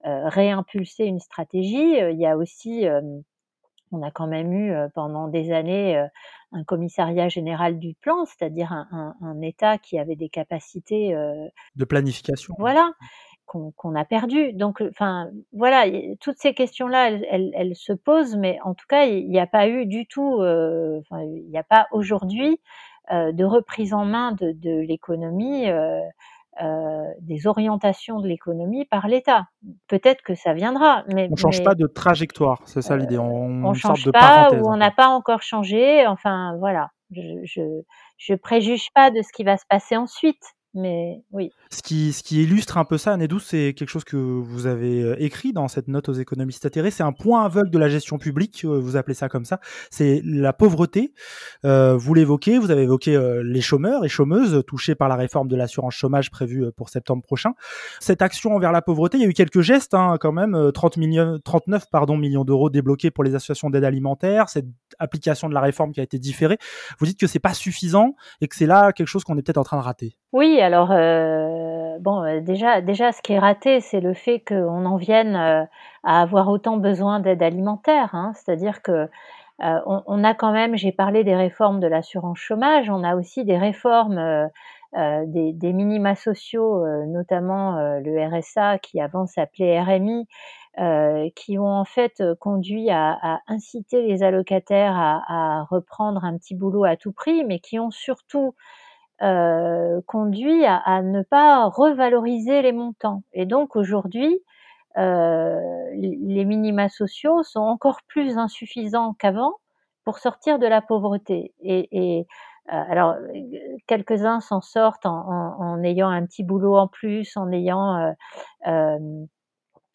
réimpulser 0.04 1.04
une 1.04 1.20
stratégie. 1.20 1.96
Il 1.96 2.18
y 2.18 2.26
a 2.26 2.36
aussi 2.36 2.86
on 3.94 4.02
a 4.02 4.10
quand 4.10 4.26
même 4.26 4.52
eu 4.52 4.74
pendant 4.94 5.28
des 5.28 5.52
années 5.52 5.96
un 6.52 6.64
commissariat 6.64 7.28
général 7.28 7.78
du 7.78 7.94
plan, 7.94 8.24
c'est-à-dire 8.24 8.72
un, 8.72 9.40
État 9.42 9.78
qui 9.78 9.98
avait 9.98 10.16
des 10.16 10.28
capacités 10.28 11.14
de 11.76 11.84
planification. 11.84 12.54
Voilà, 12.58 12.92
qu'on 13.46 13.94
a 13.94 14.04
perdu. 14.04 14.52
Donc, 14.52 14.82
enfin, 14.82 15.30
voilà, 15.52 15.84
toutes 16.20 16.38
ces 16.38 16.54
questions-là, 16.54 17.10
elles, 17.10 17.76
se 17.76 17.92
posent, 17.92 18.36
mais 18.36 18.58
en 18.64 18.74
tout 18.74 18.86
cas, 18.88 19.04
il 19.04 19.28
n'y 19.28 19.40
a 19.40 19.46
pas 19.46 19.68
eu 19.68 19.86
du 19.86 20.06
tout, 20.06 20.42
il 20.42 21.46
n'y 21.50 21.58
a 21.58 21.64
pas 21.64 21.86
aujourd'hui 21.92 22.60
de 23.10 23.44
reprise 23.44 23.92
en 23.94 24.04
main 24.04 24.32
de, 24.32 24.52
de 24.52 24.80
l'économie 24.80 25.68
euh, 25.68 26.00
des 27.20 27.46
orientations 27.46 28.20
de 28.20 28.28
l'économie 28.28 28.84
par 28.84 29.08
l'État. 29.08 29.46
Peut-être 29.88 30.22
que 30.22 30.34
ça 30.34 30.54
viendra, 30.54 31.04
mais 31.12 31.26
on 31.28 31.32
ne 31.32 31.36
change 31.36 31.62
pas 31.64 31.74
de 31.74 31.86
trajectoire, 31.86 32.60
c'est 32.64 32.82
ça 32.82 32.96
l'idée. 32.96 33.18
On, 33.18 33.70
ne 33.70 33.74
change 33.74 34.10
pas 34.12 34.50
ou 34.52 34.68
on 34.68 34.76
n'a 34.76 34.90
pas 34.90 35.08
encore 35.08 35.42
changé. 35.42 36.06
Enfin 36.06 36.56
voilà, 36.58 36.90
je, 37.10 37.40
je 37.44 37.62
je 38.16 38.34
préjuge 38.34 38.88
pas 38.94 39.10
de 39.10 39.22
ce 39.22 39.32
qui 39.32 39.44
va 39.44 39.56
se 39.56 39.66
passer 39.68 39.96
ensuite. 39.96 40.54
Mais 40.74 41.22
oui. 41.30 41.52
Ce 41.70 41.82
qui, 41.82 42.12
ce 42.12 42.24
qui 42.24 42.42
illustre 42.42 42.78
un 42.78 42.84
peu 42.84 42.98
ça, 42.98 43.16
Nédou, 43.16 43.38
c'est 43.38 43.74
quelque 43.74 43.88
chose 43.88 44.02
que 44.02 44.16
vous 44.16 44.66
avez 44.66 45.02
euh, 45.02 45.16
écrit 45.22 45.52
dans 45.52 45.68
cette 45.68 45.86
note 45.86 46.08
aux 46.08 46.14
économistes 46.14 46.66
atterrés. 46.66 46.90
C'est 46.90 47.04
un 47.04 47.12
point 47.12 47.44
aveugle 47.44 47.70
de 47.70 47.78
la 47.78 47.88
gestion 47.88 48.18
publique, 48.18 48.64
euh, 48.64 48.78
vous 48.80 48.96
appelez 48.96 49.14
ça 49.14 49.28
comme 49.28 49.44
ça. 49.44 49.60
C'est 49.90 50.20
la 50.24 50.52
pauvreté. 50.52 51.14
Euh, 51.64 51.96
vous 51.96 52.12
l'évoquez, 52.14 52.58
vous 52.58 52.72
avez 52.72 52.82
évoqué 52.82 53.14
euh, 53.14 53.42
les 53.44 53.60
chômeurs 53.60 54.04
et 54.04 54.08
chômeuses 54.08 54.64
touchés 54.66 54.96
par 54.96 55.08
la 55.08 55.14
réforme 55.14 55.46
de 55.46 55.54
l'assurance 55.54 55.94
chômage 55.94 56.30
prévue 56.30 56.72
pour 56.76 56.88
septembre 56.88 57.22
prochain. 57.22 57.52
Cette 58.00 58.20
action 58.20 58.56
envers 58.56 58.72
la 58.72 58.82
pauvreté, 58.82 59.18
il 59.18 59.22
y 59.22 59.26
a 59.26 59.28
eu 59.28 59.32
quelques 59.32 59.60
gestes 59.60 59.94
hein, 59.94 60.16
quand 60.20 60.32
même. 60.32 60.72
30 60.72 60.96
millions, 60.96 61.38
39 61.44 61.84
pardon, 61.92 62.16
millions 62.16 62.44
d'euros 62.44 62.68
débloqués 62.68 63.12
pour 63.12 63.22
les 63.22 63.36
associations 63.36 63.70
d'aide 63.70 63.84
alimentaire. 63.84 64.48
Cette 64.48 64.66
application 64.98 65.48
de 65.48 65.54
la 65.54 65.60
réforme 65.60 65.92
qui 65.92 66.00
a 66.00 66.02
été 66.02 66.18
différée. 66.18 66.58
Vous 66.98 67.06
dites 67.06 67.18
que 67.18 67.26
c'est 67.28 67.38
pas 67.38 67.54
suffisant 67.54 68.16
et 68.40 68.48
que 68.48 68.56
c'est 68.56 68.66
là 68.66 68.92
quelque 68.92 69.06
chose 69.06 69.22
qu'on 69.22 69.38
est 69.38 69.42
peut-être 69.42 69.58
en 69.58 69.64
train 69.64 69.78
de 69.78 69.82
rater. 69.82 70.16
Oui, 70.34 70.60
alors 70.60 70.90
euh, 70.90 71.96
bon, 72.00 72.24
euh, 72.24 72.40
déjà, 72.40 72.80
déjà, 72.80 73.12
ce 73.12 73.22
qui 73.22 73.34
est 73.34 73.38
raté, 73.38 73.80
c'est 73.80 74.00
le 74.00 74.14
fait 74.14 74.40
qu'on 74.40 74.84
en 74.84 74.96
vienne 74.96 75.36
euh, 75.36 75.64
à 76.02 76.22
avoir 76.22 76.48
autant 76.48 76.76
besoin 76.76 77.20
d'aide 77.20 77.40
alimentaire. 77.40 78.16
Hein. 78.16 78.32
C'est-à-dire 78.34 78.82
que 78.82 79.08
on, 79.60 80.24
a 80.24 80.34
quand 80.34 80.50
même, 80.50 80.76
j'ai 80.76 80.90
parlé 80.90 81.22
des 81.22 81.36
réformes 81.36 81.78
de 81.78 81.86
l'assurance 81.86 82.38
chômage, 82.38 82.90
on 82.90 83.04
a 83.04 83.14
aussi 83.14 83.44
des 83.44 83.56
réformes 83.56 84.50
des, 84.92 85.52
des, 85.52 85.72
minima 85.72 86.16
sociaux, 86.16 86.84
notamment 87.06 87.76
le 88.00 88.28
RSA 88.28 88.78
qui 88.78 89.00
avant 89.00 89.26
s'appelait 89.26 89.80
RMI, 89.80 90.26
qui 91.36 91.56
ont 91.58 91.70
en 91.70 91.84
fait 91.84 92.20
conduit 92.40 92.90
à, 92.90 93.40
inciter 93.46 94.02
les 94.02 94.24
allocataires 94.24 94.96
à, 94.96 95.64
reprendre 95.70 96.24
un 96.24 96.36
petit 96.36 96.56
boulot 96.56 96.82
à 96.82 96.96
tout 96.96 97.12
prix, 97.12 97.44
mais 97.44 97.60
qui 97.60 97.78
ont 97.78 97.92
surtout 97.92 98.56
euh, 99.22 100.00
conduit 100.06 100.64
à, 100.64 100.76
à, 100.76 101.02
ne 101.02 101.22
pas 101.22 101.66
revaloriser 101.66 102.62
les 102.62 102.72
montants. 102.72 103.22
Et 103.32 103.46
donc 103.46 103.76
aujourd'hui, 103.76 104.40
euh, 104.96 105.60
les 105.94 106.44
minima 106.44 106.88
sociaux 106.88 107.42
sont 107.42 107.60
encore 107.60 108.00
plus 108.06 108.38
insuffisants 108.38 109.14
qu'avant 109.18 109.54
pour 110.04 110.18
sortir 110.18 110.58
de 110.58 110.66
la 110.66 110.82
pauvreté. 110.82 111.54
Et, 111.62 111.88
et 111.90 112.26
euh, 112.72 112.82
alors, 112.88 113.16
quelques-uns 113.86 114.40
s'en 114.40 114.60
sortent 114.60 115.06
en, 115.06 115.28
en, 115.28 115.60
en, 115.60 115.82
ayant 115.82 116.08
un 116.08 116.24
petit 116.24 116.44
boulot 116.44 116.76
en 116.76 116.88
plus, 116.88 117.36
en 117.36 117.50
ayant 117.52 117.96
euh, 117.96 118.12
euh, 118.66 118.98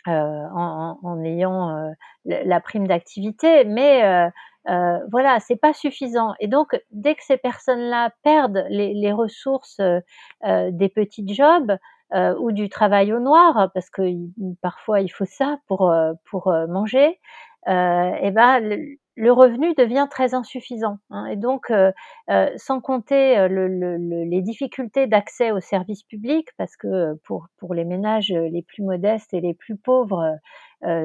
euh 0.07 0.45
en, 0.53 0.97
en, 1.01 1.23
ayant 1.23 1.93
la 2.25 2.59
prime 2.61 2.87
d'activité, 2.87 3.65
mais 3.65 4.31
euh, 4.67 4.99
voilà, 5.11 5.39
c'est 5.39 5.55
pas 5.55 5.73
suffisant. 5.73 6.33
Et 6.39 6.47
donc, 6.47 6.79
dès 6.91 7.15
que 7.15 7.23
ces 7.23 7.37
personnes-là 7.37 8.11
perdent 8.23 8.65
les, 8.69 8.93
les 8.93 9.11
ressources 9.11 9.79
euh, 9.79 9.99
euh 10.45 10.69
des 10.71 10.89
petits 10.89 11.25
jobs 11.33 11.77
euh, 12.13 12.35
ou 12.39 12.51
du 12.51 12.69
travail 12.69 13.13
au 13.13 13.19
noir, 13.19 13.71
parce 13.73 13.89
que 13.89 14.01
parfois 14.61 15.01
il 15.01 15.09
faut 15.09 15.25
ça 15.25 15.59
pour 15.67 15.89
euh, 15.91 16.13
pour 16.29 16.53
manger, 16.67 17.19
eh 17.67 18.31
ben 18.31 18.59
le, 19.15 19.31
revenu 19.31 19.73
devient 19.75 20.07
très 20.09 20.33
insuffisant. 20.33 20.97
Hein. 21.09 21.25
Et 21.27 21.35
donc, 21.35 21.71
sans 22.55 22.81
compter 22.81 23.47
le, 23.47 23.67
le, 23.67 23.97
les 24.23 24.41
difficultés 24.41 25.07
d'accès 25.07 25.51
aux 25.51 25.59
services 25.59 26.03
publics, 26.03 26.49
parce 26.57 26.75
que 26.77 27.15
pour 27.25 27.47
pour 27.57 27.73
les 27.73 27.85
ménages 27.85 28.29
les 28.31 28.63
plus 28.63 28.83
modestes 28.83 29.33
et 29.33 29.41
les 29.41 29.53
plus 29.53 29.75
pauvres 29.77 30.39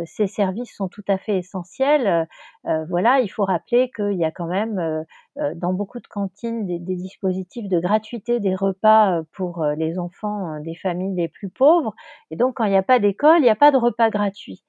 ces 0.07 0.27
services 0.27 0.75
sont 0.75 0.89
tout 0.89 1.05
à 1.09 1.19
fait 1.19 1.39
essentiels. 1.39 2.29
Euh, 2.67 2.85
voilà, 2.89 3.21
il 3.21 3.29
faut 3.29 3.45
rappeler 3.45 3.91
qu'il 3.95 4.19
y 4.19 4.25
a 4.25 4.31
quand 4.31 4.47
même 4.47 4.79
euh, 4.79 5.55
dans 5.57 5.73
beaucoup 5.73 6.01
de 6.01 6.07
cantines 6.07 6.67
des, 6.67 6.79
des, 6.79 6.97
dispositifs 6.97 7.69
de 7.69 7.81
gratuité 7.81 8.41
des 8.41 8.55
repas 8.55 9.23
pour 9.33 9.65
les 9.77 9.99
enfants 9.99 10.61
des 10.61 10.75
familles 10.75 11.17
les 11.17 11.29
plus 11.29 11.49
pauvres. 11.49 11.95
Et 12.31 12.37
donc, 12.37 12.55
quand 12.57 12.65
il 12.65 12.71
n'y 12.71 12.77
a 12.77 12.83
pas 12.83 12.99
d'école, 12.99 13.39
il 13.39 13.43
n'y 13.43 13.51
a 13.51 13.57
pas 13.57 13.73
de 13.73 13.77
repas 13.77 14.11
gratuits. 14.11 14.63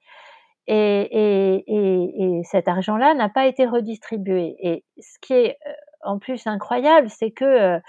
Et, 0.68 0.74
et, 0.74 1.64
et, 1.68 2.38
et, 2.38 2.42
cet 2.42 2.66
argent-là 2.66 3.14
n'a 3.14 3.28
pas 3.28 3.46
été 3.46 3.66
redistribué. 3.66 4.56
Et 4.58 4.84
ce 4.98 5.18
qui 5.20 5.32
est 5.34 5.58
en 6.02 6.18
plus 6.18 6.46
incroyable, 6.46 7.08
c'est 7.10 7.30
que 7.30 7.44
euh, 7.44 7.80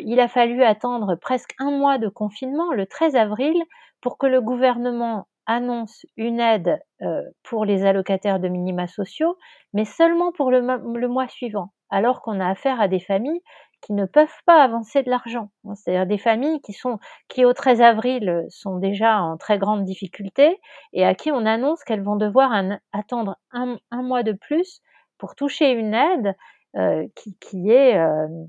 il 0.00 0.20
a 0.20 0.28
fallu 0.28 0.62
attendre 0.62 1.16
presque 1.16 1.54
un 1.58 1.70
mois 1.70 1.98
de 1.98 2.08
confinement, 2.08 2.72
le 2.72 2.86
13 2.86 3.16
avril, 3.16 3.56
pour 4.00 4.18
que 4.18 4.26
le 4.26 4.40
gouvernement 4.40 5.26
annonce 5.46 6.06
une 6.16 6.40
aide 6.40 6.80
euh, 7.02 7.22
pour 7.42 7.64
les 7.64 7.84
allocataires 7.84 8.40
de 8.40 8.48
minima 8.48 8.86
sociaux, 8.86 9.36
mais 9.72 9.84
seulement 9.84 10.32
pour 10.32 10.50
le, 10.50 10.60
le 10.60 11.08
mois 11.08 11.28
suivant, 11.28 11.72
alors 11.90 12.22
qu'on 12.22 12.40
a 12.40 12.48
affaire 12.48 12.80
à 12.80 12.88
des 12.88 13.00
familles 13.00 13.42
qui 13.84 13.92
ne 13.92 14.06
peuvent 14.06 14.42
pas 14.46 14.62
avancer 14.62 15.02
de 15.02 15.10
l'argent. 15.10 15.50
C'est-à-dire 15.74 16.06
des 16.06 16.18
familles 16.18 16.60
qui 16.62 16.72
sont, 16.72 16.98
qui 17.28 17.44
au 17.44 17.52
13 17.52 17.82
avril 17.82 18.46
sont 18.48 18.78
déjà 18.78 19.20
en 19.20 19.36
très 19.36 19.58
grande 19.58 19.84
difficulté 19.84 20.58
et 20.94 21.04
à 21.04 21.14
qui 21.14 21.30
on 21.30 21.44
annonce 21.44 21.84
qu'elles 21.84 22.02
vont 22.02 22.16
devoir 22.16 22.50
attendre 22.92 23.36
un, 23.52 23.76
un, 23.90 24.02
mois 24.02 24.22
de 24.22 24.32
plus 24.32 24.80
pour 25.18 25.34
toucher 25.34 25.72
une 25.72 25.92
aide 25.92 26.34
euh, 26.76 27.06
qui, 27.14 27.36
qui, 27.38 27.70
est 27.70 27.98
euh, 27.98 28.26
euh, 28.26 28.46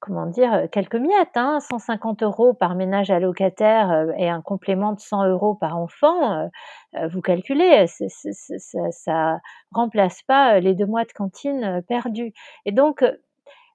comment 0.00 0.26
dire, 0.26 0.68
quelques 0.70 0.96
miettes, 0.96 1.36
hein, 1.36 1.58
150 1.60 2.22
euros 2.22 2.52
par 2.52 2.74
ménage 2.74 3.10
allocataire 3.10 3.90
euh, 3.90 4.12
et 4.18 4.28
un 4.28 4.42
complément 4.42 4.92
de 4.92 5.00
100 5.00 5.28
euros 5.28 5.54
par 5.54 5.78
enfant, 5.78 6.50
euh, 6.94 7.08
vous 7.08 7.20
calculez, 7.22 7.86
ça, 7.86 8.90
ça 8.90 9.40
remplace 9.72 10.22
pas 10.22 10.60
les 10.60 10.74
deux 10.74 10.86
mois 10.86 11.04
de 11.04 11.12
cantine 11.12 11.82
perdus. 11.88 12.32
Et 12.66 12.72
donc, 12.72 13.04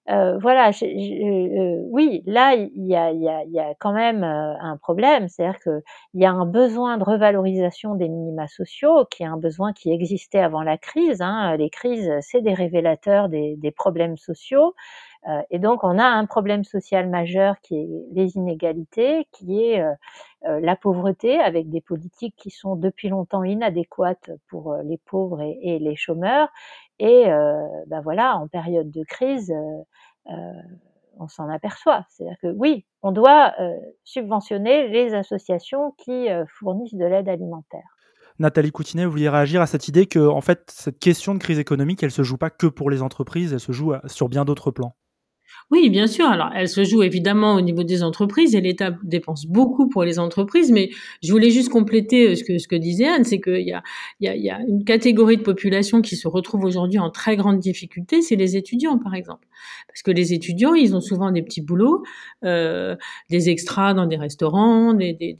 voilà, 0.07 0.71
oui, 1.91 2.23
là, 2.25 2.55
il 2.55 2.87
y 2.87 2.95
a, 2.95 3.11
y, 3.11 3.27
a, 3.27 3.43
y 3.45 3.59
a, 3.59 3.73
quand 3.79 3.93
même 3.93 4.23
un 4.23 4.77
problème, 4.77 5.27
c'est-à-dire 5.27 5.59
qu'il 5.59 5.81
y 6.15 6.25
a 6.25 6.31
un 6.31 6.45
besoin 6.45 6.97
de 6.97 7.03
revalorisation 7.03 7.95
des 7.95 8.09
minima 8.09 8.47
sociaux, 8.47 9.05
qui 9.11 9.23
est 9.23 9.27
un 9.27 9.37
besoin 9.37 9.73
qui 9.73 9.91
existait 9.91 10.39
avant 10.39 10.63
la 10.63 10.77
crise. 10.77 11.21
Hein. 11.21 11.55
Les 11.57 11.69
crises, 11.69 12.11
c'est 12.21 12.41
des 12.41 12.53
révélateurs 12.53 13.29
des, 13.29 13.55
des 13.57 13.71
problèmes 13.71 14.17
sociaux. 14.17 14.73
Euh, 15.27 15.41
et 15.49 15.59
donc, 15.59 15.83
on 15.83 15.97
a 15.99 16.05
un 16.05 16.25
problème 16.25 16.63
social 16.63 17.09
majeur 17.09 17.59
qui 17.61 17.75
est 17.75 17.87
les 18.13 18.37
inégalités, 18.37 19.27
qui 19.31 19.63
est 19.63 19.81
euh, 19.81 19.91
euh, 20.45 20.59
la 20.61 20.75
pauvreté, 20.75 21.39
avec 21.39 21.69
des 21.69 21.81
politiques 21.81 22.35
qui 22.37 22.49
sont 22.51 22.75
depuis 22.75 23.09
longtemps 23.09 23.43
inadéquates 23.43 24.31
pour 24.47 24.75
les 24.83 24.97
pauvres 24.97 25.41
et, 25.41 25.79
les 25.79 25.95
chômeurs. 25.95 26.49
Et 26.99 27.25
ben 27.87 28.01
voilà, 28.01 28.35
en 28.37 28.47
période 28.47 28.91
de 28.91 29.03
crise, 29.03 29.53
on 30.25 31.27
s'en 31.27 31.49
aperçoit. 31.49 32.05
C'est-à-dire 32.09 32.37
que 32.41 32.47
oui, 32.47 32.85
on 33.01 33.11
doit 33.11 33.53
subventionner 34.03 34.87
les 34.89 35.13
associations 35.13 35.91
qui 35.97 36.27
fournissent 36.59 36.95
de 36.95 37.05
l'aide 37.05 37.29
alimentaire. 37.29 37.95
Nathalie 38.37 38.71
Coutinet, 38.71 39.05
vous 39.05 39.11
vouliez 39.11 39.27
réagir 39.27 39.61
à 39.61 39.67
cette 39.67 39.87
idée 39.89 40.05
que, 40.05 40.19
en 40.19 40.39
fait, 40.39 40.71
cette 40.71 40.99
question 40.99 41.33
de 41.33 41.39
crise 41.39 41.59
économique, 41.59 42.03
elle 42.03 42.11
se 42.11 42.23
joue 42.23 42.37
pas 42.37 42.49
que 42.49 42.67
pour 42.67 42.89
les 42.89 43.01
entreprises, 43.01 43.51
elle 43.51 43.59
se 43.59 43.73
joue 43.73 43.93
sur 44.05 44.29
bien 44.29 44.45
d'autres 44.45 44.71
plans? 44.71 44.95
Oui, 45.71 45.89
bien 45.89 46.07
sûr. 46.07 46.25
Alors, 46.25 46.49
elle 46.55 46.67
se 46.67 46.83
joue 46.83 47.03
évidemment 47.03 47.53
au 47.55 47.61
niveau 47.61 47.83
des 47.83 48.03
entreprises 48.03 48.55
et 48.55 48.61
l'État 48.61 48.91
dépense 49.03 49.45
beaucoup 49.45 49.87
pour 49.87 50.03
les 50.03 50.17
entreprises. 50.17 50.71
Mais 50.71 50.89
je 51.21 51.31
voulais 51.31 51.51
juste 51.51 51.69
compléter 51.69 52.29
euh, 52.29 52.35
ce 52.35 52.43
que, 52.43 52.57
ce 52.57 52.67
que 52.67 52.75
disait 52.75 53.07
Anne, 53.07 53.23
c'est 53.23 53.39
qu'il 53.39 53.61
y 53.61 53.73
a, 53.73 53.83
y, 54.19 54.27
a, 54.27 54.35
y 54.35 54.49
a 54.49 54.59
une 54.67 54.83
catégorie 54.83 55.37
de 55.37 55.43
population 55.43 56.01
qui 56.01 56.15
se 56.15 56.27
retrouve 56.27 56.63
aujourd'hui 56.63 56.99
en 56.99 57.11
très 57.11 57.35
grande 57.35 57.59
difficulté, 57.59 58.21
c'est 58.21 58.35
les 58.35 58.57
étudiants, 58.57 58.97
par 58.97 59.13
exemple. 59.13 59.47
Parce 59.87 60.01
que 60.01 60.11
les 60.11 60.33
étudiants, 60.33 60.73
ils 60.73 60.95
ont 60.95 61.01
souvent 61.01 61.31
des 61.31 61.41
petits 61.41 61.61
boulots, 61.61 62.03
euh, 62.43 62.95
des 63.29 63.49
extras 63.49 63.93
dans 63.93 64.05
des 64.05 64.17
restaurants, 64.17 64.93
des, 64.93 65.13
des, 65.13 65.33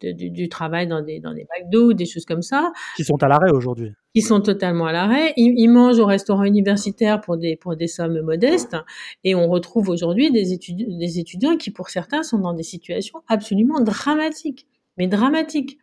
des, 0.00 0.14
du 0.14 0.48
travail 0.48 0.86
dans 0.86 1.02
des, 1.02 1.20
dans 1.20 1.34
des 1.34 1.46
McDo, 1.56 1.92
des 1.92 2.06
choses 2.06 2.24
comme 2.24 2.42
ça. 2.42 2.72
Qui 2.96 3.04
sont 3.04 3.22
à 3.22 3.28
l'arrêt 3.28 3.50
aujourd'hui 3.50 3.92
qui 4.14 4.22
sont 4.22 4.40
totalement 4.40 4.86
à 4.86 4.92
l'arrêt. 4.92 5.32
Ils, 5.36 5.68
mangent 5.68 5.98
au 5.98 6.06
restaurant 6.06 6.44
universitaire 6.44 7.20
pour 7.20 7.36
des, 7.36 7.58
sommes 7.86 8.20
modestes. 8.22 8.76
Et 9.24 9.34
on 9.34 9.48
retrouve 9.48 9.88
aujourd'hui 9.88 10.30
des, 10.30 10.52
étudiants, 10.52 11.56
qui, 11.56 11.70
pour 11.70 11.90
certains, 11.90 12.22
sont 12.22 12.38
dans 12.38 12.54
des 12.54 12.62
situations 12.62 13.20
absolument 13.28 13.80
dramatiques. 13.80 14.66
Mais 14.96 15.06
dramatiques. 15.06 15.78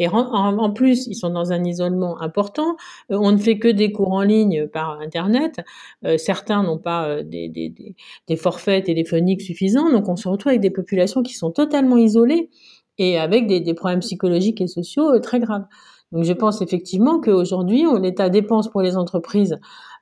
Et 0.00 0.06
en, 0.06 0.70
plus, 0.70 1.08
ils 1.08 1.16
sont 1.16 1.30
dans 1.30 1.50
un 1.52 1.64
isolement 1.64 2.20
important. 2.20 2.76
Euh, 3.10 3.18
on 3.20 3.32
ne 3.32 3.36
fait 3.36 3.58
que 3.58 3.66
des 3.66 3.90
cours 3.90 4.12
en 4.12 4.22
ligne 4.22 4.68
par 4.68 5.00
Internet. 5.00 5.60
Euh, 6.04 6.16
certains 6.18 6.62
n'ont 6.62 6.78
pas 6.78 7.08
euh, 7.08 7.22
des, 7.24 8.36
forfaits 8.36 8.84
téléphoniques 8.84 9.42
suffisants. 9.42 9.90
Donc, 9.90 10.08
on 10.08 10.14
se 10.14 10.28
retrouve 10.28 10.50
avec 10.50 10.60
des 10.60 10.70
populations 10.70 11.24
qui 11.24 11.34
sont 11.34 11.50
totalement 11.50 11.96
isolées 11.96 12.48
et 12.98 13.18
avec 13.18 13.46
des 13.46 13.74
problèmes 13.74 14.00
psychologiques 14.00 14.60
et 14.60 14.66
sociaux 14.66 15.18
très 15.20 15.38
graves. 15.38 15.66
Donc 16.12 16.24
je 16.24 16.32
pense 16.32 16.62
effectivement 16.62 17.20
qu'aujourd'hui, 17.20 17.84
l'État 18.00 18.28
dépense 18.28 18.68
pour 18.68 18.82
les 18.82 18.96
entreprises, 18.96 19.58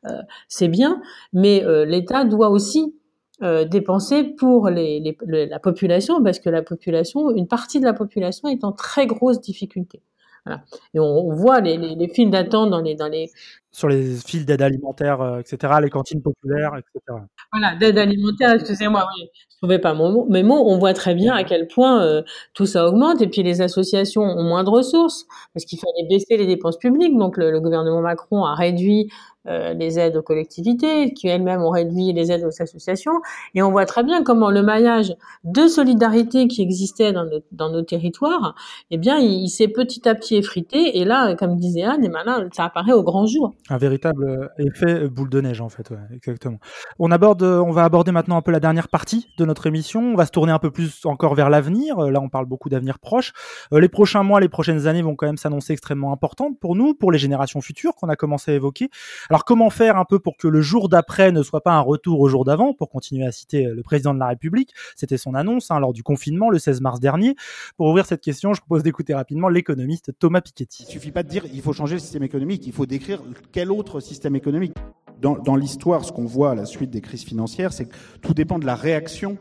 euh, 0.06 0.10
c'est 0.48 0.68
bien, 0.68 1.00
mais 1.32 1.64
euh, 1.64 1.84
l'État 1.84 2.24
doit 2.24 2.50
aussi 2.50 2.94
euh, 3.42 3.64
dépenser 3.64 4.24
pour 4.24 4.68
les, 4.68 5.00
les, 5.26 5.46
la 5.46 5.58
population, 5.58 6.22
parce 6.22 6.38
que 6.38 6.48
la 6.48 6.62
population, 6.62 7.30
une 7.30 7.48
partie 7.48 7.80
de 7.80 7.84
la 7.84 7.92
population 7.92 8.48
est 8.48 8.64
en 8.64 8.72
très 8.72 9.06
grosse 9.06 9.40
difficulté. 9.40 10.02
Voilà. 10.44 10.62
Et 10.94 11.00
on, 11.00 11.04
on 11.04 11.34
voit 11.34 11.60
les 11.60 12.08
files 12.08 12.30
d'attente 12.30 12.70
dans 12.70 12.80
les, 12.80 12.94
dans 12.94 13.08
les 13.08 13.30
sur 13.76 13.88
les 13.88 14.16
files 14.16 14.46
d'aide 14.46 14.62
alimentaire, 14.62 15.38
etc., 15.38 15.74
les 15.82 15.90
cantines 15.90 16.22
populaires, 16.22 16.72
etc. 16.78 17.18
Voilà, 17.52 17.76
d'aide 17.76 17.98
alimentaire, 17.98 18.54
excusez-moi, 18.54 19.06
oui, 19.14 19.28
je 19.50 19.56
trouvais 19.58 19.78
pas 19.78 19.92
mon 19.92 20.10
mot, 20.10 20.26
mais 20.30 20.42
on 20.44 20.78
voit 20.78 20.94
très 20.94 21.14
bien 21.14 21.34
à 21.34 21.44
quel 21.44 21.66
point 21.66 22.02
euh, 22.02 22.22
tout 22.54 22.64
ça 22.64 22.86
augmente, 22.86 23.20
et 23.20 23.26
puis 23.26 23.42
les 23.42 23.60
associations 23.60 24.22
ont 24.22 24.44
moins 24.44 24.64
de 24.64 24.70
ressources, 24.70 25.26
parce 25.52 25.66
qu'il 25.66 25.78
fallait 25.78 26.08
baisser 26.08 26.38
les 26.38 26.46
dépenses 26.46 26.78
publiques, 26.78 27.18
donc 27.18 27.36
le, 27.36 27.60
gouvernement 27.60 28.00
Macron 28.00 28.44
a 28.44 28.54
réduit 28.54 29.10
euh, 29.48 29.74
les 29.74 29.98
aides 29.98 30.16
aux 30.16 30.22
collectivités, 30.22 31.12
qui 31.12 31.28
elles-mêmes 31.28 31.62
ont 31.62 31.70
réduit 31.70 32.12
les 32.12 32.32
aides 32.32 32.44
aux 32.44 32.62
associations. 32.62 33.20
Et 33.54 33.62
on 33.62 33.70
voit 33.70 33.86
très 33.86 34.02
bien 34.02 34.24
comment 34.24 34.50
le 34.50 34.62
maillage 34.62 35.14
de 35.44 35.68
solidarité 35.68 36.48
qui 36.48 36.62
existait 36.62 37.12
dans 37.12 37.70
nos, 37.70 37.82
territoires, 37.82 38.56
eh 38.90 38.98
bien, 38.98 39.18
il, 39.18 39.48
s'est 39.48 39.68
petit 39.68 40.08
à 40.08 40.14
petit 40.14 40.34
effrité. 40.36 40.98
Et 40.98 41.04
là, 41.04 41.34
comme 41.36 41.56
disait 41.56 41.84
Anne, 41.84 42.04
et 42.04 42.08
maintenant, 42.08 42.38
ça 42.52 42.64
apparaît 42.64 42.92
au 42.92 43.04
grand 43.04 43.26
jour. 43.26 43.54
Un 43.68 43.78
véritable 43.78 44.50
effet 44.58 45.08
boule 45.08 45.28
de 45.28 45.40
neige, 45.40 45.60
en 45.60 45.68
fait, 45.68 45.92
exactement. 46.12 46.58
On 46.98 47.10
aborde, 47.10 47.42
on 47.42 47.72
va 47.72 47.84
aborder 47.84 48.12
maintenant 48.12 48.36
un 48.36 48.42
peu 48.42 48.52
la 48.52 48.60
dernière 48.60 48.88
partie 48.88 49.28
de 49.38 49.44
notre 49.44 49.66
émission. 49.66 50.00
On 50.00 50.14
va 50.14 50.26
se 50.26 50.30
tourner 50.30 50.52
un 50.52 50.58
peu 50.58 50.70
plus 50.70 51.04
encore 51.04 51.34
vers 51.34 51.50
l'avenir. 51.50 51.98
Là, 51.98 52.20
on 52.20 52.28
parle 52.28 52.46
beaucoup 52.46 52.68
d'avenir 52.68 52.98
proche. 52.98 53.32
Euh, 53.72 53.80
les 53.80 53.88
prochains 53.88 54.22
mois, 54.22 54.40
les 54.40 54.48
prochaines 54.48 54.86
années 54.86 55.02
vont 55.02 55.16
quand 55.16 55.26
même 55.26 55.36
s'annoncer 55.36 55.72
extrêmement 55.72 56.12
importantes 56.12 56.58
pour 56.60 56.76
nous, 56.76 56.94
pour 56.94 57.10
les 57.10 57.18
générations 57.18 57.60
futures 57.60 57.94
qu'on 57.94 58.08
a 58.08 58.16
commencé 58.16 58.52
à 58.52 58.54
évoquer. 58.54 58.88
Alors 59.30 59.44
comment 59.44 59.70
faire 59.70 59.96
un 59.96 60.04
peu 60.04 60.18
pour 60.18 60.36
que 60.36 60.48
le 60.48 60.60
jour 60.60 60.88
d'après 60.88 61.32
ne 61.32 61.42
soit 61.42 61.62
pas 61.62 61.72
un 61.72 61.80
retour 61.80 62.20
au 62.20 62.28
jour 62.28 62.44
d'avant, 62.44 62.72
pour 62.72 62.88
continuer 62.88 63.26
à 63.26 63.32
citer 63.32 63.64
le 63.64 63.82
président 63.82 64.14
de 64.14 64.18
la 64.18 64.28
République? 64.28 64.72
C'était 64.94 65.18
son 65.18 65.34
annonce 65.34 65.70
hein, 65.70 65.80
lors 65.80 65.92
du 65.92 66.02
confinement 66.02 66.50
le 66.50 66.58
16 66.58 66.80
mars 66.80 67.00
dernier. 67.00 67.36
Pour 67.76 67.88
ouvrir 67.88 68.06
cette 68.06 68.22
question, 68.22 68.54
je 68.54 68.60
propose 68.60 68.82
d'écouter 68.82 69.14
rapidement 69.14 69.48
l'économiste 69.48 70.12
Thomas 70.18 70.40
Piketty. 70.40 70.84
Il 70.88 70.92
suffit 70.92 71.12
pas 71.12 71.22
de 71.22 71.28
dire 71.28 71.44
il 71.52 71.62
faut 71.62 71.72
changer 71.72 71.94
le 71.94 72.00
système 72.00 72.22
économique, 72.22 72.66
il 72.66 72.72
faut 72.72 72.86
décrire 72.86 73.22
quel 73.52 73.70
autre 73.70 74.00
système 74.00 74.36
économique? 74.36 74.74
Dans, 75.20 75.56
l'histoire, 75.56 76.04
ce 76.04 76.12
qu'on 76.12 76.26
voit 76.26 76.50
à 76.50 76.54
la 76.54 76.66
suite 76.66 76.90
des 76.90 77.00
crises 77.00 77.24
financières, 77.24 77.72
c'est 77.72 77.86
que 77.86 77.96
tout 78.20 78.34
dépend 78.34 78.58
de 78.58 78.66
la 78.66 78.74
réaction 78.74 79.38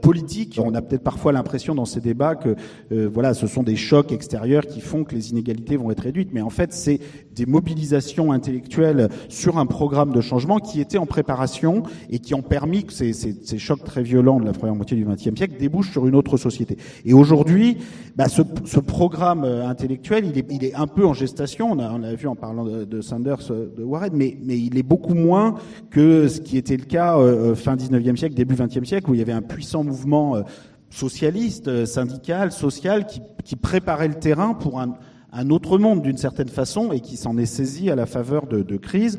politique. 0.00 0.60
On 0.62 0.74
a 0.74 0.82
peut-être 0.82 1.02
parfois 1.02 1.32
l'impression 1.32 1.74
dans 1.74 1.84
ces 1.84 2.00
débats 2.00 2.34
que 2.34 2.54
euh, 2.92 3.08
voilà, 3.12 3.34
ce 3.34 3.46
sont 3.46 3.62
des 3.62 3.76
chocs 3.76 4.12
extérieurs 4.12 4.66
qui 4.66 4.80
font 4.80 5.04
que 5.04 5.14
les 5.14 5.30
inégalités 5.30 5.76
vont 5.76 5.90
être 5.90 6.00
réduites, 6.00 6.30
mais 6.32 6.40
en 6.40 6.50
fait, 6.50 6.72
c'est 6.72 7.00
des 7.34 7.46
mobilisations 7.46 8.32
intellectuelles 8.32 9.08
sur 9.28 9.58
un 9.58 9.66
programme 9.66 10.12
de 10.12 10.20
changement 10.20 10.58
qui 10.58 10.80
était 10.80 10.98
en 10.98 11.06
préparation 11.06 11.82
et 12.10 12.18
qui 12.18 12.34
ont 12.34 12.42
permis 12.42 12.84
que 12.84 12.92
ces, 12.92 13.12
ces, 13.12 13.34
ces 13.42 13.58
chocs 13.58 13.84
très 13.84 14.02
violents 14.02 14.38
de 14.40 14.44
la 14.44 14.52
première 14.52 14.74
moitié 14.74 14.96
du 14.96 15.04
XXe 15.04 15.36
siècle 15.36 15.54
débouchent 15.58 15.92
sur 15.92 16.06
une 16.06 16.14
autre 16.14 16.36
société. 16.36 16.76
Et 17.04 17.14
aujourd'hui, 17.14 17.78
bah, 18.16 18.28
ce, 18.28 18.42
ce, 18.64 18.80
programme 18.80 19.44
euh, 19.44 19.66
intellectuel, 19.66 20.26
il 20.26 20.38
est, 20.38 20.46
il 20.50 20.64
est 20.64 20.74
un 20.74 20.86
peu 20.86 21.06
en 21.06 21.14
gestation. 21.14 21.70
On 21.70 21.78
a, 21.78 21.90
on 21.90 22.02
a 22.02 22.14
vu 22.14 22.28
en 22.28 22.36
parlant 22.36 22.64
de, 22.64 22.84
de, 22.84 23.00
Sanders, 23.00 23.50
de 23.50 23.82
Warren, 23.82 24.12
mais, 24.14 24.36
mais 24.44 24.58
il 24.58 24.76
est 24.76 24.82
beaucoup 24.82 25.14
moins 25.14 25.54
que 25.90 26.28
ce 26.28 26.40
qui 26.40 26.58
était 26.58 26.76
le 26.76 26.84
cas 26.84 27.16
euh, 27.18 27.54
fin 27.54 27.76
XIXe 27.76 28.18
siècle, 28.18 28.34
début 28.34 28.54
XXe 28.54 28.86
siècle, 28.86 29.10
où 29.10 29.14
il 29.14 29.18
y 29.18 29.22
avait 29.22 29.32
un 29.32 29.42
puissant 29.42 29.71
mouvement 29.80 30.36
euh, 30.36 30.42
socialiste, 30.90 31.68
euh, 31.68 31.86
syndical, 31.86 32.52
social, 32.52 33.06
qui, 33.06 33.56
préparait 33.56 34.08
le 34.08 34.14
terrain 34.14 34.54
pour 34.54 34.80
un, 34.80 34.94
un 35.32 35.50
autre 35.50 35.78
monde 35.78 36.02
d'une 36.02 36.16
certaine 36.16 36.48
façon 36.48 36.92
et 36.92 37.00
qui 37.00 37.16
s'en 37.16 37.36
est 37.38 37.46
saisi 37.46 37.90
à 37.90 37.96
la 37.96 38.06
faveur 38.06 38.46
de, 38.46 38.62
de 38.62 38.76
crises 38.76 39.18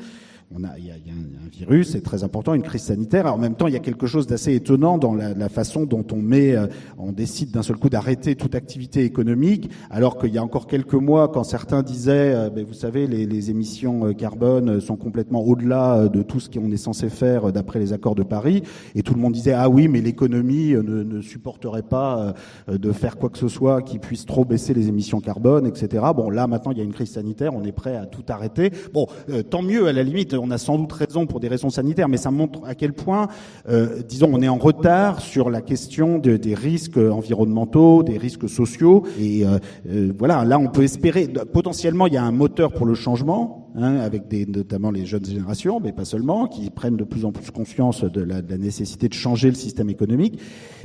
on 0.56 0.64
a, 0.64 0.78
il 0.78 0.86
y 0.86 0.92
a, 0.92 0.94
il 0.98 1.08
y 1.08 1.10
a 1.10 1.14
un, 1.14 1.50
virus, 1.52 1.92
c'est 1.92 2.02
très 2.02 2.24
important, 2.24 2.54
une 2.54 2.62
crise 2.62 2.84
sanitaire. 2.84 3.26
Alors, 3.26 3.36
en 3.36 3.40
même 3.40 3.56
temps, 3.56 3.68
il 3.68 3.74
y 3.74 3.78
a 3.78 3.80
quelque 3.80 4.08
chose 4.08 4.28
d'assez 4.28 4.54
étonnant 4.54 4.98
dans 4.98 5.14
la, 5.14 5.34
la, 5.34 5.50
façon 5.50 5.86
dont 5.86 6.06
on 6.12 6.18
met, 6.18 6.56
euh, 6.56 6.68
on 6.98 7.12
décide 7.12 7.52
d'un 7.52 7.62
seul 7.62 7.78
coup 7.78 7.90
d'arrêter 7.90 8.36
toute 8.36 8.56
activité 8.56 9.04
économique, 9.04 9.70
alors 9.90 10.18
qu'il 10.18 10.34
y 10.34 10.38
a 10.38 10.44
encore 10.44 10.68
quelques 10.68 10.94
mois, 10.94 11.28
quand 11.28 11.44
certains 11.44 11.82
disaient, 11.82 12.34
euh, 12.36 12.50
ben, 12.50 12.66
vous 12.66 12.74
savez, 12.74 13.08
les, 13.08 13.26
les, 13.26 13.50
émissions 13.50 14.08
euh, 14.08 14.14
carbone 14.14 14.80
sont 14.80 14.96
complètement 14.96 15.42
au-delà 15.42 16.08
de 16.08 16.22
tout 16.22 16.40
ce 16.40 16.50
qu'on 16.50 16.72
est 16.72 16.78
censé 16.78 17.10
faire 17.10 17.52
d'après 17.52 17.80
les 17.80 17.94
accords 17.94 18.16
de 18.16 18.24
Paris, 18.24 18.64
et 18.96 19.04
tout 19.04 19.14
le 19.14 19.20
monde 19.20 19.34
disait, 19.34 19.54
ah 19.54 19.70
oui, 19.70 19.88
mais 19.88 20.02
l'économie 20.02 20.72
ne, 20.72 21.04
ne, 21.04 21.22
supporterait 21.22 21.84
pas 21.84 22.34
de 22.68 22.92
faire 22.92 23.18
quoi 23.18 23.30
que 23.30 23.38
ce 23.38 23.48
soit 23.48 23.82
qui 23.82 24.00
puisse 24.00 24.26
trop 24.26 24.46
baisser 24.46 24.74
les 24.74 24.88
émissions 24.88 25.20
carbone, 25.20 25.68
etc. 25.68 26.04
Bon, 26.16 26.30
là, 26.30 26.48
maintenant, 26.48 26.72
il 26.72 26.78
y 26.78 26.82
a 26.82 26.84
une 26.84 26.94
crise 26.94 27.12
sanitaire, 27.12 27.54
on 27.56 27.64
est 27.64 27.72
prêt 27.72 27.96
à 27.96 28.06
tout 28.06 28.24
arrêter. 28.30 28.72
Bon, 28.94 29.08
tant 29.50 29.62
mieux, 29.62 29.88
à 29.88 29.94
la 29.94 30.04
limite, 30.04 30.34
on 30.44 30.52
a 30.52 30.58
sans 30.58 30.78
doute 30.78 30.92
raison 30.92 31.26
pour 31.26 31.40
des 31.40 31.48
raisons 31.48 31.70
sanitaires, 31.70 32.10
mais 32.10 32.18
ça 32.18 32.30
montre 32.30 32.60
à 32.66 32.76
quel 32.76 32.92
point, 32.92 33.30
euh, 33.70 34.02
disons, 34.06 34.30
on 34.34 34.42
est 34.42 34.50
en 34.50 34.58
retard 34.58 35.22
sur 35.22 35.50
la 35.50 35.62
question 35.62 36.18
de, 36.18 36.36
des 36.36 36.54
risques 36.54 36.98
environnementaux, 36.98 38.04
des 38.04 38.18
risques 38.18 38.50
sociaux. 38.50 39.04
Et 39.18 39.46
euh, 39.46 39.58
euh, 39.90 40.12
voilà, 40.18 40.44
là, 40.44 40.60
on 40.60 40.68
peut 40.68 40.84
espérer, 40.84 41.30
potentiellement, 41.54 42.08
il 42.08 42.14
y 42.14 42.18
a 42.18 42.24
un 42.24 42.34
moteur 42.34 42.74
pour 42.74 42.86
le 42.86 42.94
changement, 42.94 43.63
hein, 43.76 43.98
avec 43.98 44.28
des, 44.28 44.46
notamment 44.46 44.92
les 44.92 45.06
jeunes 45.06 45.26
générations, 45.26 45.80
mais 45.80 45.92
pas 45.92 46.06
seulement, 46.06 46.48
qui 46.48 46.70
prennent 46.70 46.98
de 46.98 47.04
plus 47.04 47.26
en 47.26 47.32
plus 47.32 47.52
conscience 47.52 48.04
de 48.04 48.22
la, 48.22 48.42
de 48.42 48.50
la 48.50 48.58
nécessité 48.58 49.08
de 49.08 49.14
changer 49.14 49.50
le 49.50 49.56
système 49.56 49.90
économique. 49.90 50.40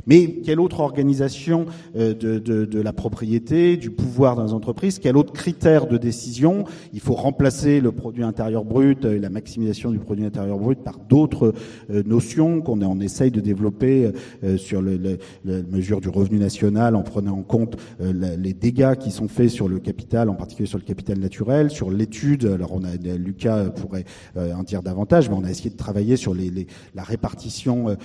Mais 0.07 0.41
quelle 0.43 0.59
autre 0.59 0.79
organisation 0.79 1.65
euh, 1.95 2.13
de, 2.13 2.39
de, 2.39 2.65
de, 2.65 2.81
la 2.81 2.93
propriété, 2.93 3.77
du 3.77 3.91
pouvoir 3.91 4.35
dans 4.35 4.43
les 4.43 4.53
entreprises 4.53 4.99
Quel 4.99 5.17
autre 5.17 5.33
critère 5.33 5.87
de 5.87 5.97
décision 5.97 6.63
Il 6.93 6.99
faut 6.99 7.13
remplacer 7.13 7.81
le 7.81 7.91
produit 7.91 8.23
intérieur 8.23 8.65
brut 8.65 9.05
et 9.05 9.19
la 9.19 9.29
maximisation 9.29 9.91
du 9.91 9.99
produit 9.99 10.25
intérieur 10.25 10.57
brut 10.57 10.79
par 10.79 10.99
d'autres 10.99 11.53
euh, 11.91 12.03
notions 12.05 12.61
qu'on 12.61 12.81
on 12.81 12.99
essaye 13.01 13.29
de 13.29 13.41
développer 13.41 14.11
euh, 14.43 14.57
sur 14.57 14.81
le, 14.81 14.97
le, 14.97 15.17
la 15.45 15.61
mesure 15.63 16.01
du 16.01 16.09
revenu 16.09 16.39
national 16.39 16.95
en 16.95 17.03
prenant 17.03 17.37
en 17.37 17.43
compte 17.43 17.77
les 17.99 18.53
dégâts 18.53 18.95
qui 18.95 19.11
sont 19.11 19.27
faits 19.27 19.49
sur 19.49 19.67
le 19.67 19.79
capital, 19.79 20.29
en 20.29 20.35
particulier 20.35 20.67
sur 20.67 20.77
le 20.77 20.83
capital 20.83 21.19
naturel, 21.19 21.69
sur 21.69 21.91
l'étude. 21.91 22.45
On 22.79 22.83
a 22.85 23.17
Lucas 23.17 23.65
pourrait 23.71 24.05
en 24.37 24.63
dire 24.63 24.81
davantage, 24.81 25.29
mais 25.29 25.35
on 25.35 25.43
a 25.43 25.49
essayé 25.49 25.69
de 25.69 25.77
travailler 25.77 26.15
sur 26.15 26.33
les, 26.33 26.49
les, 26.49 26.67
la 26.95 27.03
répartition 27.03 27.95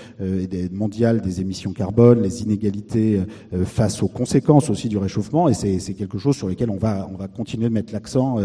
mondiale 0.72 1.20
des 1.20 1.40
émissions 1.40 1.72
carbone, 1.72 2.22
les 2.22 2.42
inégalités 2.42 3.20
face 3.64 4.02
aux 4.02 4.08
conséquences 4.08 4.70
aussi 4.70 4.88
du 4.88 4.98
réchauffement, 4.98 5.48
et 5.48 5.54
c'est 5.54 5.94
quelque 5.94 6.18
chose 6.18 6.36
sur 6.36 6.48
lequel 6.48 6.70
on 6.70 6.76
va 6.76 7.08
on 7.12 7.16
va 7.16 7.28
continuer 7.28 7.68
de 7.68 7.74
mettre 7.74 7.92
l'accent 7.92 8.38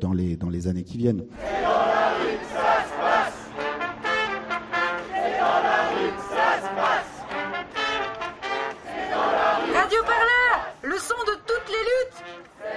dans 0.00 0.12
les 0.12 0.36
dans 0.36 0.50
les 0.50 0.68
années 0.68 0.84
qui 0.84 0.98
viennent. 0.98 1.22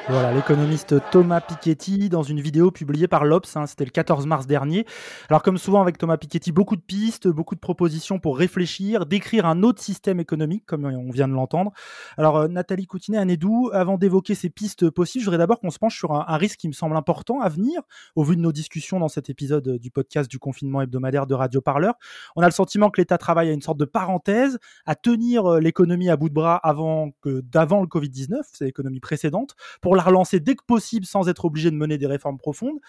Voilà, 0.07 0.31
l'économiste 0.31 0.97
Thomas 1.09 1.41
Piketty 1.41 2.09
dans 2.09 2.21
une 2.21 2.39
vidéo 2.39 2.69
publiée 2.69 3.07
par 3.07 3.25
l'Obs, 3.25 3.57
hein, 3.57 3.65
c'était 3.65 3.85
le 3.85 3.89
14 3.89 4.27
mars 4.27 4.45
dernier. 4.45 4.85
Alors 5.29 5.41
comme 5.41 5.57
souvent 5.57 5.81
avec 5.81 5.97
Thomas 5.97 6.17
Piketty, 6.17 6.51
beaucoup 6.51 6.75
de 6.75 6.81
pistes, 6.81 7.27
beaucoup 7.27 7.55
de 7.55 7.59
propositions 7.59 8.19
pour 8.19 8.37
réfléchir, 8.37 9.07
décrire 9.07 9.47
un 9.47 9.63
autre 9.63 9.81
système 9.81 10.19
économique, 10.19 10.63
comme 10.67 10.85
on 10.85 11.09
vient 11.09 11.27
de 11.27 11.33
l'entendre. 11.33 11.71
Alors 12.19 12.37
euh, 12.37 12.47
Nathalie 12.47 12.85
Coutinet, 12.85 13.17
Anédou, 13.17 13.71
avant 13.73 13.97
d'évoquer 13.97 14.35
ces 14.35 14.51
pistes 14.51 14.91
possibles, 14.91 15.23
je 15.23 15.25
voudrais 15.25 15.39
d'abord 15.39 15.59
qu'on 15.59 15.71
se 15.71 15.79
penche 15.79 15.97
sur 15.97 16.11
un, 16.11 16.23
un, 16.27 16.37
risque 16.37 16.59
qui 16.59 16.67
me 16.67 16.73
semble 16.73 16.95
important 16.95 17.39
à 17.39 17.49
venir, 17.49 17.81
au 18.15 18.23
vu 18.23 18.35
de 18.35 18.41
nos 18.41 18.51
discussions 18.51 18.99
dans 18.99 19.07
cet 19.07 19.31
épisode 19.31 19.79
du 19.79 19.89
podcast 19.89 20.29
du 20.29 20.37
confinement 20.37 20.83
hebdomadaire 20.83 21.25
de 21.25 21.33
Radio 21.33 21.61
Parleur. 21.61 21.95
On 22.35 22.43
a 22.43 22.45
le 22.45 22.51
sentiment 22.51 22.91
que 22.91 23.01
l'État 23.01 23.17
travaille 23.17 23.49
à 23.49 23.53
une 23.53 23.63
sorte 23.63 23.79
de 23.79 23.85
parenthèse, 23.85 24.59
à 24.85 24.93
tenir 24.93 25.53
euh, 25.53 25.59
l'économie 25.59 26.11
à 26.11 26.15
bout 26.15 26.29
de 26.29 26.35
bras 26.35 26.57
avant 26.57 27.09
que 27.21 27.41
d'avant 27.41 27.81
le 27.81 27.87
Covid-19, 27.87 28.41
c'est 28.53 28.65
l'économie 28.65 28.99
précédente, 28.99 29.55
pour 29.81 29.94
la 29.95 30.03
relancer 30.03 30.39
dès 30.39 30.55
que 30.55 30.63
possible 30.65 31.05
sans 31.05 31.27
être 31.29 31.45
obligé 31.45 31.71
de 31.71 31.75
mener 31.75 31.97
des 31.97 32.07
réformes 32.07 32.37
profondes. 32.37 32.79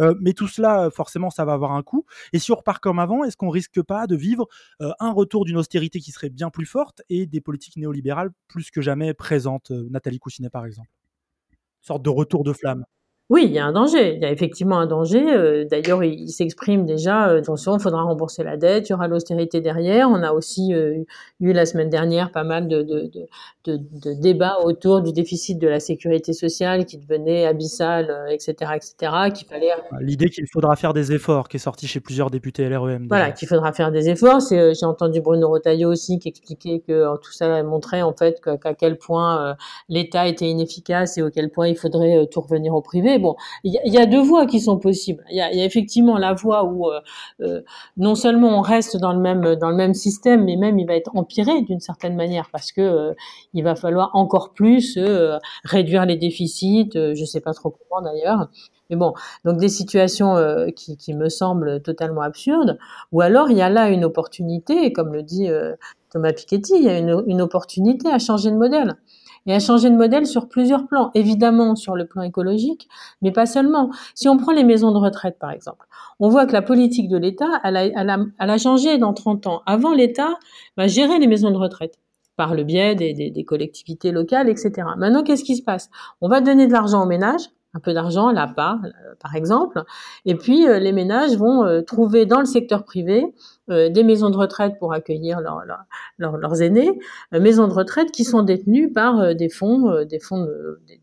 Euh, 0.00 0.14
mais 0.20 0.32
tout 0.32 0.48
cela, 0.48 0.90
forcément, 0.90 1.30
ça 1.30 1.44
va 1.44 1.52
avoir 1.52 1.72
un 1.72 1.82
coût. 1.82 2.04
Et 2.32 2.38
si 2.38 2.52
on 2.52 2.56
repart 2.56 2.82
comme 2.82 2.98
avant, 2.98 3.24
est-ce 3.24 3.36
qu'on 3.36 3.50
risque 3.50 3.82
pas 3.82 4.06
de 4.06 4.16
vivre 4.16 4.46
euh, 4.80 4.92
un 5.00 5.12
retour 5.12 5.44
d'une 5.44 5.56
austérité 5.56 6.00
qui 6.00 6.12
serait 6.12 6.30
bien 6.30 6.50
plus 6.50 6.66
forte 6.66 7.02
et 7.08 7.26
des 7.26 7.40
politiques 7.40 7.76
néolibérales 7.76 8.30
plus 8.48 8.70
que 8.70 8.80
jamais 8.80 9.14
présentes 9.14 9.70
euh, 9.70 9.88
Nathalie 9.90 10.18
Coussinet, 10.18 10.50
par 10.50 10.66
exemple? 10.66 10.90
Sorte 11.80 12.02
de 12.02 12.10
retour 12.10 12.44
de 12.44 12.52
flamme. 12.52 12.84
Oui, 13.30 13.44
il 13.46 13.52
y 13.52 13.58
a 13.58 13.64
un 13.64 13.72
danger. 13.72 14.16
Il 14.16 14.20
y 14.20 14.26
a 14.26 14.30
effectivement 14.30 14.78
un 14.78 14.86
danger. 14.86 15.24
Euh, 15.32 15.64
d'ailleurs, 15.64 16.04
il, 16.04 16.28
s'exprime 16.28 16.84
déjà. 16.84 17.30
Euh, 17.30 17.38
attention, 17.38 17.78
il 17.78 17.80
faudra 17.80 18.02
rembourser 18.02 18.42
la 18.44 18.58
dette. 18.58 18.88
Il 18.88 18.92
y 18.92 18.94
aura 18.94 19.08
l'austérité 19.08 19.62
derrière. 19.62 20.10
On 20.10 20.22
a 20.22 20.32
aussi 20.32 20.74
euh, 20.74 21.02
eu 21.40 21.52
la 21.54 21.64
semaine 21.64 21.88
dernière 21.88 22.30
pas 22.30 22.44
mal 22.44 22.68
de, 22.68 22.82
de, 22.82 23.10
de, 23.64 23.78
de, 23.78 24.12
débats 24.20 24.58
autour 24.62 25.00
du 25.00 25.12
déficit 25.12 25.58
de 25.58 25.66
la 25.66 25.80
sécurité 25.80 26.34
sociale 26.34 26.84
qui 26.84 26.98
devenait 26.98 27.46
abyssal, 27.46 28.26
etc., 28.30 28.72
etc. 28.76 29.12
Qu'il 29.34 29.48
fallait. 29.48 29.70
L'idée 30.00 30.28
qu'il 30.28 30.46
faudra 30.52 30.76
faire 30.76 30.92
des 30.92 31.12
efforts, 31.12 31.48
qui 31.48 31.56
est 31.56 31.60
sortie 31.60 31.86
chez 31.86 32.00
plusieurs 32.00 32.30
députés 32.30 32.68
LREM. 32.68 33.06
Voilà, 33.08 33.30
qu'il 33.30 33.48
faudra 33.48 33.72
faire 33.72 33.92
des 33.92 34.10
efforts. 34.10 34.40
J'ai 34.50 34.84
entendu 34.84 35.22
Bruno 35.22 35.48
Rotaillot 35.48 35.90
aussi 35.90 36.18
qui 36.18 36.28
expliquait 36.28 36.82
que 36.86 37.16
tout 37.16 37.32
ça 37.32 37.62
montrait 37.62 38.02
en 38.02 38.12
fait 38.12 38.42
qu'à 38.42 38.74
quel 38.74 38.98
point 38.98 39.56
l'État 39.88 40.26
était 40.26 40.50
inefficace 40.50 41.16
et 41.16 41.22
auquel 41.22 41.50
point 41.50 41.68
il 41.68 41.76
faudrait 41.76 42.26
tout 42.30 42.42
revenir 42.42 42.74
au 42.74 42.82
privé 42.82 43.11
bon, 43.18 43.36
il 43.64 43.72
y, 43.72 43.98
a 43.98 44.06
deux 44.06 44.20
voies 44.20 44.46
qui 44.46 44.60
sont 44.60 44.78
possibles. 44.78 45.24
Il 45.30 45.36
y 45.36 45.40
a, 45.40 45.52
effectivement 45.52 46.18
la 46.18 46.34
voie 46.34 46.64
où 46.64 46.88
euh, 46.88 47.00
euh, 47.40 47.62
non 47.96 48.14
seulement 48.14 48.58
on 48.58 48.60
reste 48.60 48.96
dans 48.96 49.12
le 49.12 49.20
même 49.20 49.56
dans 49.56 49.70
le 49.70 49.76
même 49.76 49.94
système, 49.94 50.44
mais 50.44 50.56
même 50.56 50.78
il 50.78 50.86
va 50.86 50.94
être 50.94 51.10
empiré 51.14 51.62
d'une 51.62 51.80
certaine 51.80 52.16
manière 52.16 52.48
parce 52.50 52.72
que 52.72 52.80
euh, 52.80 53.14
il 53.54 53.64
va 53.64 53.74
falloir 53.74 54.10
encore 54.14 54.52
plus 54.52 54.98
réduire 55.64 56.06
les 56.06 56.16
déficits. 56.16 56.90
je 56.94 57.24
sais 57.24 57.40
pas 57.40 57.52
trop 57.52 57.70
comment 57.70 58.02
d'ailleurs. 58.02 58.48
Mais 58.90 58.96
bon, 58.96 59.14
donc 59.44 59.58
des 59.58 59.68
situations 59.68 60.36
qui, 60.76 61.14
me 61.14 61.28
semblent 61.28 61.80
totalement 61.82 62.20
absurdes. 62.20 62.78
Ou 63.12 63.22
alors 63.22 63.50
il 63.50 63.56
y 63.56 63.62
a 63.62 63.70
là 63.70 63.88
une 63.88 64.04
opportunité, 64.04 64.92
comme 64.92 65.12
le 65.14 65.22
dit 65.22 65.48
Thomas 66.10 66.32
Piketty, 66.32 66.74
il 66.76 66.82
y 66.84 66.88
a 66.88 66.98
une 66.98 67.40
opportunité 67.40 68.08
à 68.10 68.18
changer 68.18 68.50
de 68.50 68.56
modèle 68.56 68.96
et 69.46 69.54
à 69.54 69.58
changer 69.58 69.90
de 69.90 69.96
modèle 69.96 70.26
sur 70.26 70.48
plusieurs 70.48 70.86
plans. 70.86 71.10
Évidemment 71.14 71.74
sur 71.74 71.96
le 71.96 72.06
plan 72.06 72.22
écologique, 72.22 72.88
mais 73.20 73.32
pas 73.32 73.46
seulement. 73.46 73.90
Si 74.14 74.28
on 74.28 74.36
prend 74.36 74.52
les 74.52 74.64
maisons 74.64 74.92
de 74.92 74.98
retraite, 74.98 75.38
par 75.38 75.50
exemple, 75.50 75.86
on 76.20 76.28
voit 76.28 76.46
que 76.46 76.52
la 76.52 76.62
politique 76.62 77.08
de 77.08 77.16
l'État, 77.16 77.60
elle 77.64 77.76
a, 77.76 78.18
elle, 78.38 78.58
changé 78.58 78.98
dans 78.98 79.12
30 79.12 79.46
ans. 79.46 79.62
Avant, 79.66 79.92
l'État 79.92 80.38
va 80.76 80.86
gérer 80.86 81.18
les 81.18 81.26
maisons 81.26 81.50
de 81.50 81.56
retraite 81.56 81.98
par 82.36 82.54
le 82.54 82.64
biais 82.64 82.94
des, 82.94 83.44
collectivités 83.44 84.12
locales, 84.12 84.48
etc. 84.48 84.72
Maintenant, 84.96 85.22
qu'est-ce 85.22 85.44
qui 85.44 85.56
se 85.56 85.62
passe? 85.62 85.90
On 86.20 86.28
va 86.28 86.40
donner 86.40 86.66
de 86.66 86.72
l'argent 86.72 87.02
aux 87.02 87.06
ménages, 87.06 87.50
un 87.74 87.80
peu 87.80 87.92
d'argent 87.92 88.30
là-bas, 88.30 88.78
euh, 88.84 88.88
par 89.20 89.34
exemple, 89.34 89.82
et 90.24 90.34
puis 90.34 90.68
euh, 90.68 90.78
les 90.78 90.92
ménages 90.92 91.36
vont 91.36 91.64
euh, 91.64 91.82
trouver 91.82 92.26
dans 92.26 92.40
le 92.40 92.46
secteur 92.46 92.84
privé 92.84 93.24
des 93.88 94.04
maisons 94.04 94.30
de 94.30 94.36
retraite 94.36 94.78
pour 94.78 94.92
accueillir 94.92 95.40
leurs 96.18 96.62
aînés, 96.62 96.98
euh, 97.34 97.40
maisons 97.40 97.68
de 97.68 97.72
retraite 97.72 98.10
qui 98.10 98.24
sont 98.24 98.42
détenues 98.42 98.92
par 98.92 99.20
euh, 99.20 99.34
des 99.34 99.48
fonds, 99.48 100.04
des 100.04 100.18
fonds, 100.18 100.46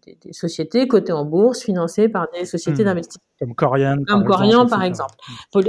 des, 0.05 0.33
sociétés 0.33 0.87
cotées 0.87 1.13
en 1.13 1.25
bourse, 1.25 1.61
financées 1.61 2.09
par 2.09 2.27
des 2.33 2.45
sociétés 2.45 2.83
mmh. 2.83 2.85
d'investissement. 2.85 3.23
Comme 3.39 3.55
Corian. 3.55 3.97
Comme 4.05 4.25
Corian, 4.25 4.67
par 4.67 4.83
exemple. 4.83 5.15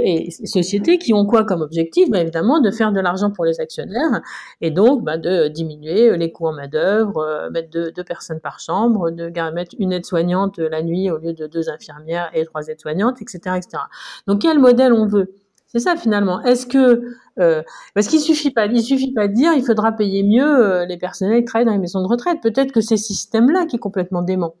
Et 0.03 0.29
sociétés 0.29 0.97
qui 0.97 1.13
ont 1.13 1.25
quoi 1.25 1.45
comme 1.45 1.61
objectif? 1.61 2.09
Bah, 2.09 2.19
Évidemment, 2.19 2.59
de 2.59 2.69
faire 2.69 2.91
de 2.91 2.99
l'argent 2.99 3.31
pour 3.31 3.45
les 3.45 3.61
actionnaires 3.61 4.21
et 4.59 4.71
donc 4.71 5.03
bah, 5.05 5.17
de 5.17 5.47
diminuer 5.47 6.17
les 6.17 6.31
coûts 6.33 6.47
en 6.47 6.53
main-d'œuvre, 6.53 7.49
mettre 7.51 7.69
deux, 7.69 7.91
deux, 7.91 8.03
personnes 8.03 8.41
par 8.41 8.59
chambre, 8.59 9.09
de 9.09 9.31
mettre 9.53 9.75
une 9.79 9.93
aide-soignante 9.93 10.59
la 10.59 10.83
nuit 10.83 11.09
au 11.09 11.17
lieu 11.17 11.33
de 11.33 11.47
deux 11.47 11.69
infirmières 11.69 12.29
et 12.33 12.45
trois 12.45 12.67
aides-soignantes, 12.67 13.21
etc., 13.21 13.55
etc. 13.55 13.83
Donc, 14.27 14.41
quel 14.41 14.59
modèle 14.59 14.91
on 14.91 15.07
veut? 15.07 15.33
C'est 15.71 15.79
ça 15.79 15.95
finalement. 15.95 16.41
Est-ce 16.43 16.65
que 16.65 17.01
euh, 17.39 17.63
parce 17.95 18.07
qu'il 18.07 18.19
suffit 18.19 18.51
pas, 18.51 18.65
il 18.65 18.83
suffit 18.83 19.13
pas 19.13 19.27
de 19.27 19.33
dire 19.33 19.53
il 19.53 19.63
faudra 19.63 19.93
payer 19.93 20.23
mieux 20.23 20.43
euh, 20.43 20.85
les 20.85 20.97
personnels 20.97 21.39
qui 21.39 21.45
travaillent 21.45 21.65
dans 21.65 21.71
les 21.71 21.77
maisons 21.79 22.01
de 22.01 22.07
retraite. 22.07 22.39
Peut-être 22.41 22.73
que 22.73 22.81
c'est 22.81 22.97
ce 22.97 23.05
système-là 23.05 23.65
qui 23.65 23.77
est 23.77 23.79
complètement 23.79 24.21
dément. 24.21 24.55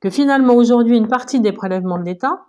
Que 0.00 0.10
finalement 0.10 0.54
aujourd'hui 0.54 0.96
une 0.96 1.08
partie 1.08 1.40
des 1.40 1.52
prélèvements 1.52 1.98
de 1.98 2.04
l'État 2.04 2.42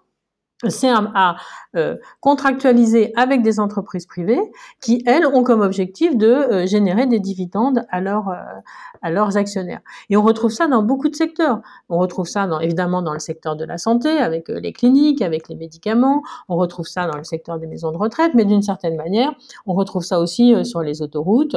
c'est 0.69 0.89
à, 0.89 1.35
euh, 1.75 1.95
contractualiser 2.19 3.13
avec 3.15 3.41
des 3.41 3.59
entreprises 3.59 4.05
privées 4.05 4.39
qui, 4.81 5.03
elles, 5.07 5.25
ont 5.25 5.43
comme 5.43 5.61
objectif 5.61 6.15
de 6.15 6.27
euh, 6.27 6.67
générer 6.67 7.07
des 7.07 7.19
dividendes 7.19 7.83
à, 7.89 8.01
leur, 8.01 8.29
euh, 8.29 8.35
à 9.01 9.09
leurs 9.09 9.37
actionnaires. 9.37 9.81
Et 10.09 10.17
on 10.17 10.21
retrouve 10.21 10.51
ça 10.51 10.67
dans 10.67 10.83
beaucoup 10.83 11.09
de 11.09 11.15
secteurs. 11.15 11.61
On 11.89 11.97
retrouve 11.97 12.27
ça 12.27 12.45
dans, 12.45 12.59
évidemment 12.59 13.01
dans 13.01 13.13
le 13.13 13.19
secteur 13.19 13.55
de 13.55 13.65
la 13.65 13.77
santé, 13.77 14.09
avec 14.09 14.49
les 14.49 14.73
cliniques, 14.73 15.21
avec 15.21 15.49
les 15.49 15.55
médicaments. 15.55 16.21
On 16.47 16.57
retrouve 16.57 16.87
ça 16.87 17.07
dans 17.07 17.17
le 17.17 17.23
secteur 17.23 17.57
des 17.57 17.67
maisons 17.67 17.91
de 17.91 17.97
retraite, 17.97 18.33
mais 18.35 18.45
d'une 18.45 18.61
certaine 18.61 18.95
manière, 18.95 19.31
on 19.65 19.73
retrouve 19.73 20.03
ça 20.03 20.19
aussi 20.19 20.53
sur 20.65 20.81
les 20.81 21.01
autoroutes, 21.01 21.55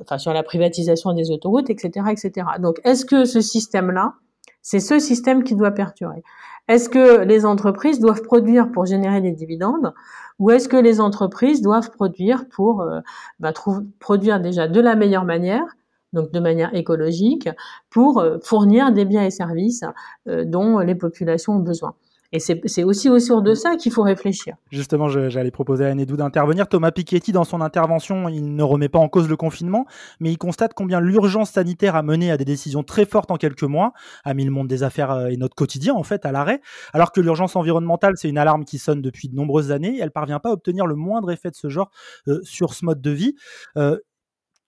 enfin 0.00 0.18
sur 0.18 0.32
la 0.32 0.42
privatisation 0.42 1.12
des 1.12 1.30
autoroutes, 1.30 1.70
etc., 1.70 2.06
etc. 2.10 2.46
Donc, 2.58 2.80
est-ce 2.84 3.04
que 3.04 3.24
ce 3.24 3.40
système-là, 3.40 4.14
c'est 4.62 4.80
ce 4.80 4.98
système 4.98 5.44
qui 5.44 5.54
doit 5.54 5.70
perdurer? 5.70 6.22
Est-ce 6.68 6.88
que 6.88 7.22
les 7.22 7.46
entreprises 7.46 8.00
doivent 8.00 8.22
produire 8.22 8.70
pour 8.72 8.86
générer 8.86 9.20
des 9.20 9.32
dividendes 9.32 9.92
ou 10.38 10.50
est-ce 10.50 10.68
que 10.68 10.76
les 10.76 11.00
entreprises 11.00 11.62
doivent 11.62 11.90
produire 11.90 12.46
pour 12.48 12.82
euh, 12.82 13.00
bah, 13.40 13.52
produire 14.00 14.40
déjà 14.40 14.68
de 14.68 14.80
la 14.80 14.94
meilleure 14.94 15.24
manière 15.24 15.76
donc 16.12 16.32
de 16.32 16.40
manière 16.40 16.74
écologique, 16.74 17.48
pour 17.90 18.20
euh, 18.20 18.38
fournir 18.42 18.92
des 18.92 19.04
biens 19.04 19.24
et 19.24 19.30
services 19.30 19.84
euh, 20.28 20.44
dont 20.44 20.78
les 20.78 20.94
populations 20.94 21.54
ont 21.54 21.60
besoin? 21.60 21.94
Et 22.36 22.38
c'est 22.38 22.84
aussi 22.84 23.08
autour 23.08 23.40
de 23.40 23.54
ça 23.54 23.76
qu'il 23.76 23.90
faut 23.90 24.02
réfléchir. 24.02 24.56
Justement, 24.70 25.08
j'allais 25.08 25.50
proposer 25.50 25.86
à 25.86 25.94
Nedou 25.94 26.16
d'intervenir. 26.16 26.68
Thomas 26.68 26.90
Piketty, 26.90 27.32
dans 27.32 27.44
son 27.44 27.62
intervention, 27.62 28.28
il 28.28 28.54
ne 28.54 28.62
remet 28.62 28.90
pas 28.90 28.98
en 28.98 29.08
cause 29.08 29.26
le 29.26 29.36
confinement, 29.36 29.86
mais 30.20 30.30
il 30.30 30.36
constate 30.36 30.74
combien 30.74 31.00
l'urgence 31.00 31.52
sanitaire 31.52 31.96
a 31.96 32.02
mené 32.02 32.30
à 32.30 32.36
des 32.36 32.44
décisions 32.44 32.82
très 32.82 33.06
fortes 33.06 33.30
en 33.30 33.36
quelques 33.36 33.62
mois, 33.62 33.94
a 34.24 34.34
mis 34.34 34.44
le 34.44 34.50
monde 34.50 34.68
des 34.68 34.82
affaires 34.82 35.12
euh, 35.12 35.28
et 35.28 35.38
notre 35.38 35.54
quotidien, 35.54 35.94
en 35.94 36.02
fait, 36.02 36.26
à 36.26 36.32
l'arrêt. 36.32 36.60
Alors 36.92 37.10
que 37.10 37.22
l'urgence 37.22 37.56
environnementale, 37.56 38.14
c'est 38.16 38.28
une 38.28 38.38
alarme 38.38 38.66
qui 38.66 38.78
sonne 38.78 39.00
depuis 39.00 39.28
de 39.28 39.34
nombreuses 39.34 39.72
années, 39.72 39.98
elle 39.98 40.10
parvient 40.10 40.38
pas 40.38 40.50
à 40.50 40.52
obtenir 40.52 40.86
le 40.86 40.94
moindre 40.94 41.30
effet 41.30 41.50
de 41.50 41.56
ce 41.56 41.70
genre 41.70 41.90
euh, 42.28 42.40
sur 42.42 42.74
ce 42.74 42.84
mode 42.84 43.00
de 43.00 43.10
vie. 43.10 43.34
Euh, 43.78 43.96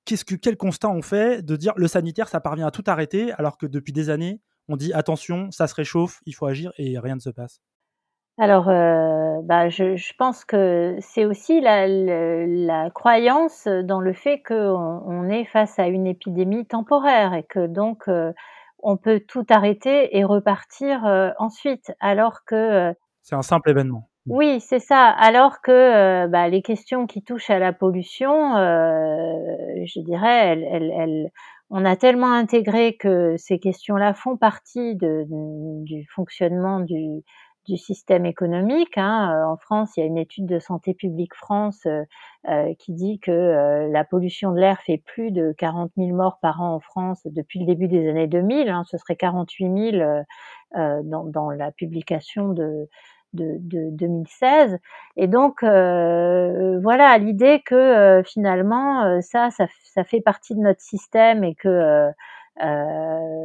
qu'est-ce 0.06 0.24
que, 0.24 0.36
quel 0.36 0.56
constat 0.56 0.88
on 0.88 1.02
fait 1.02 1.44
de 1.44 1.54
dire 1.54 1.74
le 1.76 1.86
sanitaire, 1.86 2.28
ça 2.28 2.40
parvient 2.40 2.66
à 2.66 2.70
tout 2.70 2.84
arrêter, 2.86 3.30
alors 3.32 3.58
que 3.58 3.66
depuis 3.66 3.92
des 3.92 4.08
années, 4.08 4.40
on 4.68 4.76
dit 4.76 4.92
attention, 4.92 5.50
ça 5.50 5.66
se 5.66 5.74
réchauffe, 5.74 6.20
il 6.26 6.34
faut 6.34 6.46
agir 6.46 6.72
et 6.78 6.98
rien 6.98 7.14
ne 7.14 7.20
se 7.20 7.30
passe 7.30 7.60
alors, 8.40 8.68
euh, 8.68 9.40
bah, 9.42 9.68
je, 9.68 10.12
pense 10.16 10.44
que 10.44 10.96
c'est 11.00 11.24
aussi 11.24 11.60
la, 11.60 12.88
croyance 12.90 13.66
dans 13.66 14.00
le 14.00 14.12
fait 14.12 14.40
qu'on 14.46 14.54
on 14.54 15.28
est 15.28 15.44
face 15.44 15.76
à 15.80 15.88
une 15.88 16.06
épidémie 16.06 16.64
temporaire 16.64 17.34
et 17.34 17.42
que 17.42 17.66
donc 17.66 18.04
euh, 18.06 18.32
on 18.78 18.96
peut 18.96 19.20
tout 19.26 19.44
arrêter 19.50 20.16
et 20.16 20.22
repartir 20.22 21.04
euh, 21.04 21.30
ensuite, 21.38 21.92
alors 21.98 22.44
que 22.44 22.94
c'est 23.22 23.34
un 23.34 23.42
simple 23.42 23.70
événement. 23.70 24.08
Oui, 24.26 24.60
c'est 24.60 24.78
ça. 24.78 25.06
Alors 25.06 25.60
que 25.60 26.26
bah, 26.26 26.48
les 26.48 26.62
questions 26.62 27.06
qui 27.06 27.22
touchent 27.22 27.50
à 27.50 27.58
la 27.58 27.72
pollution, 27.72 28.54
je 28.54 30.00
dirais, 30.00 30.52
elles, 30.52 30.92
elles, 30.92 31.30
on 31.70 31.84
a 31.84 31.96
tellement 31.96 32.32
intégré 32.32 32.96
que 32.96 33.36
ces 33.36 33.58
questions-là 33.58 34.14
font 34.14 34.36
partie 34.36 34.96
de, 34.96 35.24
du 35.84 36.06
fonctionnement 36.14 36.80
du, 36.80 37.22
du 37.66 37.76
système 37.76 38.24
économique. 38.24 38.96
Hein. 38.96 39.44
En 39.46 39.56
France, 39.56 39.96
il 39.96 40.00
y 40.00 40.02
a 40.02 40.06
une 40.06 40.16
étude 40.16 40.46
de 40.46 40.58
Santé 40.58 40.94
publique 40.94 41.34
France 41.34 41.86
qui 42.78 42.94
dit 42.94 43.20
que 43.20 43.88
la 43.92 44.04
pollution 44.04 44.52
de 44.52 44.58
l'air 44.58 44.80
fait 44.80 44.98
plus 44.98 45.30
de 45.30 45.54
40 45.58 45.92
000 45.96 46.08
morts 46.16 46.38
par 46.40 46.62
an 46.62 46.74
en 46.74 46.80
France 46.80 47.20
depuis 47.26 47.60
le 47.60 47.66
début 47.66 47.88
des 47.88 48.08
années 48.08 48.26
2000. 48.26 48.70
Hein. 48.70 48.84
Ce 48.90 48.96
serait 48.96 49.16
48 49.16 49.92
000 49.92 50.22
dans, 50.74 51.24
dans, 51.24 51.50
la 51.50 51.70
publication 51.70 52.48
de, 52.48 52.88
de, 53.32 53.56
de 53.58 53.90
2016. 53.90 54.78
Et 55.16 55.26
donc 55.26 55.62
euh, 55.62 56.78
voilà 56.82 57.16
l'idée 57.18 57.62
que 57.64 57.74
euh, 57.74 58.22
finalement 58.22 59.04
euh, 59.04 59.20
ça, 59.20 59.50
ça, 59.50 59.66
ça, 59.84 60.04
fait 60.04 60.20
partie 60.20 60.54
de 60.54 60.60
notre 60.60 60.80
système 60.80 61.44
et 61.44 61.54
que 61.54 62.10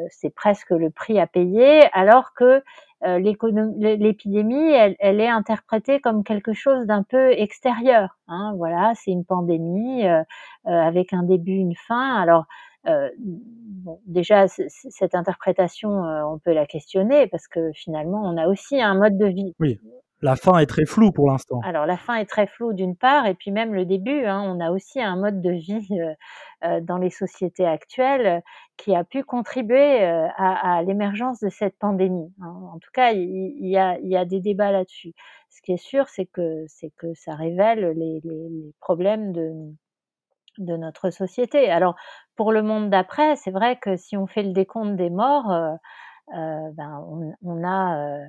c'est 0.09 0.33
presque 0.33 0.71
le 0.71 0.89
prix 0.89 1.19
à 1.19 1.27
payer, 1.27 1.83
alors 1.93 2.33
que 2.33 2.63
l'épidémie, 3.01 4.71
elle, 4.71 4.95
elle, 4.99 5.19
est 5.19 5.29
interprétée 5.29 5.99
comme 5.99 6.23
quelque 6.23 6.53
chose 6.53 6.85
d'un 6.85 7.03
peu 7.03 7.31
extérieur. 7.31 8.17
Hein, 8.27 8.53
voilà, 8.57 8.93
c'est 8.95 9.11
une 9.11 9.25
pandémie 9.25 10.03
avec 10.65 11.13
un 11.13 11.23
début, 11.23 11.53
une 11.53 11.75
fin. 11.75 12.15
Alors 12.15 12.45
euh, 12.87 13.09
bon, 13.17 13.99
déjà, 14.05 14.47
cette 14.47 15.15
interprétation, 15.15 16.05
euh, 16.05 16.23
on 16.23 16.37
peut 16.39 16.53
la 16.53 16.65
questionner 16.65 17.27
parce 17.27 17.47
que 17.47 17.71
finalement, 17.73 18.21
on 18.23 18.37
a 18.37 18.47
aussi 18.47 18.81
un 18.81 18.95
mode 18.95 19.17
de 19.17 19.27
vie. 19.27 19.55
Oui. 19.59 19.79
La 20.23 20.37
fin 20.37 20.57
est 20.59 20.65
très 20.65 20.85
floue 20.85 21.11
pour 21.11 21.29
l'instant. 21.29 21.59
Alors 21.65 21.85
la 21.85 21.97
fin 21.97 22.15
est 22.15 22.25
très 22.25 22.47
floue 22.47 22.71
d'une 22.71 22.95
part, 22.95 23.25
et 23.27 23.33
puis 23.33 23.51
même 23.51 23.73
le 23.73 23.85
début, 23.85 24.23
hein, 24.25 24.41
on 24.41 24.61
a 24.61 24.71
aussi 24.71 25.01
un 25.01 25.17
mode 25.17 25.41
de 25.41 25.51
vie 25.51 25.85
euh, 25.91 26.13
euh 26.63 26.79
dans 26.79 26.97
les 26.97 27.09
sociétés 27.09 27.65
actuelles 27.65 28.41
qui 28.77 28.95
a 28.95 29.03
pu 29.03 29.23
contribuer 29.23 30.03
euh, 30.03 30.27
à, 30.37 30.81
l'émergence 30.83 31.41
de 31.41 31.49
cette 31.49 31.77
pandémie. 31.77 32.33
Hein. 32.41 32.55
En 32.73 32.79
tout 32.79 32.89
cas, 32.93 33.11
il, 33.11 33.67
y 33.67 33.77
a, 33.77 34.25
des 34.25 34.39
débats 34.39 34.71
là-dessus. 34.71 35.13
Ce 35.49 35.61
qui 35.61 35.73
est 35.73 35.77
sûr, 35.77 36.07
c'est 36.07 36.25
que, 36.25 36.65
ça 37.15 37.35
révèle 37.35 37.91
les, 37.95 38.21
problèmes 38.79 39.33
de, 39.33 40.77
notre 40.77 41.09
société. 41.09 41.69
Alors, 41.69 41.95
pour 42.37 42.53
le 42.53 42.63
monde 42.63 42.89
d'après, 42.89 43.35
c'est 43.35 43.51
vrai 43.51 43.77
que 43.77 43.97
si 43.97 44.15
on 44.15 44.25
fait 44.25 44.43
le 44.43 44.53
décompte 44.53 44.95
des 44.95 45.09
morts, 45.09 45.51
euh, 45.51 45.73
euh, 46.35 46.71
ben, 46.73 47.05
on, 47.41 47.63
a 47.63 47.97
euh, 47.97 48.23
euh 48.23 48.27